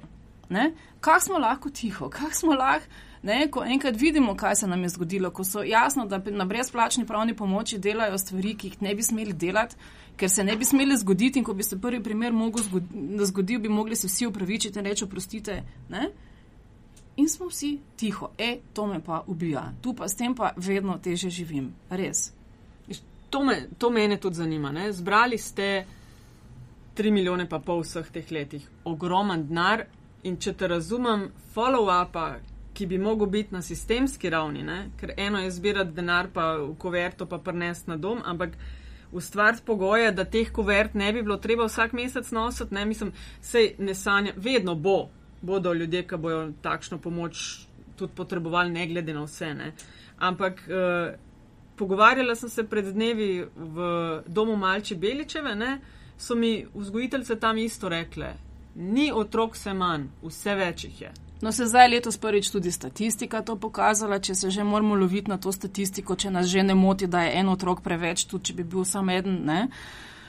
Kako 1.01 1.21
smo 1.21 1.43
lahko 1.43 1.75
tiho, 1.75 2.07
kako 2.09 2.35
smo 2.35 2.55
lahko 2.55 2.87
Ne, 3.23 3.51
ko 3.51 3.65
enkrat 3.65 3.97
vidimo, 4.01 4.35
kaj 4.37 4.55
se 4.55 4.67
nam 4.67 4.83
je 4.83 4.89
zgodilo, 4.89 5.31
ko 5.31 5.45
so 5.45 5.63
jasno, 5.63 6.07
da 6.07 6.21
na 6.31 6.45
brezplačni 6.45 7.07
pravni 7.07 7.37
pomoči 7.37 7.79
delajo 7.79 8.19
stvari, 8.19 8.55
ki 8.57 8.69
jih 8.69 8.83
ne 8.83 8.95
bi 8.95 9.03
smeli 9.03 9.33
delati, 9.33 9.77
ker 10.17 10.31
se 10.31 10.45
ne 10.45 10.57
bi 10.57 10.65
smeli 10.65 10.97
zgoditi 10.97 11.39
in 11.39 11.45
ko 11.45 11.55
bi 11.55 11.63
se 11.63 11.81
prvi 11.81 12.03
primer 12.03 12.33
mogel 12.33 12.65
zgoditi, 13.25 13.59
bi 13.59 13.69
mogli 13.69 13.97
se 13.97 14.07
vsi 14.07 14.27
upravičiti 14.27 14.79
in 14.79 14.85
reči: 14.85 15.05
oprostite. 15.05 15.63
Ne? 15.89 16.11
In 17.17 17.29
smo 17.29 17.49
vsi 17.49 17.79
tiho, 17.97 18.31
e, 18.39 18.59
to 18.73 18.87
me 18.87 19.01
pa 19.01 19.23
ubija, 19.27 19.73
tu 19.83 19.95
pa 19.95 20.09
s 20.09 20.17
tem 20.17 20.35
pa 20.35 20.53
vedno 20.57 20.99
teže 20.99 21.31
živim, 21.31 21.73
res. 21.91 22.33
To 23.31 23.45
me, 23.45 23.69
to 23.79 23.91
mene 23.91 24.17
tudi 24.21 24.37
zanima. 24.37 24.73
Ne? 24.73 24.93
Zbrali 24.93 25.39
ste 25.39 25.87
3 26.97 27.11
milijone 27.11 27.49
pa 27.49 27.59
pol 27.59 27.81
vseh 27.81 28.11
teh 28.13 28.31
letih, 28.33 28.69
ogromen 28.85 29.47
denar 29.49 29.87
in 30.23 30.37
če 30.41 30.53
te 30.53 30.69
razumem, 30.69 31.31
follow-upa, 31.55 32.27
ki 32.77 32.87
bi 32.87 32.99
mogel 33.01 33.27
biti 33.33 33.55
na 33.55 33.63
sistemski 33.63 34.31
ravni, 34.31 34.63
ne? 34.63 34.91
ker 35.01 35.15
eno 35.17 35.41
je 35.41 35.51
zbirati 35.51 35.95
denar, 35.97 36.29
pa 36.33 36.53
v 36.61 36.75
kuverto, 36.79 37.27
pa 37.27 37.39
prnest 37.41 37.89
na 37.89 37.97
dom, 37.97 38.21
ampak 38.25 38.59
ustvariti 39.17 39.65
pogoje, 39.65 40.13
da 40.13 40.25
teh 40.25 40.51
kuvert 40.53 40.95
ne 40.95 41.13
bi 41.13 41.23
bilo 41.23 41.37
treba 41.41 41.65
vsak 41.65 41.95
mesec 41.97 42.31
nositi, 42.37 42.75
ne 42.75 42.85
mislim, 42.85 43.13
sej 43.41 43.75
ne 43.79 43.95
sanja, 43.95 44.35
vedno 44.37 44.75
bo, 44.75 45.09
bodo 45.41 45.73
ljudje, 45.73 46.05
ki 46.07 46.21
bojo 46.21 46.43
takšno 46.63 46.99
pomoč 46.99 47.67
tudi 47.97 48.13
potrebovali, 48.15 48.71
ne 48.71 48.87
glede 48.87 49.15
na 49.15 49.25
vse. 49.25 49.55
Ne? 49.55 49.73
Ampak 50.19 50.61
uh, 50.69 51.15
pogovarjala 51.77 52.35
sem 52.35 52.53
se 52.53 52.69
pred 52.69 52.93
dnevi 52.93 53.47
v 53.57 53.87
domu 54.27 54.57
Malče 54.57 54.97
Beličeve, 54.97 55.55
ne? 55.55 55.79
so 56.19 56.35
mi 56.35 56.67
vzgojiteljce 56.75 57.37
tam 57.41 57.59
isto 57.59 57.89
rekle, 57.89 58.35
ni 58.75 59.13
otrok 59.13 59.55
vse 59.57 59.73
manj, 59.75 60.11
vse 60.23 60.55
več 60.55 60.85
jih 60.85 61.01
je. 61.01 61.13
No, 61.41 61.53
se 61.53 61.67
zdaj 61.67 61.89
letos 61.89 62.17
prvič 62.17 62.51
tudi 62.51 62.73
statistika 62.73 63.43
to 63.43 63.57
pokazala, 63.61 64.19
če 64.19 64.35
se 64.35 64.51
že 64.51 64.65
moramo 64.65 64.95
loviti 64.95 65.31
na 65.31 65.37
to 65.39 65.53
statistiko, 65.53 66.17
če 66.17 66.31
nas 66.31 66.47
že 66.49 66.63
ne 66.63 66.75
moti, 66.75 67.07
da 67.07 67.23
je 67.23 67.35
en 67.41 67.49
otrok 67.49 67.83
preveč, 67.85 68.25
tudi 68.25 68.45
če 68.51 68.55
bi 68.57 68.65
bil 68.65 68.85
samo 68.85 69.13
eden. 69.13 69.43
Ne? 69.45 69.69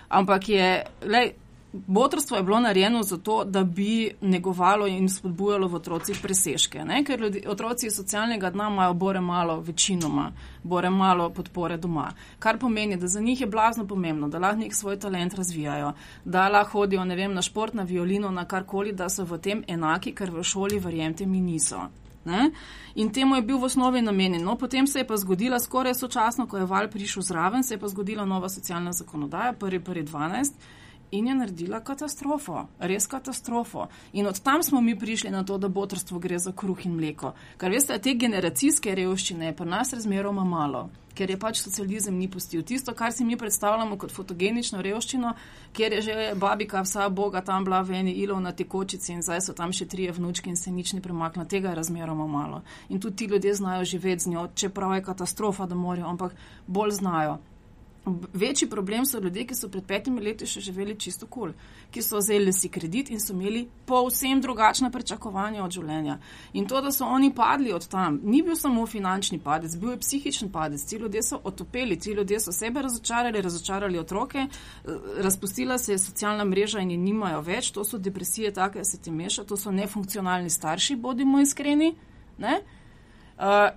Ampak 0.09 0.49
je, 0.49 0.67
lej, 1.07 1.31
Botrstvo 1.73 2.37
je 2.37 2.43
bilo 2.43 2.59
narejeno 2.59 3.03
zato, 3.03 3.43
da 3.43 3.63
bi 3.63 4.11
negovalo 4.21 4.87
in 4.87 5.09
spodbujalo 5.09 5.67
v 5.67 5.75
otrocih 5.75 6.19
presežke, 6.21 6.85
ne? 6.85 7.03
ker 7.03 7.19
ljudi, 7.19 7.43
otroci 7.47 7.87
iz 7.87 7.95
socialnega 7.95 8.49
dna 8.49 8.69
imajo 8.71 8.93
bore 8.93 9.21
malo, 9.21 9.59
večinoma, 9.59 10.31
bore 10.63 10.89
malo 10.89 11.29
podpore 11.29 11.77
doma. 11.77 12.13
Kar 12.39 12.59
pomeni, 12.59 12.97
da 12.97 13.07
za 13.07 13.19
njih 13.19 13.41
je 13.41 13.47
blazno 13.47 13.87
pomembno, 13.87 14.29
da 14.29 14.39
lahko 14.39 14.59
nek 14.59 14.75
svoj 14.75 14.99
talent 14.99 15.33
razvijajo, 15.33 15.93
da 16.25 16.47
lahko 16.49 16.71
hodijo 16.71 17.03
vem, 17.03 17.33
na 17.33 17.41
šport, 17.41 17.73
na 17.73 17.83
violino, 17.83 18.31
na 18.31 18.45
karkoli, 18.45 18.93
da 18.93 19.09
so 19.09 19.23
v 19.23 19.37
tem 19.37 19.63
enaki, 19.67 20.15
ker 20.15 20.31
v 20.31 20.43
šoli, 20.43 20.79
verjemite 20.79 21.25
mi, 21.25 21.41
niso. 21.41 21.89
Ne? 22.25 22.51
In 22.95 23.11
temu 23.11 23.35
je 23.35 23.41
bil 23.41 23.57
v 23.57 23.63
osnovi 23.63 24.01
namenjen. 24.01 24.43
No, 24.43 24.55
potem 24.55 24.87
se 24.87 24.99
je 24.99 25.07
pa 25.07 25.17
zgodila, 25.17 25.59
skoraj 25.59 25.95
sočasno, 25.95 26.47
ko 26.47 26.57
je 26.57 26.65
val 26.65 26.87
prišel 26.87 27.23
zraven, 27.23 27.63
se 27.63 27.73
je 27.73 27.79
pa 27.79 27.87
zgodila 27.87 28.25
nova 28.25 28.49
socialna 28.49 28.91
zakonodaja, 28.91 29.53
1.1.12. 29.53 30.86
in 31.11 31.27
je 31.27 31.35
naredila 31.35 31.79
katastrofo, 31.79 32.67
res 32.79 33.07
katastrofo. 33.07 33.87
In 34.13 34.27
od 34.27 34.39
tam 34.39 34.63
smo 34.63 34.81
mi 34.81 34.99
prišli 34.99 35.29
na 35.29 35.43
to, 35.43 35.57
da 35.57 35.67
botrstvo 35.67 36.19
gre 36.19 36.39
za 36.39 36.51
kruh 36.51 36.85
in 36.85 36.95
mleko. 36.95 37.33
Ker 37.57 37.71
veste, 37.71 37.97
te 37.99 38.13
generacijske 38.13 38.95
revščine 38.95 39.51
je 39.51 39.55
pri 39.55 39.69
nas 39.69 39.93
razmeroma 39.93 40.43
malo. 40.43 40.89
Ker 41.17 41.31
je 41.31 41.39
pač 41.39 41.63
socializem 41.63 42.13
ni 42.13 42.27
pustil. 42.29 42.61
Tisto, 42.61 42.93
kar 42.93 43.11
si 43.11 43.25
mi 43.25 43.37
predstavljamo 43.37 43.97
kot 43.97 44.11
fotogenično 44.13 44.81
revščino, 44.85 45.33
kjer 45.73 45.93
je 45.97 46.01
že 46.01 46.15
babika, 46.35 46.83
vsa 46.85 47.09
boga 47.09 47.41
tam 47.41 47.65
bila 47.65 47.81
v 47.81 48.03
eni 48.03 48.13
ilov 48.21 48.41
na 48.41 48.51
tekočici 48.51 49.15
in 49.15 49.25
zdaj 49.25 49.41
so 49.41 49.57
tam 49.57 49.73
še 49.73 49.87
trije 49.89 50.13
vnučki 50.13 50.49
in 50.49 50.59
se 50.59 50.71
nič 50.71 50.93
ne 50.93 51.01
premakne, 51.01 51.47
tega 51.49 51.73
je 51.73 51.79
razmeroma 51.81 52.27
malo. 52.27 52.61
In 52.89 52.99
tudi 52.99 53.15
ti 53.15 53.33
ljudje 53.33 53.53
znajo 53.53 53.85
živeti 53.85 54.23
z 54.23 54.35
njo, 54.35 54.47
čeprav 54.53 54.93
je 54.93 55.03
katastrofa, 55.09 55.65
da 55.65 55.75
morajo, 55.75 56.05
ampak 56.05 56.35
bolj 56.67 56.99
znajo. 57.01 57.39
Večji 58.33 58.69
problem 58.69 59.05
so 59.05 59.19
ljudje, 59.19 59.45
ki 59.47 59.55
so 59.55 59.67
pred 59.69 59.83
petimi 59.87 60.21
leti 60.21 60.47
še 60.47 60.61
živeli 60.61 60.95
čisto 60.99 61.27
kul, 61.27 61.51
cool, 61.51 61.53
ki 61.91 62.01
so 62.01 62.17
vzeli 62.21 62.53
si 62.53 62.69
kredit 62.69 63.09
in 63.11 63.19
so 63.19 63.33
imeli 63.33 63.65
povsem 63.85 64.41
drugačna 64.41 64.89
pričakovanja 64.91 65.63
od 65.63 65.75
življenja. 65.75 66.17
In 66.53 66.67
to, 66.67 66.81
da 66.81 66.91
so 66.91 67.05
oni 67.05 67.33
padli 67.35 67.73
od 67.73 67.87
tam, 67.91 68.19
ni 68.23 68.41
bil 68.41 68.55
samo 68.55 68.85
finančni 68.87 69.39
padec, 69.43 69.75
bil 69.75 69.95
je 69.95 70.01
psihični 70.03 70.49
padec. 70.51 70.83
Ti 70.87 71.01
ljudje 71.01 71.23
so 71.23 71.41
otopeli, 71.43 71.99
ti 71.99 72.15
ljudje 72.15 72.39
so 72.39 72.51
sebe 72.55 72.81
razočarali, 72.81 73.41
razočarali 73.41 73.99
otroke, 73.99 74.47
razpustila 75.17 75.77
se 75.77 75.95
je 75.95 75.99
socialna 75.99 76.45
mreža 76.45 76.79
in 76.85 76.91
je 76.91 76.97
nimajo 76.97 77.41
več, 77.41 77.71
to 77.71 77.83
so 77.83 77.97
depresije, 77.97 78.53
take 78.53 78.85
se 78.85 79.01
ti 79.01 79.11
meša, 79.11 79.43
to 79.43 79.57
so 79.57 79.71
nefunkcionalni 79.71 80.49
starši, 80.49 80.95
bodimo 80.95 81.41
iskreni. 81.43 81.95
Ne? 82.37 82.61
Uh, 83.37 83.69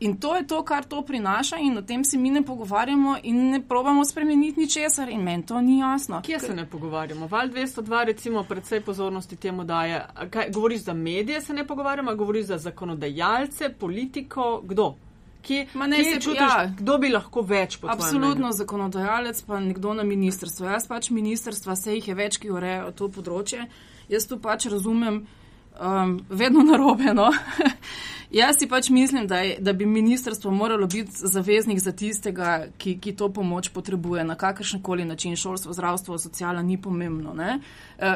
In 0.00 0.16
to 0.16 0.36
je 0.36 0.46
to, 0.46 0.62
kar 0.64 0.84
to 0.84 1.02
prinaša, 1.02 1.58
in 1.60 1.78
o 1.78 1.82
tem 1.82 2.04
se 2.04 2.18
mi 2.18 2.30
ne 2.30 2.42
pogovarjamo 2.42 3.16
in 3.22 3.50
ne 3.50 3.60
probamo 3.68 4.04
spremeniti 4.04 4.60
ničesar, 4.60 5.08
in 5.08 5.20
meni 5.20 5.46
to 5.46 5.60
ni 5.60 5.78
jasno. 5.78 6.22
Kje 6.22 6.38
se 6.40 6.54
ne 6.54 6.64
pogovarjamo? 6.66 7.26
Val 7.26 7.48
202, 7.48 8.04
recimo, 8.04 8.44
predvsej 8.44 8.80
pozornosti 8.80 9.36
temu 9.36 9.64
daje. 9.64 10.06
Kaj, 10.30 10.50
govoriš 10.50 10.80
za 10.80 10.92
medije, 10.92 11.40
se 11.40 11.52
ne 11.52 11.66
pogovarjamo, 11.66 12.14
govoriš 12.14 12.46
za 12.46 12.58
zakonodajalce, 12.58 13.68
politiko, 13.68 14.62
kdo? 14.64 14.94
Kje, 15.42 15.66
ne, 15.74 15.96
kje 15.96 16.04
se 16.04 16.20
čutiš, 16.20 16.40
ja, 16.40 16.72
kdo 16.78 16.98
bi 16.98 17.08
lahko 17.08 17.42
več 17.42 17.76
podprl? 17.76 17.92
Absolutno 17.92 18.52
zakonodajalec, 18.52 19.42
pa 19.42 19.60
nekdo 19.60 19.94
na 19.94 20.04
ministrstvu. 20.04 20.66
Jaz 20.66 20.88
pač 20.88 21.10
ministrstva, 21.10 21.76
se 21.76 21.94
jih 21.94 22.08
je 22.08 22.14
več, 22.14 22.40
ki 22.40 22.50
urejajo 22.50 22.92
to 22.96 23.08
področje. 23.08 23.68
Jaz 24.08 24.26
tu 24.26 24.40
pač 24.40 24.66
razumem 24.72 25.26
um, 25.80 26.20
vedno 26.28 26.62
narobe. 26.62 27.14
No? 27.14 27.30
Jaz 28.30 28.58
si 28.58 28.68
pač 28.68 28.88
mislim, 28.94 29.26
da, 29.26 29.38
je, 29.38 29.56
da 29.58 29.72
bi 29.72 29.86
ministrstvo 29.86 30.50
moralo 30.50 30.86
biti 30.86 31.10
zaveznik 31.14 31.78
za 31.78 31.92
tistega, 31.92 32.66
ki, 32.78 32.98
ki 33.02 33.12
to 33.12 33.28
pomoč 33.32 33.68
potrebuje 33.74 34.24
na 34.24 34.34
kakršen 34.34 34.82
koli 34.82 35.04
način. 35.04 35.36
Šolstvo, 35.36 35.72
zdravstvo, 35.72 36.18
sociala 36.18 36.62
ni 36.62 36.78
pomembno. 36.82 37.34
E, 37.42 37.58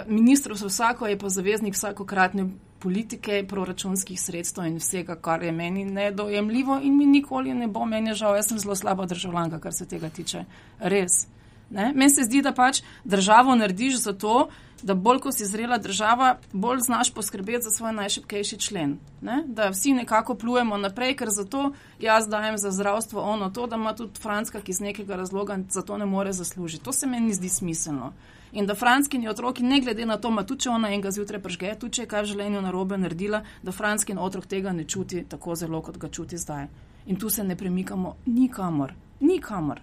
ministrstvo 0.06 0.68
vsako 0.68 1.06
je 1.06 1.18
pa 1.18 1.28
zaveznik 1.28 1.74
vsakokratne 1.74 2.46
politike, 2.78 3.44
proračunskih 3.48 4.20
sredstev 4.20 4.66
in 4.66 4.76
vsega, 4.78 5.16
kar 5.16 5.42
je 5.42 5.52
meni 5.52 5.84
nedojemljivo 5.84 6.78
in 6.82 6.96
mi 6.96 7.06
nikoli 7.06 7.54
ne 7.54 7.66
bo 7.66 7.84
meni 7.84 8.14
žal. 8.14 8.36
Jaz 8.36 8.52
sem 8.52 8.58
zelo 8.58 8.76
slaba 8.76 9.06
državljanka, 9.06 9.58
kar 9.58 9.74
se 9.74 9.88
tega 9.88 10.08
tiče. 10.08 10.44
Res. 10.78 11.26
Meni 11.70 12.10
se 12.10 12.22
zdi, 12.22 12.42
da 12.42 12.52
pač 12.54 12.82
državo 13.04 13.54
narediš 13.54 13.96
za 14.04 14.12
to, 14.12 14.48
da 14.84 14.94
bolj 14.94 15.18
ko 15.18 15.32
si 15.32 15.46
zrela 15.46 15.78
država, 15.78 16.36
bolj 16.52 16.78
znaš 16.78 17.10
poskrbeti 17.14 17.62
za 17.62 17.70
svoj 17.70 17.92
najšipkejši 17.92 18.58
člen. 18.58 18.98
Ne? 19.20 19.42
Da 19.46 19.68
vsi 19.68 19.92
nekako 19.92 20.34
plujemo 20.34 20.76
naprej, 20.76 21.16
ker 21.16 21.28
zato 21.30 21.72
jaz 22.00 22.28
dajem 22.28 22.58
za 22.58 22.70
zdravstvo 22.70 23.22
ono 23.22 23.50
to, 23.50 23.66
da 23.66 23.76
ima 23.76 23.94
tudi 23.94 24.20
Franska, 24.20 24.60
ki 24.60 24.70
iz 24.70 24.80
nekega 24.80 25.16
razloga 25.16 25.58
za 25.70 25.82
to 25.82 25.98
ne 25.98 26.06
more 26.06 26.32
zaslužiti. 26.32 26.84
To 26.84 26.92
se 26.92 27.06
meni 27.06 27.32
zdi 27.32 27.48
smiselno. 27.48 28.12
In 28.52 28.66
da 28.66 28.74
franskini 28.74 29.28
otroki, 29.28 29.62
ne 29.62 29.80
glede 29.80 30.06
na 30.06 30.16
to, 30.16 30.30
ma 30.30 30.44
tudi 30.44 30.60
če 30.60 30.70
ona 30.70 30.92
enega 30.92 31.10
zjutraj 31.10 31.42
pržge, 31.42 31.72
tudi 31.80 31.92
če 31.92 32.02
je 32.02 32.08
kaj 32.08 32.22
v 32.22 32.30
življenju 32.34 32.60
narobe 32.62 32.98
naredila, 33.00 33.40
da 33.62 33.72
franskin 33.72 34.18
otrok 34.18 34.46
tega 34.46 34.72
ne 34.72 34.84
čuti 34.84 35.24
tako 35.28 35.56
zelo, 35.56 35.80
kot 35.82 35.98
ga 35.98 36.08
čuti 36.08 36.38
zdaj. 36.38 36.68
In 37.06 37.16
tu 37.16 37.30
se 37.30 37.44
ne 37.44 37.56
premikamo 37.56 38.16
nikamor, 38.26 38.92
nikamor 39.20 39.80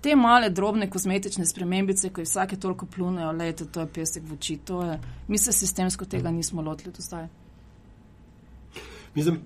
te 0.00 0.16
male, 0.16 0.50
drobne 0.50 0.90
kozmetične 0.90 1.46
spremembice, 1.46 2.10
ki 2.14 2.24
vsake 2.26 2.56
toliko 2.60 2.86
plunejo, 2.86 3.32
lejte, 3.32 3.66
to 3.66 3.82
je 3.82 3.90
pesek 3.98 4.24
v 4.28 4.36
oči. 4.36 4.58
Je, 4.68 5.00
mi 5.28 5.38
se 5.38 5.52
sistemsko 5.52 6.04
tega 6.04 6.30
nismo 6.30 6.62
lotili 6.62 6.92
do 6.92 7.02
zdaj. 7.02 7.28
Mislim, 9.14 9.40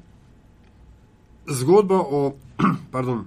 zgodba 1.46 2.00
o, 2.00 2.34
pardon, 2.94 3.24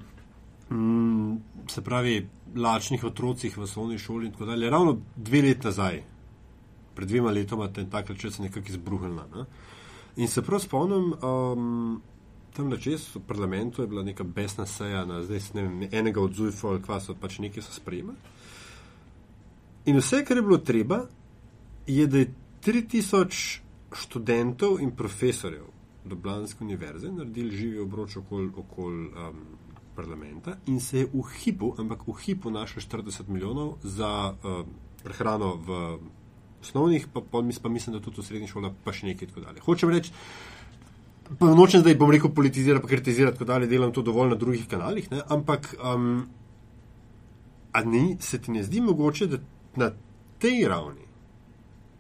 mm, 0.70 1.36
se 1.70 1.82
pravi, 1.82 2.28
lačnih 2.56 3.04
otrocih 3.04 3.58
v 3.58 3.62
osnovni 3.62 3.98
šoli 3.98 4.26
in 4.26 4.32
tako 4.32 4.46
dalje, 4.46 4.70
ravno 4.70 4.98
dve 5.16 5.42
leti 5.42 5.66
nazaj, 5.68 6.04
pred 6.96 7.08
dvema 7.08 7.32
letoma, 7.32 7.68
ten 7.74 7.90
takrat 7.90 8.20
še 8.20 8.32
se 8.32 8.44
nekako 8.44 8.70
izbruhnila. 8.70 9.26
Ne? 9.36 9.46
In 10.22 10.28
se 10.28 10.44
prav 10.46 10.62
spomnim, 10.62 11.14
um, 11.24 12.02
tam 12.54 12.72
čez 12.78 13.16
v 13.16 13.22
parlamentu 13.28 13.82
je 13.82 13.88
bila 13.88 14.04
neka 14.04 14.24
besna 14.24 14.66
seja, 14.66 15.06
na, 15.06 15.24
zdaj 15.24 15.42
ne 15.54 15.62
vem, 15.62 15.90
enega 15.92 16.22
od 16.22 16.34
Zujfa 16.34 16.68
ali 16.68 16.82
kva 16.82 17.00
so 17.02 17.16
pač 17.16 17.40
nekaj 17.40 17.66
so 17.66 17.74
sprejemali. 17.74 18.18
In 19.86 19.98
vse, 19.98 20.24
kar 20.26 20.38
je 20.38 20.44
bilo 20.44 20.58
treba, 20.58 21.04
je, 21.88 22.08
da 22.08 22.24
je 22.24 22.32
3000 22.64 23.60
študentov 23.94 24.80
in 24.82 24.96
profesorjev 24.96 25.66
Doblanske 26.06 26.64
univerze 26.64 27.12
naredili 27.12 27.56
živi 27.56 27.80
obroč 27.80 28.18
okoli 28.18 28.50
okol, 28.58 28.92
um, 28.92 29.44
parlamenta 29.96 30.58
in 30.68 30.80
se 30.80 31.00
je 31.00 31.08
v 31.14 31.24
hipu, 31.40 31.74
ampak 31.78 32.08
v 32.08 32.16
hipu 32.26 32.52
našel 32.52 32.82
40 32.82 33.30
milijonov 33.30 33.78
za 33.84 34.34
um, 34.34 34.74
prehrano 35.04 35.56
v 35.56 36.00
osnovnih, 36.62 37.08
pa, 37.14 37.22
pa, 37.32 37.42
mislim, 37.70 37.96
da 37.96 38.02
tudi 38.02 38.22
v 38.22 38.26
srednjih 38.26 38.52
šolah, 38.52 38.72
pa 38.84 38.94
še 38.96 39.12
nekaj 39.12 39.32
tako 39.32 39.44
dalje. 39.44 39.64
Hočem 39.66 39.92
reči, 39.92 40.14
nočem 41.40 41.82
zdaj, 41.82 41.96
bom 41.96 42.12
rekel, 42.12 42.32
politizirati, 42.36 42.88
kritizirati, 42.88 43.38
tako 43.38 43.46
dalje, 43.46 43.68
delam 43.68 43.92
to 43.92 44.02
dovolj 44.02 44.30
na 44.30 44.36
drugih 44.36 44.68
kanalih, 44.68 45.12
ne? 45.12 45.22
ampak 45.30 45.76
um, 45.80 46.26
ni, 47.86 48.18
se 48.20 48.42
ti 48.42 48.52
ne 48.52 48.64
zdi 48.64 48.82
mogoče, 48.82 49.28
da 49.28 49.38
na 49.76 49.92
tej 50.40 50.68
ravni, 50.68 51.08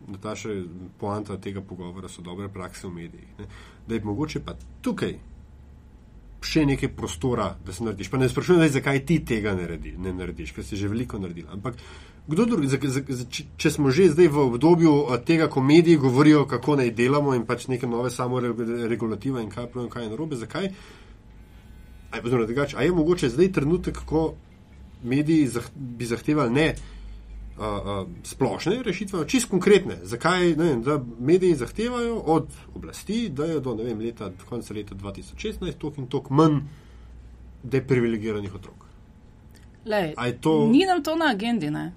da 0.07 0.19
ta 0.19 0.35
še 0.35 0.55
poanta 0.99 1.37
tega 1.41 1.61
pogovora 1.61 2.09
so 2.11 2.21
dobre 2.21 2.49
prakse 2.51 2.87
v 2.87 2.93
medijih, 2.93 3.29
ne? 3.39 3.47
da 3.87 3.95
je 3.95 4.03
mogoče 4.03 4.43
pa 4.45 4.57
tukaj 4.81 5.15
še 6.43 6.65
nekaj 6.67 6.91
prostora, 6.95 7.53
da 7.65 7.73
se 7.73 7.83
narediš. 7.83 8.09
Pa 8.11 8.19
ne 8.19 8.27
sprašujem, 8.29 8.65
zakaj 8.69 9.05
ti 9.07 9.21
tega 9.25 9.53
ne, 9.55 9.67
redi, 9.67 9.93
ne 9.97 10.11
narediš, 10.13 10.51
ker 10.51 10.65
si 10.67 10.75
že 10.75 10.89
veliko 10.91 11.19
naredil. 11.19 11.47
Ampak 11.55 11.79
Kdo 12.27 12.45
drugi, 12.45 12.67
za, 12.67 12.77
za, 12.81 13.01
za, 13.07 13.25
če 13.57 13.69
smo 13.71 13.91
že 13.91 14.07
zdaj 14.13 14.29
v 14.31 14.45
obdobju 14.47 14.91
eh, 15.11 15.17
tega, 15.27 15.49
ko 15.51 15.61
mediji 15.61 15.97
govorijo, 15.97 16.45
kako 16.47 16.77
naj 16.79 16.91
delamo 16.95 17.35
in 17.35 17.43
pač 17.45 17.67
neke 17.67 17.87
nove 17.87 18.11
samoregulative 18.11 19.43
in 19.43 19.49
kaj 19.51 19.67
pravim, 19.67 19.89
kaj 19.91 20.05
je 20.07 20.09
narobe, 20.09 20.39
zakaj? 20.39 20.69
A 22.11 22.17
je, 22.17 22.23
drugač, 22.23 22.75
a 22.77 22.83
je 22.83 22.91
mogoče 22.91 23.29
zdaj 23.29 23.51
trenutek, 23.51 23.99
ko 24.05 24.35
mediji 25.03 25.47
zah, 25.47 25.67
bi 25.75 26.05
zahtevali 26.05 26.53
ne 26.53 26.67
a, 27.57 27.65
a, 27.65 28.05
splošne 28.23 28.83
rešitve, 28.85 29.25
čist 29.27 29.49
konkretne. 29.49 29.97
Zakaj 30.07 30.53
ne, 30.55 30.75
da 30.85 30.99
mediji 31.19 31.57
zahtevajo 31.59 32.21
od 32.37 32.47
oblasti, 32.75 33.27
da 33.29 33.49
je 33.49 33.59
do 33.59 33.73
vem, 33.81 33.99
leta, 33.99 34.29
konca 34.49 34.73
leta 34.73 34.95
2016 34.95 35.75
tok 35.81 35.97
in 35.97 36.07
tok 36.07 36.29
manj 36.29 36.61
deprivilegiranih 37.63 38.55
otrok? 38.55 38.87
Lej, 39.85 40.13
to... 40.41 40.69
Ni 40.71 40.85
nam 40.87 41.03
to 41.03 41.17
na 41.19 41.33
agendi, 41.33 41.67
ne? 41.73 41.91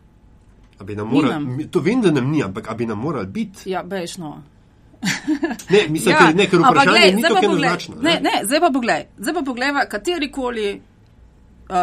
Moral, 1.05 1.43
to 1.71 1.81
vem, 1.81 2.03
da 2.03 2.11
nam 2.11 2.31
ni, 2.31 2.43
ampak 2.43 2.69
bi 2.77 2.87
nam 2.87 2.99
morali 2.99 3.27
biti. 3.27 3.71
Ja, 3.71 3.83
bejšno. 3.83 4.43
ne, 5.71 5.89
mislim, 5.89 6.15
ja, 6.15 6.21
da 6.21 6.29
je 6.29 6.35
nekaj 6.35 6.59
vprašanja, 6.59 7.17
ni 7.17 7.23
tako 7.23 7.45
enoznačno. 7.45 7.97
Ne, 7.97 8.11
ne, 8.11 8.21
ne, 8.21 8.45
zdaj 8.45 8.61
pa 8.61 8.71
poglej, 8.73 9.07
zdaj 9.19 9.35
pa 9.35 9.43
poglej, 9.43 9.73
katerikoli 9.91 10.81
uh, 11.69 11.77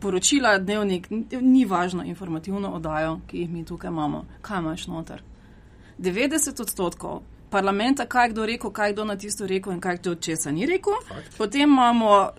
poročila, 0.00 0.58
dnevnik, 0.58 1.08
ni 1.40 1.64
važno 1.64 2.04
informativno 2.04 2.70
oddajo, 2.70 3.20
ki 3.26 3.38
jih 3.38 3.50
mi 3.50 3.64
tukaj 3.64 3.88
imamo. 3.88 4.24
Kaj 4.42 4.58
imaš 4.58 4.86
noter? 4.86 5.22
90 5.98 6.62
odstotkov 6.62 7.22
parlamenta, 7.50 8.06
kaj 8.06 8.28
kdo 8.30 8.46
rekel, 8.46 8.70
kaj 8.70 8.92
kdo 8.92 9.04
na 9.04 9.16
tisto 9.16 9.46
rekel 9.46 9.72
in 9.72 9.80
kaj 9.80 9.98
kdo 9.98 10.14
česa 10.14 10.50
ni 10.50 10.66
rekel. 10.66 10.94
Fakt. 11.08 11.38
Potem 11.38 11.70
imamo 11.70 12.30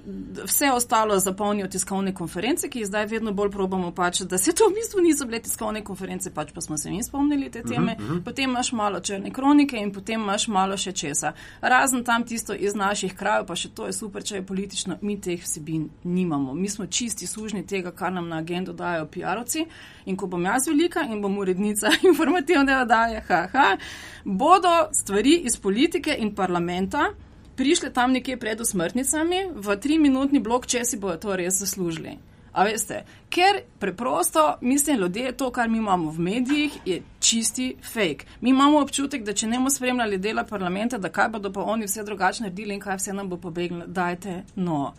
vse 0.43 0.71
ostalo 0.71 1.19
zapolnijo 1.19 1.67
tiskovne 1.67 2.13
konference, 2.15 2.69
ki 2.69 2.79
jih 2.79 2.87
zdaj 2.87 3.05
vedno 3.05 3.31
bolj 3.31 3.51
probamo 3.51 3.91
pač, 3.91 4.21
da 4.21 4.37
se 4.37 4.53
to 4.55 4.69
v 4.69 4.73
bistvu 4.79 5.01
niso 5.01 5.25
bile 5.25 5.41
tiskovne 5.41 5.83
konference, 5.83 6.33
pač 6.33 6.51
pa 6.53 6.61
smo 6.61 6.77
se 6.77 6.91
mi 6.91 7.03
spomnili 7.03 7.51
te 7.51 7.63
teme. 7.63 7.95
Uh 7.97 8.03
mhm, 8.03 8.09
-huh. 8.09 8.15
Mhm. 8.15 8.23
Potem 8.23 8.49
imaš 8.49 8.71
malo 8.71 8.99
črne 8.99 9.31
kronike 9.31 9.77
in 9.77 9.91
potem 9.93 10.21
imaš 10.21 10.47
malo 10.47 10.77
še 10.77 10.91
česa. 10.91 11.33
Razen 11.61 12.03
tam 12.03 12.23
tisto 12.23 12.53
iz 12.53 12.75
naših 12.75 13.15
krajev, 13.15 13.45
pa 13.45 13.55
še 13.55 13.69
to 13.69 13.85
je 13.85 13.93
super, 13.93 14.23
če 14.23 14.35
je 14.35 14.45
politično, 14.45 14.97
mi 15.01 15.21
teh 15.21 15.43
vsebin 15.43 15.89
nimamo. 16.03 16.53
Mi 16.53 16.69
smo 16.69 16.85
čisti 16.85 17.27
služni 17.27 17.65
tega, 17.67 17.91
kar 17.91 18.13
nam 18.13 18.29
na 18.29 18.37
agendo 18.37 18.73
dajo 18.73 19.05
PR-ovci. 19.05 19.65
In 20.05 20.17
ko 20.17 20.27
bom 20.27 20.45
jaz 20.45 20.67
velika 20.67 21.01
in 21.01 21.21
bom 21.21 21.37
urednica 21.37 21.89
informativne 22.09 22.81
oddaje, 22.81 23.21
haha, 23.27 23.77
bodo 24.23 24.89
stvari 25.01 25.41
iz 25.49 25.57
politike 25.57 26.15
in 26.19 26.35
parlamenta 26.35 27.09
prišle 27.55 27.93
tam 27.93 28.11
nekje 28.11 28.37
pred 28.37 28.61
usmrtnicami 28.61 29.45
v 29.53 29.77
tri 29.77 29.97
minutni 29.99 30.39
blok, 30.39 30.65
če 30.65 30.85
si 30.85 30.97
bodo 30.97 31.17
to 31.21 31.35
res 31.37 31.59
zaslužili. 31.61 32.17
A 32.51 32.65
veste, 32.67 33.03
ker 33.31 33.61
preprosto, 33.79 34.57
mislim, 34.61 34.97
ljudje, 34.99 35.31
to, 35.39 35.51
kar 35.55 35.69
mi 35.69 35.77
imamo 35.77 36.11
v 36.11 36.19
medijih, 36.19 36.73
je 36.85 36.97
čisti 37.19 37.75
fake. 37.93 38.25
Mi 38.41 38.49
imamo 38.49 38.81
občutek, 38.81 39.23
da 39.23 39.33
če 39.33 39.47
ne 39.47 39.59
bomo 39.61 39.69
spremljali 39.71 40.17
dela 40.17 40.43
parlamenta, 40.43 40.97
da 40.97 41.09
kaj 41.09 41.29
bodo 41.37 41.51
pa 41.53 41.63
oni 41.63 41.87
vse 41.87 42.03
drugače 42.03 42.43
naredili 42.43 42.75
in 42.75 42.81
kaj 42.83 42.99
vse 42.99 43.13
nam 43.13 43.29
bo 43.29 43.37
pobegnilo, 43.37 43.87
dajte 43.87 44.41
no. 44.55 44.93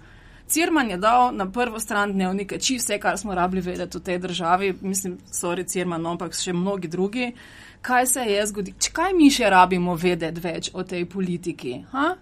Cirman 0.48 0.90
je 0.90 0.96
dal 0.96 1.34
na 1.36 1.46
prvo 1.50 1.80
stran 1.80 2.12
dnevnika 2.12 2.58
čisto 2.58 2.92
vse, 2.92 3.00
kar 3.00 3.18
smo 3.18 3.34
rabili 3.34 3.62
vedeti 3.62 3.98
v 3.98 4.02
tej 4.02 4.18
državi, 4.18 4.74
mislim, 4.80 5.18
sorry, 5.32 5.66
Cirman, 5.68 6.02
no, 6.02 6.16
ampak 6.16 6.34
še 6.36 6.52
mnogi 6.56 6.88
drugi. 6.88 7.32
Kaj 7.82 8.06
se 8.06 8.26
je 8.26 8.42
zgodilo? 8.46 8.90
Kaj 8.92 9.14
mi 9.18 9.30
še 9.30 9.50
rabimo 9.50 9.94
vedeti 9.98 10.40
več 10.40 10.70
o 10.74 10.84
tej 10.86 11.06
politiki? 11.10 11.80
Ha? 11.92 12.12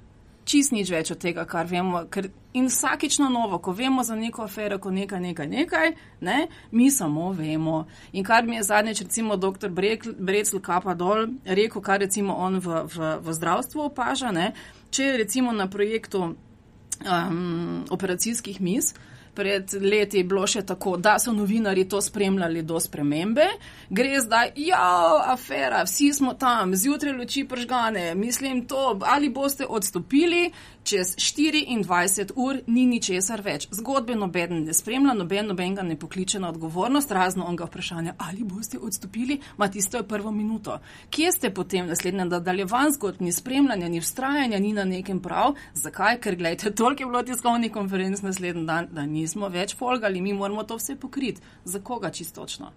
čist 0.50 0.74
nič 0.74 0.90
več 0.90 1.12
od 1.14 1.20
tega, 1.22 1.44
kar 1.48 1.68
vemo. 1.70 2.04
Ker 2.10 2.30
in 2.56 2.66
vsakič 2.66 3.20
na 3.22 3.28
novo, 3.30 3.60
ko 3.62 3.72
vemo 3.76 4.02
za 4.06 4.16
neko 4.18 4.44
afero, 4.48 4.80
ko 4.82 4.90
nekaj, 4.94 5.20
nekaj, 5.22 5.46
nekaj, 5.50 5.92
ne, 6.26 6.38
mi 6.74 6.90
samo 6.90 7.30
vemo. 7.36 7.84
In 8.12 8.26
kar 8.26 8.46
mi 8.46 8.58
je 8.58 8.66
zadnjič, 8.66 9.04
recimo, 9.06 9.38
dr. 9.38 9.70
Brecl 9.70 10.58
Kapa 10.64 10.96
dol 10.98 11.28
rekel, 11.44 11.82
kar 11.82 12.02
recimo 12.02 12.34
on 12.34 12.58
v, 12.58 12.82
v, 12.90 13.12
v 13.22 13.36
zdravstvu 13.38 13.86
opaža, 13.90 14.34
ne, 14.34 14.50
če 14.90 15.12
je 15.12 15.20
recimo 15.22 15.54
na 15.54 15.68
projektu 15.70 16.32
um, 16.32 17.86
operacijskih 17.94 18.58
mis, 18.60 18.94
pred 19.34 19.72
leti 19.80 20.18
je 20.18 20.24
bilo 20.24 20.46
še 20.46 20.62
tako, 20.66 20.96
da 20.96 21.18
so 21.18 21.32
novinari 21.32 21.88
to 21.88 22.00
spremljali 22.00 22.62
do 22.62 22.80
spremembe, 22.80 23.46
gre 23.90 24.20
zdaj, 24.20 24.52
ja, 24.56 24.90
afera, 25.32 25.84
vsi 25.86 26.12
smo 26.14 26.34
tam, 26.34 26.74
zjutraj 26.76 27.12
luči 27.12 27.44
pržgane, 27.48 28.14
mislim 28.14 28.66
to, 28.66 28.98
ali 29.06 29.28
boste 29.28 29.66
odstopili, 29.68 30.50
čez 30.84 31.14
24 31.16 32.32
ur 32.36 32.60
ni 32.66 32.86
ničesar 32.86 33.42
več. 33.42 33.68
Zgodbe 33.70 34.14
noben 34.14 34.64
ne 34.64 34.74
spremlja, 34.74 35.14
noben 35.14 35.46
noben 35.46 35.74
ga 35.74 35.82
ne 35.86 35.96
pokliče 35.98 36.40
na 36.40 36.50
odgovornost, 36.50 37.10
razno 37.10 37.44
on 37.44 37.56
ga 37.56 37.68
vprašanja, 37.68 38.14
ali 38.18 38.44
boste 38.44 38.78
odstopili, 38.78 39.40
ma 39.56 39.68
tisto 39.68 40.02
prvo 40.02 40.30
minuto. 40.30 40.78
Kje 41.10 41.32
ste 41.32 41.52
potem 41.54 41.86
naslednje 41.86 42.24
nadaljevan 42.24 42.92
zgodb, 42.92 43.20
ni 43.20 43.32
spremljanja, 43.32 43.88
ni 43.88 44.00
vztrajanja, 44.00 44.58
ni 44.58 44.72
na 44.72 44.84
nekem 44.84 45.20
prav? 45.20 45.54
Zakaj? 45.74 46.20
Ker 46.20 46.36
gledajte, 46.36 46.74
toliko 46.74 47.02
je 47.02 47.06
bilo 47.06 47.22
tiskovnih 47.22 47.72
konferenc 47.72 48.22
naslednji 48.22 48.66
dan, 48.66 48.88
da 48.92 49.06
nismo 49.06 49.48
več 49.48 49.76
folgali, 49.76 50.20
mi 50.20 50.32
moramo 50.32 50.64
to 50.64 50.76
vse 50.80 50.96
pokriti. 50.96 51.40
Za 51.64 51.80
koga 51.80 52.10
čistočno? 52.10 52.72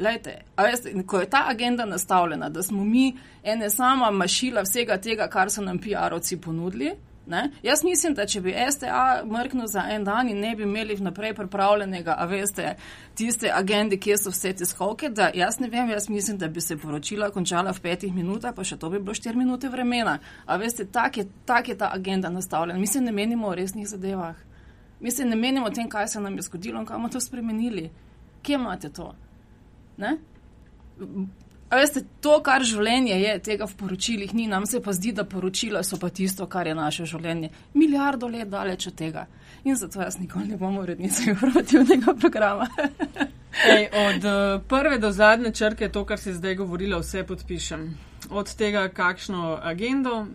Lejte, 0.00 0.38
veste, 0.56 0.94
ko 1.06 1.20
je 1.20 1.30
ta 1.30 1.44
agenda 1.48 1.84
nastavljena, 1.84 2.48
da 2.48 2.62
smo 2.62 2.84
mi 2.84 3.16
ene 3.42 3.70
sama 3.70 4.10
mašila 4.10 4.62
vsega 4.62 4.96
tega, 4.96 5.28
kar 5.28 5.50
so 5.50 5.62
nam 5.62 5.78
PR-ovci 5.78 6.40
ponudili. 6.40 6.94
Ne? 7.26 7.50
Jaz 7.62 7.84
mislim, 7.84 8.14
da 8.14 8.24
če 8.26 8.40
bi 8.40 8.54
STA 8.72 9.22
mrknil 9.24 9.66
za 9.66 9.84
en 9.90 10.04
dan 10.04 10.28
in 10.28 10.40
ne 10.40 10.54
bi 10.56 10.62
imeli 10.62 10.96
vnaprej 10.96 11.34
pripravljenega, 11.34 12.16
a 12.18 12.24
veste, 12.26 12.74
tiste 13.14 13.52
agende, 13.54 14.00
kje 14.00 14.16
so 14.18 14.32
vse 14.32 14.54
te 14.56 14.66
skovke, 14.66 15.12
da 15.14 15.28
jaz 15.34 15.60
ne 15.60 15.68
vem, 15.68 15.92
jaz 15.92 16.08
mislim, 16.08 16.38
da 16.38 16.48
bi 16.48 16.60
se 16.60 16.78
poročila 16.80 17.30
končala 17.30 17.70
v 17.76 17.84
petih 17.84 18.14
minutah, 18.14 18.56
pa 18.56 18.64
še 18.64 18.80
to 18.80 18.90
bi 18.90 18.98
bilo 18.98 19.14
štiri 19.14 19.38
minute 19.38 19.68
vremena. 19.68 20.18
A 20.46 20.56
veste, 20.56 20.88
tak 20.90 21.20
je, 21.20 21.28
tak 21.46 21.68
je 21.68 21.78
ta 21.78 21.92
agenda 21.94 22.32
nastavljena. 22.32 22.80
Mi 22.80 22.86
se 22.86 23.00
ne 23.00 23.12
menimo 23.12 23.48
o 23.48 23.54
resnih 23.54 23.88
zadevah. 23.88 24.36
Mi 25.00 25.10
se 25.10 25.24
ne 25.24 25.36
menimo 25.36 25.68
o 25.68 25.70
tem, 25.70 25.88
kaj 25.88 26.08
se 26.08 26.20
nam 26.20 26.36
je 26.36 26.48
zgodilo 26.48 26.80
in 26.80 26.86
kaj 26.86 26.96
bomo 26.96 27.08
to 27.08 27.20
spremenili. 27.20 27.90
Kje 28.42 28.58
imate 28.58 28.88
to? 28.88 29.12
Ne? 30.00 30.16
Veste, 31.70 32.02
to, 32.18 32.40
kar 32.42 32.64
življenje 32.66 33.14
je, 33.20 33.34
tega 33.46 33.66
v 33.70 33.76
poročilih 33.78 34.32
ni, 34.34 34.48
nam 34.50 34.64
se 34.66 34.80
pa 34.82 34.90
zdi, 34.96 35.12
da 35.14 35.22
poročila 35.24 35.84
so 35.86 36.00
pa 36.02 36.08
tisto, 36.10 36.48
kar 36.50 36.66
je 36.66 36.74
naše 36.74 37.06
življenje. 37.06 37.52
Milijardo 37.78 38.26
let 38.26 38.50
daleč 38.50 38.88
od 38.90 38.96
tega. 38.98 39.28
In 39.62 39.78
zato 39.78 40.00
jaz 40.02 40.18
nikoli 40.18 40.48
ne 40.50 40.58
bom 40.58 40.80
urednica 40.80 41.28
informativnega 41.30 42.16
programa. 42.18 42.66
Ej, 43.70 43.86
od 43.92 44.26
uh, 44.26 44.62
prve 44.66 44.98
do 44.98 45.12
zadnje 45.12 45.52
črke, 45.54 45.90
to, 45.94 46.02
kar 46.08 46.18
si 46.18 46.34
zdaj 46.34 46.56
govorila, 46.58 46.98
vse 47.02 47.22
podpišem. 47.28 47.86
Od 48.30 48.50
tega, 48.58 48.88
kakšno 48.94 49.58
agendo 49.62 50.16
uh, 50.22 50.26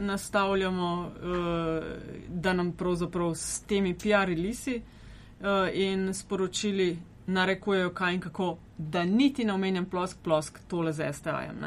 nastavljamo, 0.00 0.90
uh, 1.02 1.84
da 2.28 2.56
nam 2.56 2.72
pravzaprav 2.72 3.34
s 3.36 3.62
temi 3.68 3.92
PR-lisi 3.94 4.80
uh, 4.80 5.68
in 5.72 6.14
sporočili 6.14 6.94
narekujejo, 7.32 7.92
kaj 7.94 8.14
in 8.14 8.20
kako, 8.20 8.56
da 8.78 9.04
niti 9.04 9.44
ne 9.44 9.52
omenjam 9.52 9.86
plosk, 9.90 10.18
plosk 10.24 10.58
tole 10.68 10.92
z 10.92 11.12
STA-jem. 11.12 11.64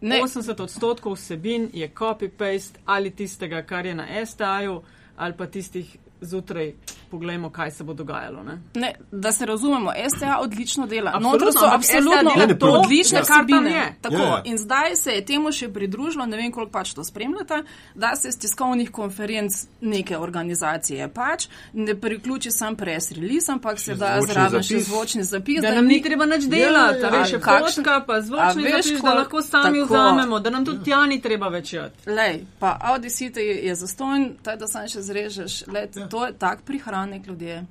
80 0.00 0.62
odstotkov 0.62 1.14
vsebin 1.14 1.68
je 1.72 1.88
copy-paste 1.94 2.80
ali 2.84 3.10
tistega, 3.10 3.62
kar 3.62 3.86
je 3.86 3.94
na 3.94 4.06
STA-ju, 4.26 4.82
ali 5.16 5.36
pa 5.36 5.46
tistih 5.46 5.96
zjutraj 6.20 6.72
poglejmo, 7.10 7.50
kaj 7.50 7.70
se 7.70 7.84
bo 7.84 7.94
dogajalo. 7.94 8.42
Ne? 8.42 8.58
Ne, 8.74 8.94
da 9.12 9.32
se 9.32 9.46
razumemo, 9.46 9.92
STA 10.16 10.38
odlično 10.40 10.86
dela. 10.86 11.18
Notro 11.20 11.52
so 11.52 11.66
absolutno 11.72 12.30
odlične 12.60 13.18
ja. 13.18 13.24
kabine. 13.24 13.96
Tako, 14.00 14.14
ja, 14.14 14.22
ja. 14.22 14.42
In 14.44 14.58
zdaj 14.58 14.96
se 14.96 15.10
je 15.10 15.24
temu 15.24 15.52
še 15.52 15.68
pridružilo, 15.72 16.26
ne 16.26 16.36
vem, 16.36 16.52
koliko 16.52 16.72
pač 16.72 16.94
to 16.94 17.04
spremljate, 17.04 17.62
da 17.94 18.14
se 18.16 18.30
z 18.30 18.38
tiskovnih 18.38 18.90
konferenc 18.90 19.66
neke 19.80 20.18
organizacije 20.18 21.08
pač 21.08 21.48
ne 21.72 21.94
priključi 22.00 22.50
sam 22.50 22.76
press 22.76 23.12
release, 23.12 23.52
ampak 23.52 23.80
se 23.80 23.94
da 23.94 24.20
zraven 24.26 24.62
še 24.62 24.80
zvočni 24.80 25.24
zapis. 25.24 25.60
Da, 25.62 25.68
da 25.68 25.74
nam 25.74 25.86
ni 25.86 26.02
treba 26.02 26.26
nič 26.26 26.46
delati, 26.50 27.00
da 27.00 27.08
veš, 27.08 27.34
kakšna 27.42 28.00
pa 28.06 28.20
zvočni 28.20 28.64
veš, 28.64 28.86
zapis, 28.86 29.00
ko, 29.00 29.08
da 29.08 29.14
lahko 29.14 29.42
sami 29.42 29.82
tako, 29.82 29.94
vzamemo, 29.94 30.40
da 30.40 30.50
nam 30.50 30.64
tudi 30.64 30.84
tja 30.84 31.02
ni 31.06 31.20
treba 31.20 31.48
več 31.48 31.72
jati. 31.72 32.10
Lej, 32.10 32.40
pa 32.58 32.76
Audi 32.92 33.10
City 33.10 33.46
je 33.66 33.74
zastojn, 33.74 34.28
taj 34.42 34.56
da 34.60 34.68
sam 34.70 34.88
še 34.88 35.02
zrežeš, 35.02 35.64
lej, 35.66 35.88
ja. 35.96 36.09
To 36.10 36.26
je 36.26 36.32
tak 36.38 36.62
prihran 36.62 37.00
hranek 37.00 37.26
ljudje. 37.26 37.66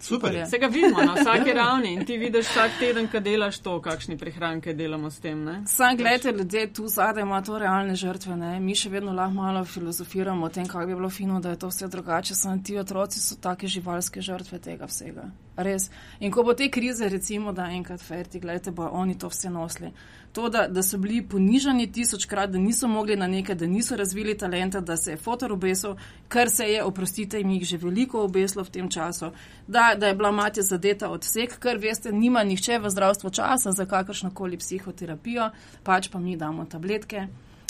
Super. 0.00 0.46
Se 0.50 0.58
ga 0.58 0.66
vidimo 0.66 1.02
na 1.02 1.14
vsaki 1.14 1.52
ravni 1.60 1.92
in 1.92 2.04
ti 2.04 2.16
vidiš 2.16 2.46
vsak 2.46 2.70
teden, 2.78 3.08
kad 3.08 3.22
delaš 3.22 3.58
to, 3.58 3.80
kakšni 3.82 4.18
prihranke 4.18 4.74
delamo 4.74 5.10
s 5.10 5.20
tem. 5.20 5.64
Sam 5.66 5.96
gledajte, 5.96 6.32
ljudje 6.32 6.72
tu 6.72 6.88
zadaj 6.88 7.22
ima 7.22 7.42
to 7.42 7.58
realne 7.58 7.96
žrtve. 7.96 8.36
Ne? 8.36 8.60
Mi 8.60 8.74
še 8.74 8.88
vedno 8.88 9.12
lahko 9.12 9.34
malo 9.34 9.64
filozofiramo 9.64 10.46
o 10.46 10.48
tem, 10.48 10.66
kako 10.66 10.86
bi 10.86 10.94
bilo 10.94 11.10
fino, 11.10 11.40
da 11.40 11.50
je 11.50 11.58
to 11.58 11.68
vse 11.68 11.88
drugače. 11.88 12.34
Sam 12.34 12.62
ti 12.62 12.78
otroci 12.78 13.20
so 13.20 13.40
take 13.40 13.66
živalske 13.66 14.20
žrtve 14.20 14.58
tega 14.58 14.86
vsega. 14.86 15.30
Res. 15.56 15.90
In 16.20 16.30
ko 16.30 16.42
bo 16.44 16.54
te 16.54 16.68
krize, 16.70 17.08
recimo, 17.08 17.52
da 17.52 17.70
enkrat 17.72 18.02
ferti, 18.02 18.40
gledajte, 18.40 18.70
bo 18.70 18.90
oni 18.92 19.18
to 19.18 19.30
vse 19.32 19.50
nosili 19.50 19.92
to, 20.36 20.48
da, 20.48 20.66
da 20.68 20.82
so 20.82 20.98
bili 20.98 21.22
ponižani 21.28 21.92
tisočkrat, 21.92 22.50
da 22.50 22.58
niso 22.58 22.88
mogli 22.88 23.16
na 23.16 23.26
nekaj, 23.26 23.54
da 23.54 23.66
niso 23.66 23.96
razvili 23.96 24.38
talenta, 24.38 24.80
da 24.80 24.96
se 24.96 25.10
je 25.10 25.16
fotor 25.16 25.52
obesil, 25.52 25.94
kar 26.28 26.50
se 26.50 26.64
je, 26.64 26.82
oprostite, 26.84 27.38
jim 27.38 27.50
jih 27.50 27.64
že 27.64 27.76
veliko 27.76 28.20
obeslo 28.24 28.64
v 28.64 28.70
tem 28.70 28.90
času, 28.90 29.30
da, 29.66 29.94
da 29.96 30.06
je 30.06 30.14
bila 30.14 30.30
mati 30.30 30.62
zadeta 30.62 31.08
od 31.08 31.24
vseh, 31.24 31.56
ker 31.58 31.80
veste, 31.80 32.12
nima 32.12 32.44
nihče 32.44 32.78
v 32.78 32.90
zdravstvu 32.90 33.30
časa 33.30 33.72
za 33.72 33.86
kakršnokoli 33.86 34.60
psihoterapijo, 34.60 35.50
pač 35.82 36.10
pa 36.12 36.20
mi 36.20 36.36
damo 36.36 36.64
tabletke. 36.64 37.28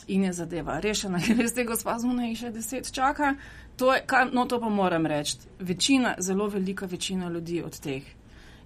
In 0.09 0.25
je 0.25 0.33
zadeva 0.33 0.81
rešena, 0.81 1.19
ker 1.23 1.39
veste, 1.43 1.65
gospod, 1.65 2.01
smo 2.03 2.19
na 2.19 2.27
jih 2.27 2.39
še 2.39 2.51
deset 2.51 2.91
čaka. 2.91 3.37
To, 3.77 3.93
je, 3.95 4.03
kaj, 4.07 4.31
no, 4.33 4.47
to 4.47 4.61
pa 4.61 4.69
moram 4.69 5.07
reči. 5.07 5.37
Večina, 5.59 6.15
zelo 6.19 6.49
velika 6.49 6.87
večina 6.87 7.29
ljudi 7.29 7.63
od 7.63 7.81
teh 7.81 8.03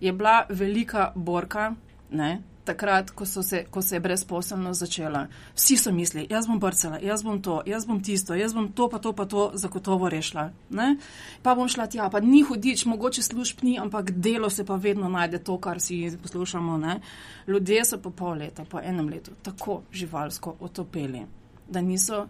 je 0.00 0.12
bila 0.12 0.46
velika 0.48 1.12
borka, 1.14 1.74
ne, 2.11 2.42
takrat, 2.64 3.11
ko, 3.11 3.26
se, 3.26 3.64
ko 3.70 3.82
se 3.82 3.96
je 3.96 4.00
brezposelnost 4.00 4.80
začela. 4.80 5.26
Vsi 5.54 5.76
so 5.76 5.92
mislili, 5.92 6.26
jaz 6.30 6.46
bom 6.46 6.61
brcala, 6.61 6.98
jaz 7.02 7.22
bom 7.22 7.42
to, 7.42 7.62
jaz 7.66 7.86
bom 7.86 8.02
tisto, 8.02 8.34
jaz 8.34 8.54
bom 8.54 8.68
to, 8.72 8.88
pa 8.88 8.98
to, 8.98 9.12
pa 9.12 9.24
to 9.24 9.50
zagotovo 9.54 10.08
rešila. 10.08 10.50
Ne? 10.70 10.96
Pa 11.42 11.54
bom 11.54 11.68
šla 11.68 11.86
tja, 11.86 12.08
pa 12.11 12.20
ni 12.20 12.42
hudič, 12.42 12.84
mogoče 12.86 13.22
služb 13.22 13.62
ni, 13.62 13.78
ampak 13.78 14.11
delo 14.11 14.50
se 14.50 14.64
pa 14.64 14.76
vedno 14.76 15.08
najde 15.08 15.38
to, 15.38 15.58
kar 15.58 15.80
si 15.80 16.11
poslušamo. 16.22 16.78
Ne? 16.78 17.00
Ljudje 17.46 17.84
so 17.84 17.98
po 17.98 18.11
pol 18.11 18.38
leta, 18.38 18.64
po 18.64 18.80
enem 18.80 19.08
letu 19.08 19.30
tako 19.42 19.82
živalsko 19.92 20.56
otopeli, 20.61 21.26
da 21.68 21.80
niso 21.80 22.26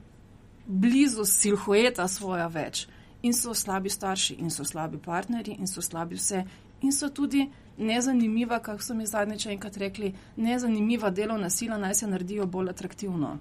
blizu 0.71 1.25
silhueta 1.25 2.09
svoja 2.09 2.47
več. 2.47 2.87
In 3.23 3.35
so 3.37 3.55
slabi 3.55 3.91
starši, 3.91 4.39
in 4.39 4.51
so 4.51 4.65
slabi 4.65 4.99
partnerji, 4.99 5.59
in 5.59 5.69
so 5.69 5.83
slabi 5.83 6.17
vse, 6.17 6.45
in 6.81 6.93
so 6.93 7.11
tudi 7.13 7.45
nezanimiva, 7.79 8.59
kako 8.65 8.83
so 8.83 8.95
mi 8.95 9.07
zadnjič 9.07 9.47
enkrat 9.47 9.77
rekli, 9.77 10.15
nezanimiva 10.37 11.11
delovna 11.11 11.51
sila 11.51 11.79
naj 11.79 11.95
se 11.95 12.07
naredijo 12.07 12.47
bolj 12.47 12.71
atraktivno. 12.71 13.37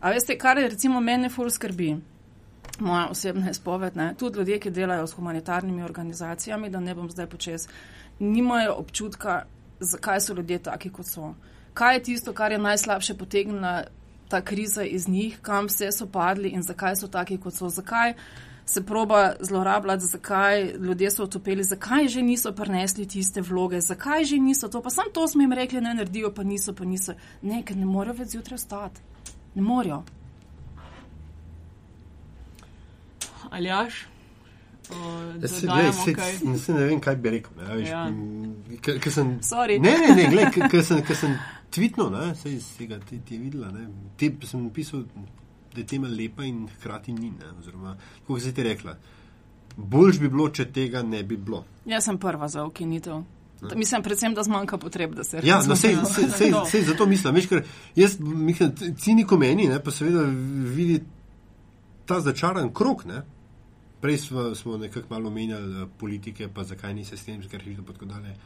A 0.00 0.10
veste, 0.10 0.38
kar 0.38 0.58
je 0.58 0.68
recimo 0.68 1.00
mene 1.00 1.28
ful 1.28 1.50
skrbi, 1.50 1.96
moja 2.78 3.08
osebna 3.10 3.50
izpoved, 3.50 3.96
ne? 3.96 4.14
tudi 4.18 4.38
ljudje, 4.38 4.58
ki 4.60 4.70
delajo 4.70 5.06
s 5.06 5.12
humanitarnimi 5.12 5.82
organizacijami, 5.82 6.70
da 6.70 6.80
ne 6.80 6.94
bom 6.94 7.10
zdaj 7.10 7.26
počes, 7.26 7.68
nimajo 8.18 8.74
občutka, 8.74 9.42
zakaj 9.80 10.20
so 10.20 10.34
ljudje 10.34 10.58
taki, 10.58 10.90
kot 10.90 11.06
so. 11.06 11.34
Kaj 11.74 11.94
je 11.94 12.02
tisto, 12.02 12.32
kar 12.32 12.52
je 12.52 12.58
najslabše 12.58 13.14
potegnila 13.14 13.84
ta 14.28 14.40
kriza 14.42 14.82
iz 14.84 15.08
njih, 15.08 15.38
kam 15.42 15.66
vse 15.66 15.92
so 15.92 16.06
padli 16.08 16.48
in 16.48 16.62
zakaj 16.62 16.96
so 16.96 17.08
taki, 17.08 17.38
kot 17.38 17.54
so. 17.54 17.68
Zakaj 17.70 18.14
se 18.66 18.82
proba 18.82 19.34
zlorabljati, 19.40 20.04
zakaj 20.06 20.62
ljudje 20.74 21.10
so 21.10 21.24
otopeli, 21.24 21.64
zakaj 21.64 22.08
že 22.08 22.22
niso 22.22 22.52
prenesli 22.52 23.06
tiste 23.06 23.40
vloge, 23.42 23.80
zakaj 23.80 24.24
že 24.24 24.36
niso 24.38 24.68
to, 24.68 24.82
pa 24.82 24.90
sam 24.90 25.04
to 25.12 25.28
smo 25.28 25.42
jim 25.42 25.52
rekli, 25.52 25.80
ne 25.80 25.94
naredijo, 25.94 26.30
pa 26.30 26.42
niso, 26.44 26.72
pa 26.72 26.84
niso. 26.84 27.12
Ne, 27.42 27.62
ker 27.62 27.76
ne 27.76 27.86
morejo 27.86 28.14
več 28.14 28.28
zjutraj 28.28 28.58
stati. 28.58 29.00
Ne 29.54 29.62
morejo. 29.62 30.02
Aljaš, 33.50 34.06
Ja, 35.40 35.48
se, 35.48 35.66
glej, 35.66 35.92
se, 35.92 36.58
se 36.58 36.72
ne 36.72 36.84
vem, 36.84 37.00
kaj 37.00 37.16
bi 37.16 37.30
rekel. 37.30 37.52
Ne, 37.58 37.74
veš, 37.76 37.88
Ja. 37.88 38.06
k- 38.78 38.98
k 38.98 39.10
sem- 39.10 39.38
Sorry. 39.42 39.76
Ne, 39.78 39.90
ne, 39.98 40.14
ne, 40.16 40.30
glej, 40.30 40.46
k- 40.46 40.68
k 40.70 40.82
sem, 40.82 41.02
sem 41.14 41.34
tvitnil, 41.70 42.10
ne, 42.10 42.34
sej 42.36 42.58
iz 42.58 42.68
tega 42.78 42.98
ti, 43.00 43.20
ti 43.20 43.34
je 43.34 43.40
videla, 43.40 43.70
ne, 43.70 43.88
te 44.16 44.30
sem 44.46 44.64
napisal, 44.64 45.04
da 45.74 45.80
je 45.80 45.86
tema 45.86 46.08
lepa 46.08 46.44
in 46.44 46.66
hkrati 46.68 47.12
ni, 47.12 47.30
ne, 47.30 47.52
oziroma, 47.58 47.96
kako 48.20 48.40
si 48.40 48.54
ti 48.54 48.62
rekla, 48.62 48.96
boljš 49.76 50.20
bi 50.20 50.28
bilo, 50.28 50.48
če 50.50 50.70
tega 50.72 51.02
ne 51.02 51.22
bi 51.22 51.36
bilo. 51.36 51.64
Jaz 51.86 52.08
sem 52.08 52.18
prva 52.18 52.48
za 52.48 52.64
ukinitev. 52.64 53.22
Mislim, 53.74 54.02
predvsem, 54.02 54.34
da 54.34 54.42
zmanjka 54.42 54.78
potreb, 54.78 55.14
da 55.14 55.24
se 55.24 55.40
Ja, 55.42 55.58
no, 55.66 55.76
sej, 55.76 55.96
sej, 56.14 56.28
sej, 56.36 56.52
sej 56.70 56.82
zato 56.82 57.06
mislim, 57.06 57.34
veš, 57.34 57.48
ker 57.50 57.64
jaz, 57.96 58.18
mislim, 58.20 58.74
ciniko 58.98 59.38
meni, 59.38 59.66
ne, 59.68 59.80
pa 59.82 59.90
seveda 59.90 60.22
vidi 60.74 61.00
ta 62.06 62.20
začaran 62.20 62.70
krok, 62.74 63.04
ne. 63.04 63.22
Prej 64.00 64.18
smo, 64.18 64.54
smo 64.54 64.76
nekako 64.78 65.06
malo 65.10 65.30
menjali 65.30 65.82
eh, 65.82 65.86
politike, 65.98 66.48
pa 66.54 66.64
zakaj 66.64 66.94
ni 66.94 67.04
sistemska 67.04 67.58
rešitev, 67.58 67.84
pa 67.84 67.92
tako 67.92 68.06
dalje. 68.06 68.36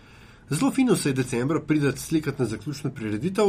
Zelo 0.51 0.71
fino 0.71 0.97
se 0.97 1.09
je 1.09 1.13
decembra 1.13 1.61
pridati 1.61 2.01
slikati 2.01 2.43
na 2.43 2.49
zaključno 2.49 2.91
prireditev, 2.91 3.45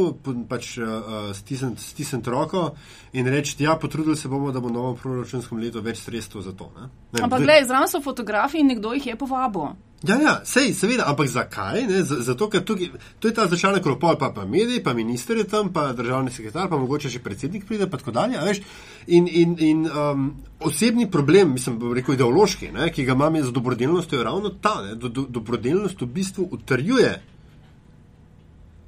pač 0.48 0.78
uh, 0.78 0.86
stisniti 1.34 1.82
stisniti 1.82 2.30
roko 2.30 2.74
in 3.12 3.26
reči, 3.26 3.56
ja, 3.62 3.76
potrudili 3.76 4.16
se 4.16 4.28
bomo, 4.28 4.52
da 4.52 4.60
bo 4.60 4.68
v 4.68 4.72
novem 4.72 4.96
proračunskem 5.02 5.58
letu 5.58 5.82
več 5.84 6.00
sredstev 6.00 6.40
za 6.40 6.52
to. 6.52 6.70
Ne? 6.78 6.88
Ne, 7.12 7.24
Ampak, 7.26 7.42
gledaj, 7.42 7.66
zraven 7.68 7.88
so 7.88 8.00
fotografiji 8.00 8.64
in 8.64 8.72
nekdo 8.72 8.94
jih 8.94 9.06
je 9.06 9.16
povabil. 9.16 9.74
Ja, 10.04 10.16
ja, 10.20 10.32
sej, 10.44 10.74
seveda, 10.76 11.06
ampak 11.08 11.28
zakaj? 11.28 11.86
Ne? 11.88 12.02
Z- 12.04 12.20
Zato, 12.26 12.50
ker 12.52 12.60
tukaj, 12.60 12.90
to 13.18 13.28
je 13.28 13.34
ta 13.34 13.46
začarna 13.48 13.80
kropol, 13.80 14.18
pa, 14.20 14.28
pa 14.30 14.44
mediji, 14.44 14.82
pa 14.84 14.92
minister 14.92 15.36
je 15.36 15.44
tam, 15.44 15.72
pa 15.72 15.92
državni 15.92 16.30
sekretar, 16.30 16.68
pa 16.68 16.76
mogoče 16.76 17.08
še 17.08 17.22
predsednik 17.24 17.64
pride, 17.64 17.88
pa 17.88 17.96
tako 17.96 18.12
dalje. 18.12 18.36
veš. 18.38 18.60
In, 19.06 19.28
in, 19.28 19.56
in 19.58 19.86
um, 19.88 20.26
osebni 20.60 21.08
problem, 21.10 21.54
mislim, 21.56 21.78
rekel 21.94 22.14
ideološki, 22.14 22.68
ne, 22.72 22.90
ki 22.92 23.04
ga 23.04 23.16
imam 23.16 23.40
z 23.40 23.52
dobrodelnostjo, 23.52 24.18
je 24.18 24.24
ravno 24.24 24.50
ta. 24.60 24.74
Do, 24.94 25.08
do, 25.08 25.24
dobrodelnost 25.30 26.00
v 26.00 26.06
bistvu 26.06 26.48
utrjuje 26.52 27.14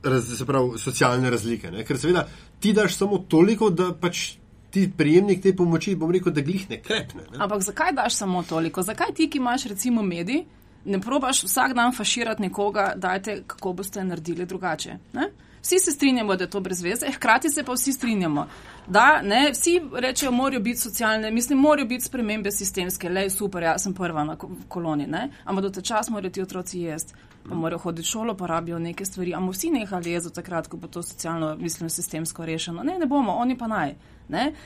raz, 0.03 0.39
se 0.39 0.47
pravi, 0.47 0.79
socialne 0.79 1.31
razlike. 1.31 1.71
Ne? 1.71 1.85
Ker 1.85 1.99
seveda 1.99 2.27
ti 2.61 2.73
daš 2.73 2.97
samo 2.97 3.19
toliko, 3.19 3.71
da 3.71 3.93
pač 3.95 4.37
ti 4.71 4.91
prijemnik 4.97 5.43
te 5.43 5.55
pomoči, 5.57 5.95
bom 5.97 6.11
rekel, 6.13 6.33
da 6.33 6.41
glih 6.41 6.69
ne 6.71 6.81
krepne. 6.83 7.25
Ne? 7.33 7.39
Ampak 7.39 7.63
zakaj 7.63 7.93
daš 7.93 8.15
samo 8.15 8.43
toliko? 8.43 8.83
Zakaj 8.83 9.15
ti, 9.17 9.31
ki 9.31 9.39
imaš 9.39 9.65
recimo 9.65 10.03
medij, 10.03 10.45
ne 10.87 11.01
probaš 11.01 11.43
vsak 11.45 11.75
dan 11.75 11.93
faširati 11.93 12.43
nekoga, 12.43 12.93
dajte, 12.97 13.43
kako 13.47 13.73
boste 13.73 14.05
naredili 14.05 14.47
drugače? 14.47 14.99
Ne? 15.13 15.31
Vsi 15.63 15.79
se 15.79 15.91
strinjamo, 15.91 16.37
da 16.37 16.45
je 16.45 16.51
to 16.51 16.61
brez 16.61 16.83
veze, 16.83 17.07
hkrati 17.13 17.51
se 17.51 17.65
pa 17.65 17.73
vsi 17.73 17.93
strinjamo, 17.93 18.47
da 18.87 19.23
ne, 19.23 19.51
vsi 19.53 19.81
rečejo, 19.95 20.31
morajo 20.33 20.61
biti 20.61 20.79
socialne, 20.79 21.31
mislim, 21.31 21.59
morajo 21.59 21.87
biti 21.87 22.05
spremembe 22.05 22.51
sistemske, 22.51 23.09
le 23.09 23.31
super, 23.31 23.63
jaz 23.63 23.83
sem 23.83 23.95
prva 23.95 24.25
na 24.25 24.37
ko- 24.37 24.51
koloni, 24.69 25.07
ne? 25.07 25.31
ampak 25.45 25.63
do 25.63 25.71
ta 25.71 25.81
čas 25.81 26.11
morajo 26.11 26.31
ti 26.31 26.43
otroci 26.43 26.81
jesti, 26.81 27.15
pa 27.49 27.55
morajo 27.55 27.79
hoditi 27.79 28.07
v 28.07 28.11
šolo, 28.11 28.37
pa 28.37 28.47
rabijo 28.47 28.79
neke 28.79 29.05
stvari. 29.05 29.35
Ampak 29.35 29.55
vsi 29.55 29.71
nehali 29.71 30.21
do 30.23 30.31
takrat, 30.31 30.69
ko 30.69 30.77
bo 30.77 30.87
to 30.89 31.03
socialno, 31.03 31.57
mislim, 31.57 31.91
sistemsko 31.91 32.47
rešeno. 32.47 32.83
Ne, 32.83 32.99
ne 32.99 33.07
bomo, 33.07 33.33
oni 33.33 33.59
pa 33.59 33.67
naj. 33.67 33.95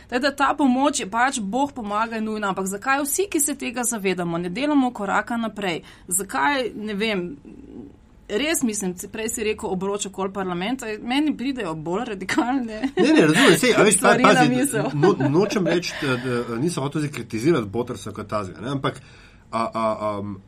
Tako 0.09 0.21
Da 0.21 0.31
ta 0.37 0.55
pomoč 0.59 1.01
je 1.01 1.11
pač 1.11 1.41
Bog 1.41 1.73
pomaga 1.73 2.17
in 2.17 2.25
nujna, 2.25 2.49
ampak 2.49 2.67
zakaj 2.67 3.03
vsi, 3.05 3.29
ki 3.31 3.41
se 3.41 3.55
tega 3.55 3.85
zavedamo, 3.85 4.39
ne 4.39 4.49
delamo 4.49 4.91
koraka 4.93 5.37
naprej? 5.37 5.83
Zakaj, 6.09 6.71
ne 6.75 6.95
vem, 6.95 7.25
res 8.29 8.63
mislim, 8.63 8.95
prej 9.13 9.29
si 9.29 9.45
rekel 9.45 9.71
obroč 9.71 10.07
okoli 10.07 10.33
parlamenta, 10.33 10.87
meni 11.03 11.37
pridejo 11.37 11.75
bolj 11.75 12.05
radikalne. 12.13 12.81
Ne, 12.97 13.13
ne, 13.13 13.27
razumem, 13.27 13.57
sej, 13.59 13.75
a 13.77 13.87
veš, 13.87 13.99
pa, 14.01 14.15
pazi, 14.27 14.49
no, 14.95 15.15
nočem 15.29 15.67
reči, 15.67 15.95
da, 16.03 16.17
da 16.49 16.61
nisem 16.61 16.83
hotel 16.83 17.09
kritizirati 17.13 17.69
Botrsa 17.69 18.15
kot 18.17 18.29
tazga, 18.31 18.61
ne, 18.61 18.77
ampak 18.77 19.01
a, 19.51 19.67
a, 19.75 20.19
um, 20.21 20.39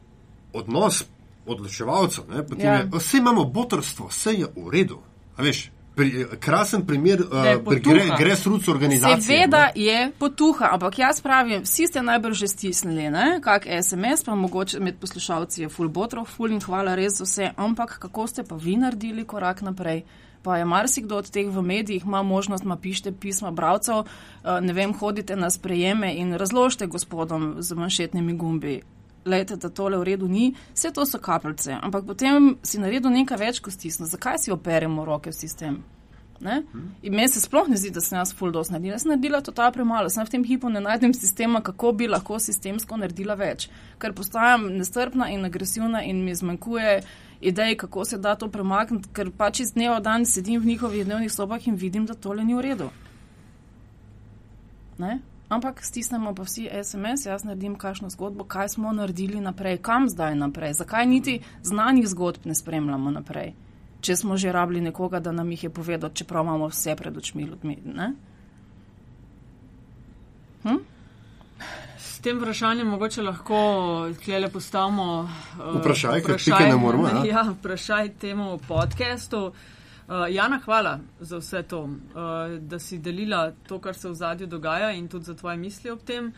odnos 0.52 1.04
odločevalcev, 1.46 2.28
ne, 2.30 2.46
potem 2.46 2.66
ja. 2.66 2.74
je, 2.80 2.88
vse 2.92 3.18
imamo 3.18 3.44
botrstvo, 3.44 4.08
vse 4.12 4.34
je 4.38 4.50
v 4.56 4.70
redu, 4.72 5.00
a 5.36 5.42
veš, 5.42 5.70
pri, 5.95 6.26
krasen 6.40 6.86
primer 6.86 7.20
uh, 7.20 7.28
pri 7.28 7.80
potuha. 7.80 7.95
gre, 7.95 8.05
Grassroots 8.18 8.68
organizacije. 8.68 9.20
Seveda 9.20 9.62
ne. 9.76 9.82
je 9.82 10.11
potuha, 10.18 10.68
ampak 10.72 10.99
jaz 10.99 11.20
pravim, 11.20 11.62
vsi 11.62 11.86
ste 11.86 12.03
najbrž 12.03 12.38
že 12.38 12.49
stisnili, 12.49 13.11
ne? 13.11 13.40
kak 13.43 13.66
SMS, 13.66 14.24
pa 14.24 14.34
mogoče 14.34 14.80
med 14.80 14.99
poslušalci 15.01 15.62
je 15.62 15.68
full 15.68 15.88
botrov, 15.88 16.24
full 16.24 16.53
in 16.53 16.61
hvala 16.61 16.95
res 16.95 17.20
za 17.20 17.24
vse, 17.24 17.51
ampak 17.57 17.99
kako 17.99 18.26
ste 18.26 18.45
pa 18.45 18.57
vi 18.57 18.76
naredili 18.76 19.24
korak 19.24 19.62
naprej? 19.62 20.05
Pa 20.43 20.57
je 20.59 20.64
marsikdo 20.64 21.16
od 21.16 21.30
teh 21.30 21.47
v 21.47 21.62
medijih 21.62 22.03
ima 22.05 22.22
možnost, 22.22 22.64
ma 22.64 22.76
pišite 22.76 23.12
pisma 23.12 23.51
bravcev, 23.51 24.03
eh, 24.03 24.61
ne 24.61 24.72
vem, 24.72 24.95
hodite 24.95 25.36
na 25.36 25.51
sprejeme 25.51 26.14
in 26.14 26.34
razložite 26.34 26.86
gospodom 26.86 27.57
z 27.59 27.74
manšetnimi 27.74 28.34
gumbi. 28.34 28.82
Lejte, 29.24 29.56
da 29.56 29.70
tole 29.70 29.98
v 29.98 30.04
redu 30.04 30.28
ni, 30.28 30.52
vse 30.74 30.90
to 30.90 31.04
so 31.06 31.18
kapljice, 31.22 31.76
ampak 31.78 32.06
potem 32.06 32.56
si 32.66 32.80
naredil 32.82 33.12
nekaj 33.14 33.38
več 33.38 33.60
kot 33.62 33.74
stisno. 33.74 34.06
Zakaj 34.10 34.40
si 34.42 34.54
operemo 34.54 35.04
roke 35.06 35.30
v 35.30 35.36
sistem? 35.36 35.82
Ne? 36.42 36.62
In 37.02 37.14
meni 37.14 37.28
se 37.30 37.40
sploh 37.40 37.68
ne 37.70 37.76
zdi, 37.78 37.92
da 37.94 38.00
sem 38.02 38.16
jaz 38.18 38.32
full 38.34 38.50
dos 38.50 38.72
naredila. 38.72 38.96
Jaz 38.96 39.04
sem 39.04 39.12
naredila 39.12 39.40
total 39.46 39.70
premalo. 39.74 40.10
Sem 40.10 40.26
v 40.26 40.32
tem 40.32 40.46
hipu 40.48 40.72
ne 40.74 40.82
najdem 40.82 41.14
sistema, 41.14 41.62
kako 41.62 41.92
bi 42.00 42.08
lahko 42.10 42.40
sistemsko 42.42 42.98
naredila 42.98 43.36
več. 43.38 43.68
Ker 44.02 44.14
postajam 44.18 44.66
nestrpna 44.74 45.30
in 45.30 45.46
agresivna 45.46 46.02
in 46.02 46.24
mi 46.26 46.34
zmanjkuje 46.34 46.96
idej, 47.52 47.76
kako 47.84 48.04
se 48.04 48.18
da 48.18 48.34
to 48.34 48.50
premakniti, 48.50 49.10
ker 49.14 49.30
pač 49.38 49.62
iz 49.62 49.72
dneva 49.76 50.00
v 50.00 50.06
dan 50.08 50.26
sedim 50.26 50.60
v 50.62 50.72
njihovih 50.72 51.06
dnevnih 51.06 51.30
sobah 51.32 51.62
in 51.68 51.78
vidim, 51.78 52.10
da 52.10 52.18
tole 52.18 52.42
ni 52.44 52.58
v 52.58 52.66
redu. 52.66 52.90
Ne? 54.98 55.20
Ampak 55.53 55.84
stisnemo 55.84 56.34
pa 56.34 56.42
vsi 56.42 56.68
SMS, 56.84 57.26
jaz 57.26 57.44
naredim 57.44 57.74
kakšno 57.76 58.09
zgodbo, 58.11 58.44
kaj 58.44 58.68
smo 58.68 58.92
naredili 58.92 59.40
naprej, 59.40 59.82
kam 59.84 60.09
zdaj 60.09 60.34
naprej, 60.34 60.72
zakaj 60.72 61.07
niti 61.07 61.42
znanih 61.62 62.09
zgodb 62.09 62.46
ne 62.48 62.55
spremljamo 62.55 63.11
naprej, 63.11 63.53
če 64.00 64.16
smo 64.16 64.36
že 64.40 64.53
rabili 64.53 64.80
nekoga, 64.80 65.20
da 65.20 65.32
nam 65.32 65.50
jih 65.53 65.64
je 65.64 65.70
povedal, 65.70 66.11
čeprav 66.14 66.44
imamo 66.44 66.70
vse 66.72 66.96
pred 66.96 67.16
očmi 67.16 67.44
ljudmi. 67.44 67.76
Ne? 67.84 68.09
S 71.98 72.18
tem 72.24 72.40
vprašanjem 72.40 72.88
mogoče 72.88 73.22
lahko 73.22 73.61
tlele 74.24 74.48
postavimo 74.48 75.20
uh, 75.20 75.76
Vprašaj, 75.76 76.24
ker 76.24 76.40
pike 76.40 76.64
ne 76.64 76.80
moremo, 76.80 77.09
ja. 77.12 77.24
Ja, 77.34 77.44
vprašaj 77.50 78.14
temu 78.24 78.57
podkastu. 78.68 79.46
Uh, 79.53 79.82
Jana, 80.30 80.60
hvala 80.64 80.98
za 81.20 81.38
vse 81.38 81.62
to, 81.62 81.80
uh, 81.82 81.90
da 82.60 82.78
si 82.78 82.98
delila 82.98 83.52
to, 83.68 83.78
kar 83.78 83.94
se 83.94 84.08
v 84.08 84.14
zadju 84.14 84.46
dogaja 84.46 84.90
in 84.92 85.08
tudi 85.08 85.24
za 85.24 85.34
tvoje 85.34 85.56
misli 85.56 85.90
ob 85.90 86.00
tem. 86.04 86.32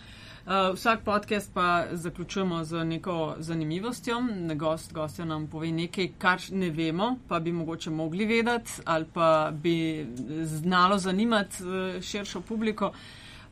Uh, 0.46 0.74
vsak 0.74 1.00
podcast 1.04 1.54
pa 1.54 1.84
zaključujemo 1.92 2.64
z 2.64 2.84
neko 2.84 3.34
zanimivostjo. 3.38 4.16
Gost, 4.54 4.92
gostja 4.92 5.24
nam 5.24 5.46
pove 5.46 5.72
nekaj, 5.72 6.08
kar 6.18 6.40
ne 6.50 6.70
vemo, 6.70 7.16
pa 7.28 7.40
bi 7.40 7.52
mogoče 7.52 7.90
mogli 7.90 8.26
vedeti 8.26 8.72
ali 8.84 9.04
pa 9.14 9.50
bi 9.52 10.06
znalo 10.44 10.98
zanimati 10.98 11.64
uh, 11.64 12.02
širšo 12.02 12.40
publiko. 12.40 12.92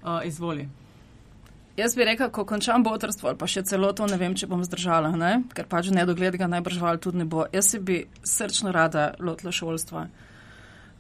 Uh, 0.03 0.21
izvoli. 0.25 0.69
Jaz 1.77 1.95
bi 1.97 2.05
rekel, 2.05 2.29
ko 2.31 2.45
končam 2.45 2.83
botrstvo 2.85 3.31
ali 3.31 3.39
pa 3.41 3.47
še 3.49 3.63
celo 3.65 3.95
to, 3.97 4.05
ne 4.11 4.19
vem, 4.21 4.35
če 4.37 4.49
bom 4.51 4.61
zdržala, 4.65 5.15
ne? 5.17 5.33
ker 5.57 5.65
pač 5.71 5.89
nedogled 5.89 6.37
ga 6.37 6.51
najbrž 6.53 6.83
val 6.83 7.01
tudi 7.01 7.23
ne 7.23 7.25
bo. 7.25 7.47
Jaz 7.53 7.73
se 7.73 7.81
bi 7.81 8.03
srčno 8.29 8.75
rada 8.77 9.15
lotila 9.21 9.55
šolstva. 9.57 10.05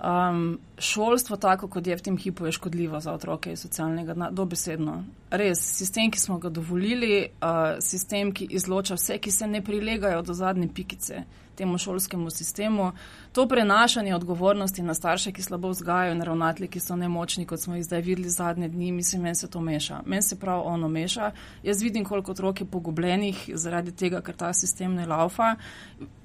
Um, 0.02 0.56
šolstvo, 0.82 1.36
tako 1.36 1.68
kot 1.70 1.86
je 1.86 1.94
v 1.94 2.02
tem 2.02 2.16
hipu, 2.18 2.48
je 2.48 2.56
škodljivo 2.56 2.98
za 3.04 3.12
otroke 3.12 3.52
iz 3.52 3.60
socialnega 3.62 4.16
dna, 4.16 4.30
dobesedno. 4.34 4.96
Res, 5.30 5.60
sistem, 5.60 6.08
ki 6.10 6.18
smo 6.18 6.40
ga 6.42 6.50
dovolili, 6.50 7.28
uh, 7.28 7.76
sistem, 7.84 8.32
ki 8.34 8.48
izloča 8.50 8.96
vse, 8.98 9.20
ki 9.22 9.30
se 9.30 9.46
ne 9.46 9.60
prilegajo 9.62 10.24
do 10.26 10.34
zadnje 10.34 10.72
pikice 10.74 11.22
temu 11.54 11.78
šolskemu 11.78 12.30
sistemu, 12.30 12.92
to 13.32 13.48
prenašanje 13.48 14.14
odgovornosti 14.14 14.82
na 14.82 14.94
starše, 14.94 15.32
ki 15.32 15.42
slabo 15.42 15.68
vzgajajo 15.68 16.12
in 16.12 16.22
ravnatelji, 16.22 16.68
ki 16.68 16.80
so 16.80 16.96
nemočni, 16.96 17.46
kot 17.46 17.60
smo 17.60 17.74
jih 17.74 17.84
zdaj 17.84 18.00
videli 18.00 18.28
zadnje 18.28 18.68
dni, 18.68 18.92
mislim, 18.92 19.22
meni 19.22 19.34
se 19.34 19.50
to 19.50 19.60
meša. 19.60 20.02
Meni 20.06 20.22
se 20.22 20.38
prav 20.40 20.62
ono 20.66 20.88
meša. 20.88 21.30
Jaz 21.62 21.82
vidim, 21.82 22.04
koliko 22.04 22.30
otrok 22.30 22.60
je 22.60 22.66
pogubljenih 22.66 23.50
zaradi 23.54 23.92
tega, 23.92 24.20
ker 24.20 24.36
ta 24.36 24.52
sistem 24.52 24.94
ne 24.94 25.06
laufa. 25.06 25.54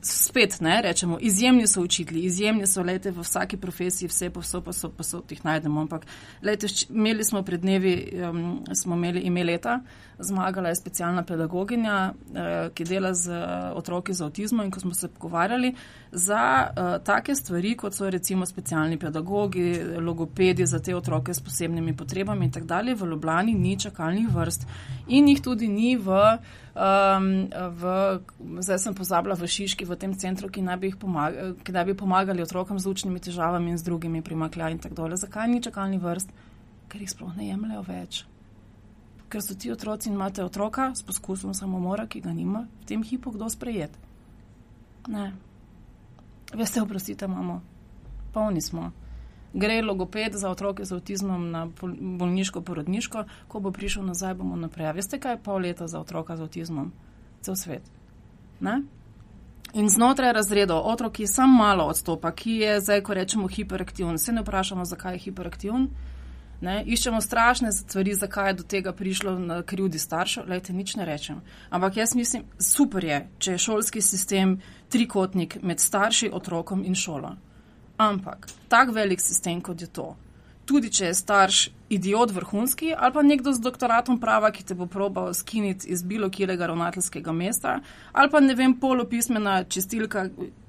Spet 0.02 0.60
ne, 0.62 0.82
rečemo, 0.82 1.18
izjemni 1.22 1.68
so 1.68 1.82
učitelji, 1.82 2.22
izjemni 2.26 2.68
so, 2.68 2.84
lejte, 2.84 3.12
v 3.12 3.24
vsaki 3.24 3.58
profesiji, 3.58 4.08
vse 4.08 4.30
povsod, 4.30 4.64
pa 4.64 4.74
so, 4.74 4.90
pa 4.90 5.04
so, 5.04 5.24
jih 5.30 5.46
najdemo. 5.46 5.82
Ampak, 5.82 6.06
lejte, 6.44 6.68
imeli 6.90 7.24
smo 7.24 7.42
pred 7.44 7.62
dnevi, 7.62 7.96
um, 8.30 8.60
smo 8.76 8.96
imeli 8.96 9.20
ime 9.20 9.44
leta, 9.44 9.80
zmagala 10.20 10.70
je 10.70 10.76
specialna 10.76 11.24
pedagoginja, 11.24 12.14
uh, 12.14 12.74
ki 12.74 12.84
dela 12.84 13.14
z 13.14 13.32
uh, 13.32 13.78
otroki 13.80 14.14
z 14.14 14.28
avtizmom 14.28 14.66
in 14.66 14.72
ko 14.72 14.80
smo 14.80 14.94
se 14.94 15.08
pogovarjali 15.08 15.76
za 16.12 16.68
uh, 16.68 16.97
take 17.00 17.36
stvari, 17.36 17.76
kot 17.76 17.96
so 17.96 18.10
recimo 18.10 18.46
specialni 18.46 18.98
pedagogi, 18.98 19.74
logopedi 20.00 20.66
za 20.66 20.80
te 20.80 20.96
otroke 20.96 21.34
s 21.34 21.40
posebnimi 21.40 21.96
potrebami 21.98 22.46
in 22.46 22.52
tako 22.52 22.66
dalje, 22.66 22.96
v 22.96 23.08
Ljubljani 23.08 23.54
ni 23.54 23.80
čakalnih 23.80 24.28
vrst 24.36 24.68
in 25.08 25.28
jih 25.28 25.42
tudi 25.42 25.68
ni 25.68 25.96
v, 25.98 26.22
um, 26.76 27.50
v 27.52 27.92
zdaj 28.62 28.80
sem 28.80 28.96
pozabila, 28.96 29.36
v 29.36 29.48
Šiški, 29.48 29.86
v 29.86 29.96
tem 29.96 30.14
centru, 30.14 30.50
ki 30.50 30.62
naj 30.62 30.78
bi, 30.78 30.94
pomagali, 31.00 31.56
ki 31.64 31.76
naj 31.76 31.86
bi 31.86 31.98
pomagali 31.98 32.44
otrokom 32.44 32.80
z 32.80 32.88
učnimi 32.88 33.20
težavami 33.20 33.72
in 33.72 33.78
z 33.78 33.84
drugimi 33.84 34.22
primakljaji 34.22 34.78
in 34.78 34.80
tako 34.80 34.96
dalje. 35.04 35.22
Zakaj 35.24 35.48
ni 35.48 35.62
čakalnih 35.62 36.02
vrst? 36.02 36.34
Ker 36.88 37.02
jih 37.02 37.12
sploh 37.12 37.36
ne 37.38 37.50
jemljajo 37.50 37.84
več. 37.88 38.26
ker 39.30 39.42
so 39.44 39.56
ti 39.60 39.72
otroci 39.72 40.08
in 40.10 40.16
imate 40.16 40.44
otroka 40.44 40.92
s 40.96 41.04
poskusom 41.04 41.54
samomora, 41.54 42.08
ki 42.08 42.22
ga 42.24 42.34
nima 42.34 42.68
v 42.82 42.86
tem 42.88 43.04
hipu 43.04 43.32
kdo 43.36 43.50
sprejet. 43.50 43.92
Ne. 45.08 45.34
Veste, 46.54 46.82
oprostite, 46.82 47.26
imamo, 47.26 47.62
polni 48.34 48.62
smo. 48.62 48.92
Gre 49.54 49.82
logoped 49.82 50.34
za 50.34 50.50
otroke 50.50 50.86
z 50.86 50.94
avtizmom 50.94 51.52
na 51.52 51.68
bolniško 52.00 52.62
porodniško, 52.62 53.24
ko 53.48 53.60
bo 53.60 53.72
prišel 53.72 54.06
nazaj, 54.06 54.34
bomo 54.34 54.56
naprej. 54.56 54.94
Veste, 54.94 55.20
kaj 55.20 55.38
je 55.38 55.44
pol 55.44 55.62
leta 55.62 55.88
za 55.88 56.00
otroka 56.00 56.38
z 56.38 56.42
avtizmom? 56.42 56.92
Cel 57.42 57.56
svet. 57.56 57.82
Ne? 58.60 58.82
In 59.74 59.90
znotraj 59.90 60.34
razredov, 60.34 60.86
otrok, 60.86 61.14
ki 61.14 61.28
sam 61.28 61.56
malo 61.58 61.88
odstopa, 61.92 62.32
ki 62.32 62.52
je 62.52 62.80
zdaj, 62.82 63.02
ko 63.04 63.14
rečemo, 63.14 63.48
hiperaktiven, 63.48 64.18
se 64.18 64.32
ne 64.32 64.42
vprašamo, 64.42 64.86
zakaj 64.86 65.16
je 65.16 65.20
hiperaktiven. 65.20 65.90
Ne? 66.62 66.82
Iščemo 66.86 67.22
strašne 67.22 67.72
stvari, 67.72 68.14
zakaj 68.18 68.50
je 68.50 68.54
do 68.54 68.64
tega 68.64 68.94
prišlo 68.94 69.36
na 69.40 69.62
krivdi 69.64 70.00
staršev. 70.00 70.48
Lejte, 70.50 70.74
nič 70.74 70.96
ne 70.98 71.06
rečem. 71.06 71.42
Ampak 71.70 71.98
jaz 71.98 72.16
mislim, 72.16 72.48
super 72.60 73.04
je, 73.06 73.20
če 73.38 73.52
je 73.52 73.66
šolski 73.68 74.02
sistem 74.02 74.58
trikotnik 74.90 75.60
med 75.62 75.80
starši, 75.80 76.32
otrokom 76.34 76.82
in 76.86 76.96
šolo. 76.96 77.36
Ampak 77.98 78.48
tak 78.70 78.90
velik 78.94 79.22
sistem, 79.22 79.62
kot 79.62 79.82
je 79.82 79.88
to, 79.88 80.16
tudi 80.66 80.90
če 80.94 81.10
je 81.10 81.18
starš 81.18 81.60
idiot 81.90 82.32
vrhunski 82.36 82.92
ali 82.94 83.14
pa 83.14 83.24
nekdo 83.24 83.54
z 83.54 83.64
doktoratom 83.64 84.20
prava, 84.20 84.52
ki 84.52 84.66
te 84.68 84.76
bo 84.76 84.86
probal 84.86 85.34
skiniti 85.34 85.90
iz 85.94 86.04
bilo 86.04 86.30
kjelega 86.30 86.68
ravnateljskega 86.68 87.32
mesta, 87.32 87.80
ali 88.12 88.30
pa 88.30 88.42
ne 88.44 88.56
vem, 88.56 88.76
polopismena 88.80 89.64
čistilka, 89.64 90.28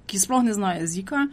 ki 0.08 0.20
sploh 0.20 0.44
ne 0.46 0.54
zna 0.56 0.74
jezika, 0.78 1.26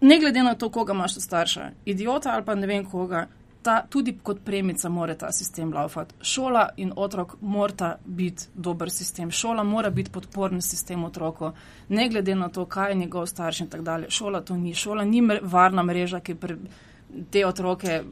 ne 0.00 0.18
glede 0.18 0.42
na 0.42 0.54
to, 0.54 0.70
koga 0.70 0.96
imaš 0.96 1.18
starša, 1.22 1.70
idiota 1.86 2.32
ali 2.34 2.44
pa 2.44 2.54
ne 2.54 2.66
vem 2.66 2.86
koga. 2.86 3.26
Ta, 3.62 3.82
tudi 3.90 4.18
kot 4.22 4.38
premica 4.44 4.88
mora 4.88 5.14
ta 5.14 5.32
sistem 5.32 5.72
laufati. 5.74 6.14
Šola 6.22 6.68
in 6.76 6.92
otrok 6.96 7.36
morata 7.40 7.96
biti 8.04 8.44
dober 8.54 8.90
sistem. 8.90 9.30
Šola 9.30 9.62
mora 9.62 9.90
biti 9.90 10.10
podporni 10.10 10.62
sistem 10.62 11.04
otroku, 11.04 11.50
ne 11.88 12.08
glede 12.08 12.34
na 12.34 12.48
to, 12.48 12.64
kaj 12.64 12.90
je 12.90 12.94
njegov 12.94 13.26
starš 13.26 13.60
in 13.60 13.68
tako 13.68 13.84
dalje. 13.84 14.10
Šola 14.10 14.40
to 14.40 14.56
ni. 14.56 14.74
Šola 14.74 15.04
ni 15.04 15.22
varna 15.42 15.82
mreža, 15.82 16.20
ki 16.20 16.34
pre, 16.34 16.56
te 17.30 17.46
otroke 17.46 18.02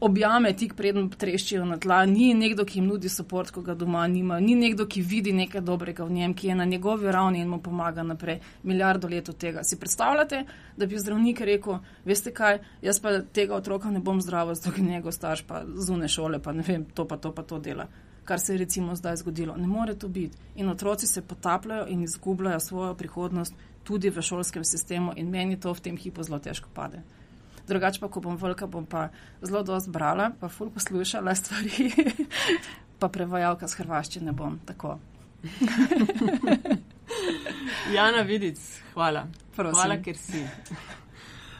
objame 0.00 0.52
tik 0.56 0.74
preden 0.78 1.08
treščijo 1.10 1.64
na 1.66 1.76
tla, 1.82 2.04
ni 2.06 2.28
nekdo, 2.34 2.64
ki 2.64 2.78
jim 2.78 2.86
nudi 2.86 3.08
podporo, 3.08 3.52
ko 3.52 3.62
ga 3.66 3.74
doma 3.74 4.06
nima, 4.06 4.38
ni 4.40 4.54
nekdo, 4.54 4.86
ki 4.86 5.02
vidi 5.02 5.32
nekaj 5.32 5.60
dobrega 5.60 6.04
v 6.04 6.12
njem, 6.12 6.34
ki 6.34 6.48
je 6.48 6.54
na 6.54 6.64
njegovi 6.64 7.12
ravni 7.12 7.40
in 7.40 7.48
mu 7.48 7.58
pomaga 7.62 8.02
naprej. 8.02 8.40
Milijardo 8.62 9.08
let 9.08 9.28
od 9.28 9.36
tega. 9.36 9.64
Si 9.64 9.78
predstavljate, 9.80 10.44
da 10.76 10.86
bi 10.86 10.98
zdravnik 10.98 11.40
rekel, 11.40 11.80
veste 12.04 12.30
kaj, 12.30 12.60
jaz 12.82 13.00
pa 13.00 13.18
tega 13.22 13.56
otroka 13.56 13.90
ne 13.90 14.00
bom 14.00 14.20
zdravo, 14.22 14.54
zato 14.54 14.74
ker 14.76 14.84
njegov 14.84 15.12
starš 15.12 15.42
pa 15.42 15.64
zune 15.74 16.08
šole, 16.08 16.38
pa 16.42 16.52
ne 16.52 16.62
vem, 16.66 16.84
to 16.94 17.08
pa 17.08 17.16
to 17.16 17.34
pa 17.34 17.42
to 17.42 17.58
dela. 17.58 17.88
Kar 18.24 18.40
se 18.40 18.54
je 18.54 18.58
recimo 18.58 18.94
zdaj 18.94 19.16
zgodilo. 19.16 19.56
Ne 19.56 19.66
more 19.66 19.94
to 19.94 20.08
biti. 20.08 20.38
In 20.56 20.68
otroci 20.68 21.06
se 21.06 21.22
potapljajo 21.22 21.86
in 21.88 22.02
izgubljajo 22.02 22.60
svojo 22.60 22.94
prihodnost 22.94 23.54
tudi 23.84 24.10
v 24.10 24.22
šolskem 24.22 24.64
sistemu, 24.64 25.12
in 25.16 25.30
meni 25.30 25.60
to 25.60 25.74
v 25.74 25.80
tem 25.80 25.96
hipu 25.96 26.22
zelo 26.22 26.38
težko 26.38 26.68
pade 26.74 27.02
drugače 27.68 28.00
pa, 28.00 28.08
ko 28.08 28.20
bom 28.20 28.36
velika, 28.40 28.66
bom 28.66 28.86
pa 28.86 29.08
zelo 29.42 29.62
dosti 29.66 29.90
brala, 29.90 30.30
pa 30.40 30.48
ful 30.48 30.70
poslušala 30.70 31.34
stvari, 31.34 31.90
pa 33.00 33.08
prevajalka 33.12 33.68
z 33.68 33.82
hrvaščine 33.82 34.32
bom 34.32 34.58
tako. 34.66 34.98
Jana 37.94 38.22
Vidic, 38.26 38.58
hvala. 38.94 39.26
Prosim. 39.56 39.78
Hvala, 39.78 39.96
ker 40.02 40.16
si. 40.18 40.42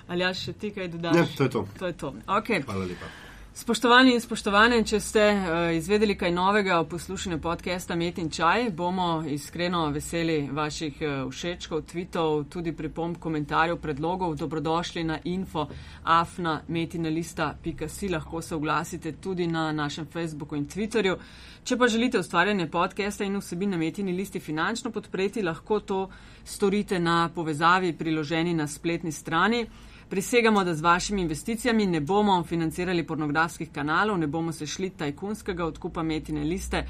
Ali 0.08 0.22
ja 0.22 0.32
še 0.34 0.52
ti 0.58 0.70
kaj 0.74 0.88
dodaš? 0.94 1.16
Ne, 1.16 1.26
to 1.36 1.46
je 1.46 1.50
to. 1.50 1.66
To 1.78 1.86
je 1.86 1.94
to. 1.98 2.14
Okay. 2.38 2.62
Hvala 2.66 2.86
lepa. 2.86 3.25
Spoštovani 3.56 4.12
in 4.12 4.20
spoštovane, 4.20 4.82
če 4.84 4.98
ste 5.00 5.22
uh, 5.32 5.72
izvedeli 5.72 6.12
kaj 6.20 6.28
novega 6.30 6.76
o 6.76 6.84
poslušanju 6.84 7.40
podcasta 7.40 7.96
Met 7.96 8.18
in 8.20 8.28
Čaj, 8.30 8.70
bomo 8.76 9.24
iskreno 9.32 9.88
veseli 9.94 10.50
vaših 10.52 10.98
uh, 11.00 11.24
všečkov, 11.30 11.82
tweetov, 11.88 12.44
tudi 12.52 12.72
pripomb, 12.76 13.16
komentarjev, 13.16 13.80
predlogov. 13.80 14.36
Dobrodošli 14.36 15.04
na 15.08 15.16
info 15.24 15.68
afna.metinalista.si, 16.04 18.08
lahko 18.12 18.42
se 18.42 18.54
oglasite 18.54 19.12
tudi 19.12 19.46
na 19.46 19.72
našem 19.72 20.04
Facebooku 20.04 20.56
in 20.56 20.66
Twitterju. 20.68 21.16
Če 21.64 21.76
pa 21.80 21.88
želite 21.88 22.18
ustvarjanje 22.20 22.68
podcasta 22.68 23.24
in 23.24 23.36
vsebin 23.40 23.70
na 23.72 23.76
Metini 23.80 24.12
listi 24.12 24.40
finančno 24.40 24.90
podpreti, 24.92 25.42
lahko 25.42 25.80
to 25.80 26.10
storite 26.44 26.98
na 27.00 27.30
povezavi 27.34 27.96
priloženi 27.96 28.54
na 28.54 28.68
spletni 28.68 29.12
strani. 29.12 29.66
Prisegamo, 30.10 30.64
da 30.64 30.74
z 30.74 30.80
vašimi 30.80 31.22
investicijami 31.22 31.86
ne 31.86 32.00
bomo 32.00 32.44
financirali 32.44 33.06
pornografskih 33.06 33.72
kanalov, 33.72 34.18
ne 34.18 34.26
bomo 34.26 34.52
se 34.52 34.66
šli 34.66 34.90
tajkunskega 34.90 35.64
odkupa 35.64 36.02
metine 36.02 36.44
liste 36.44 36.84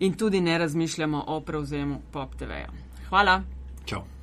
in 0.00 0.14
tudi 0.14 0.40
ne 0.40 0.58
razmišljamo 0.58 1.24
o 1.26 1.40
prevzemu 1.40 2.00
Pop 2.12 2.34
TV-ja. 2.34 2.68
Hvala. 3.08 3.42
Čau. 3.84 4.04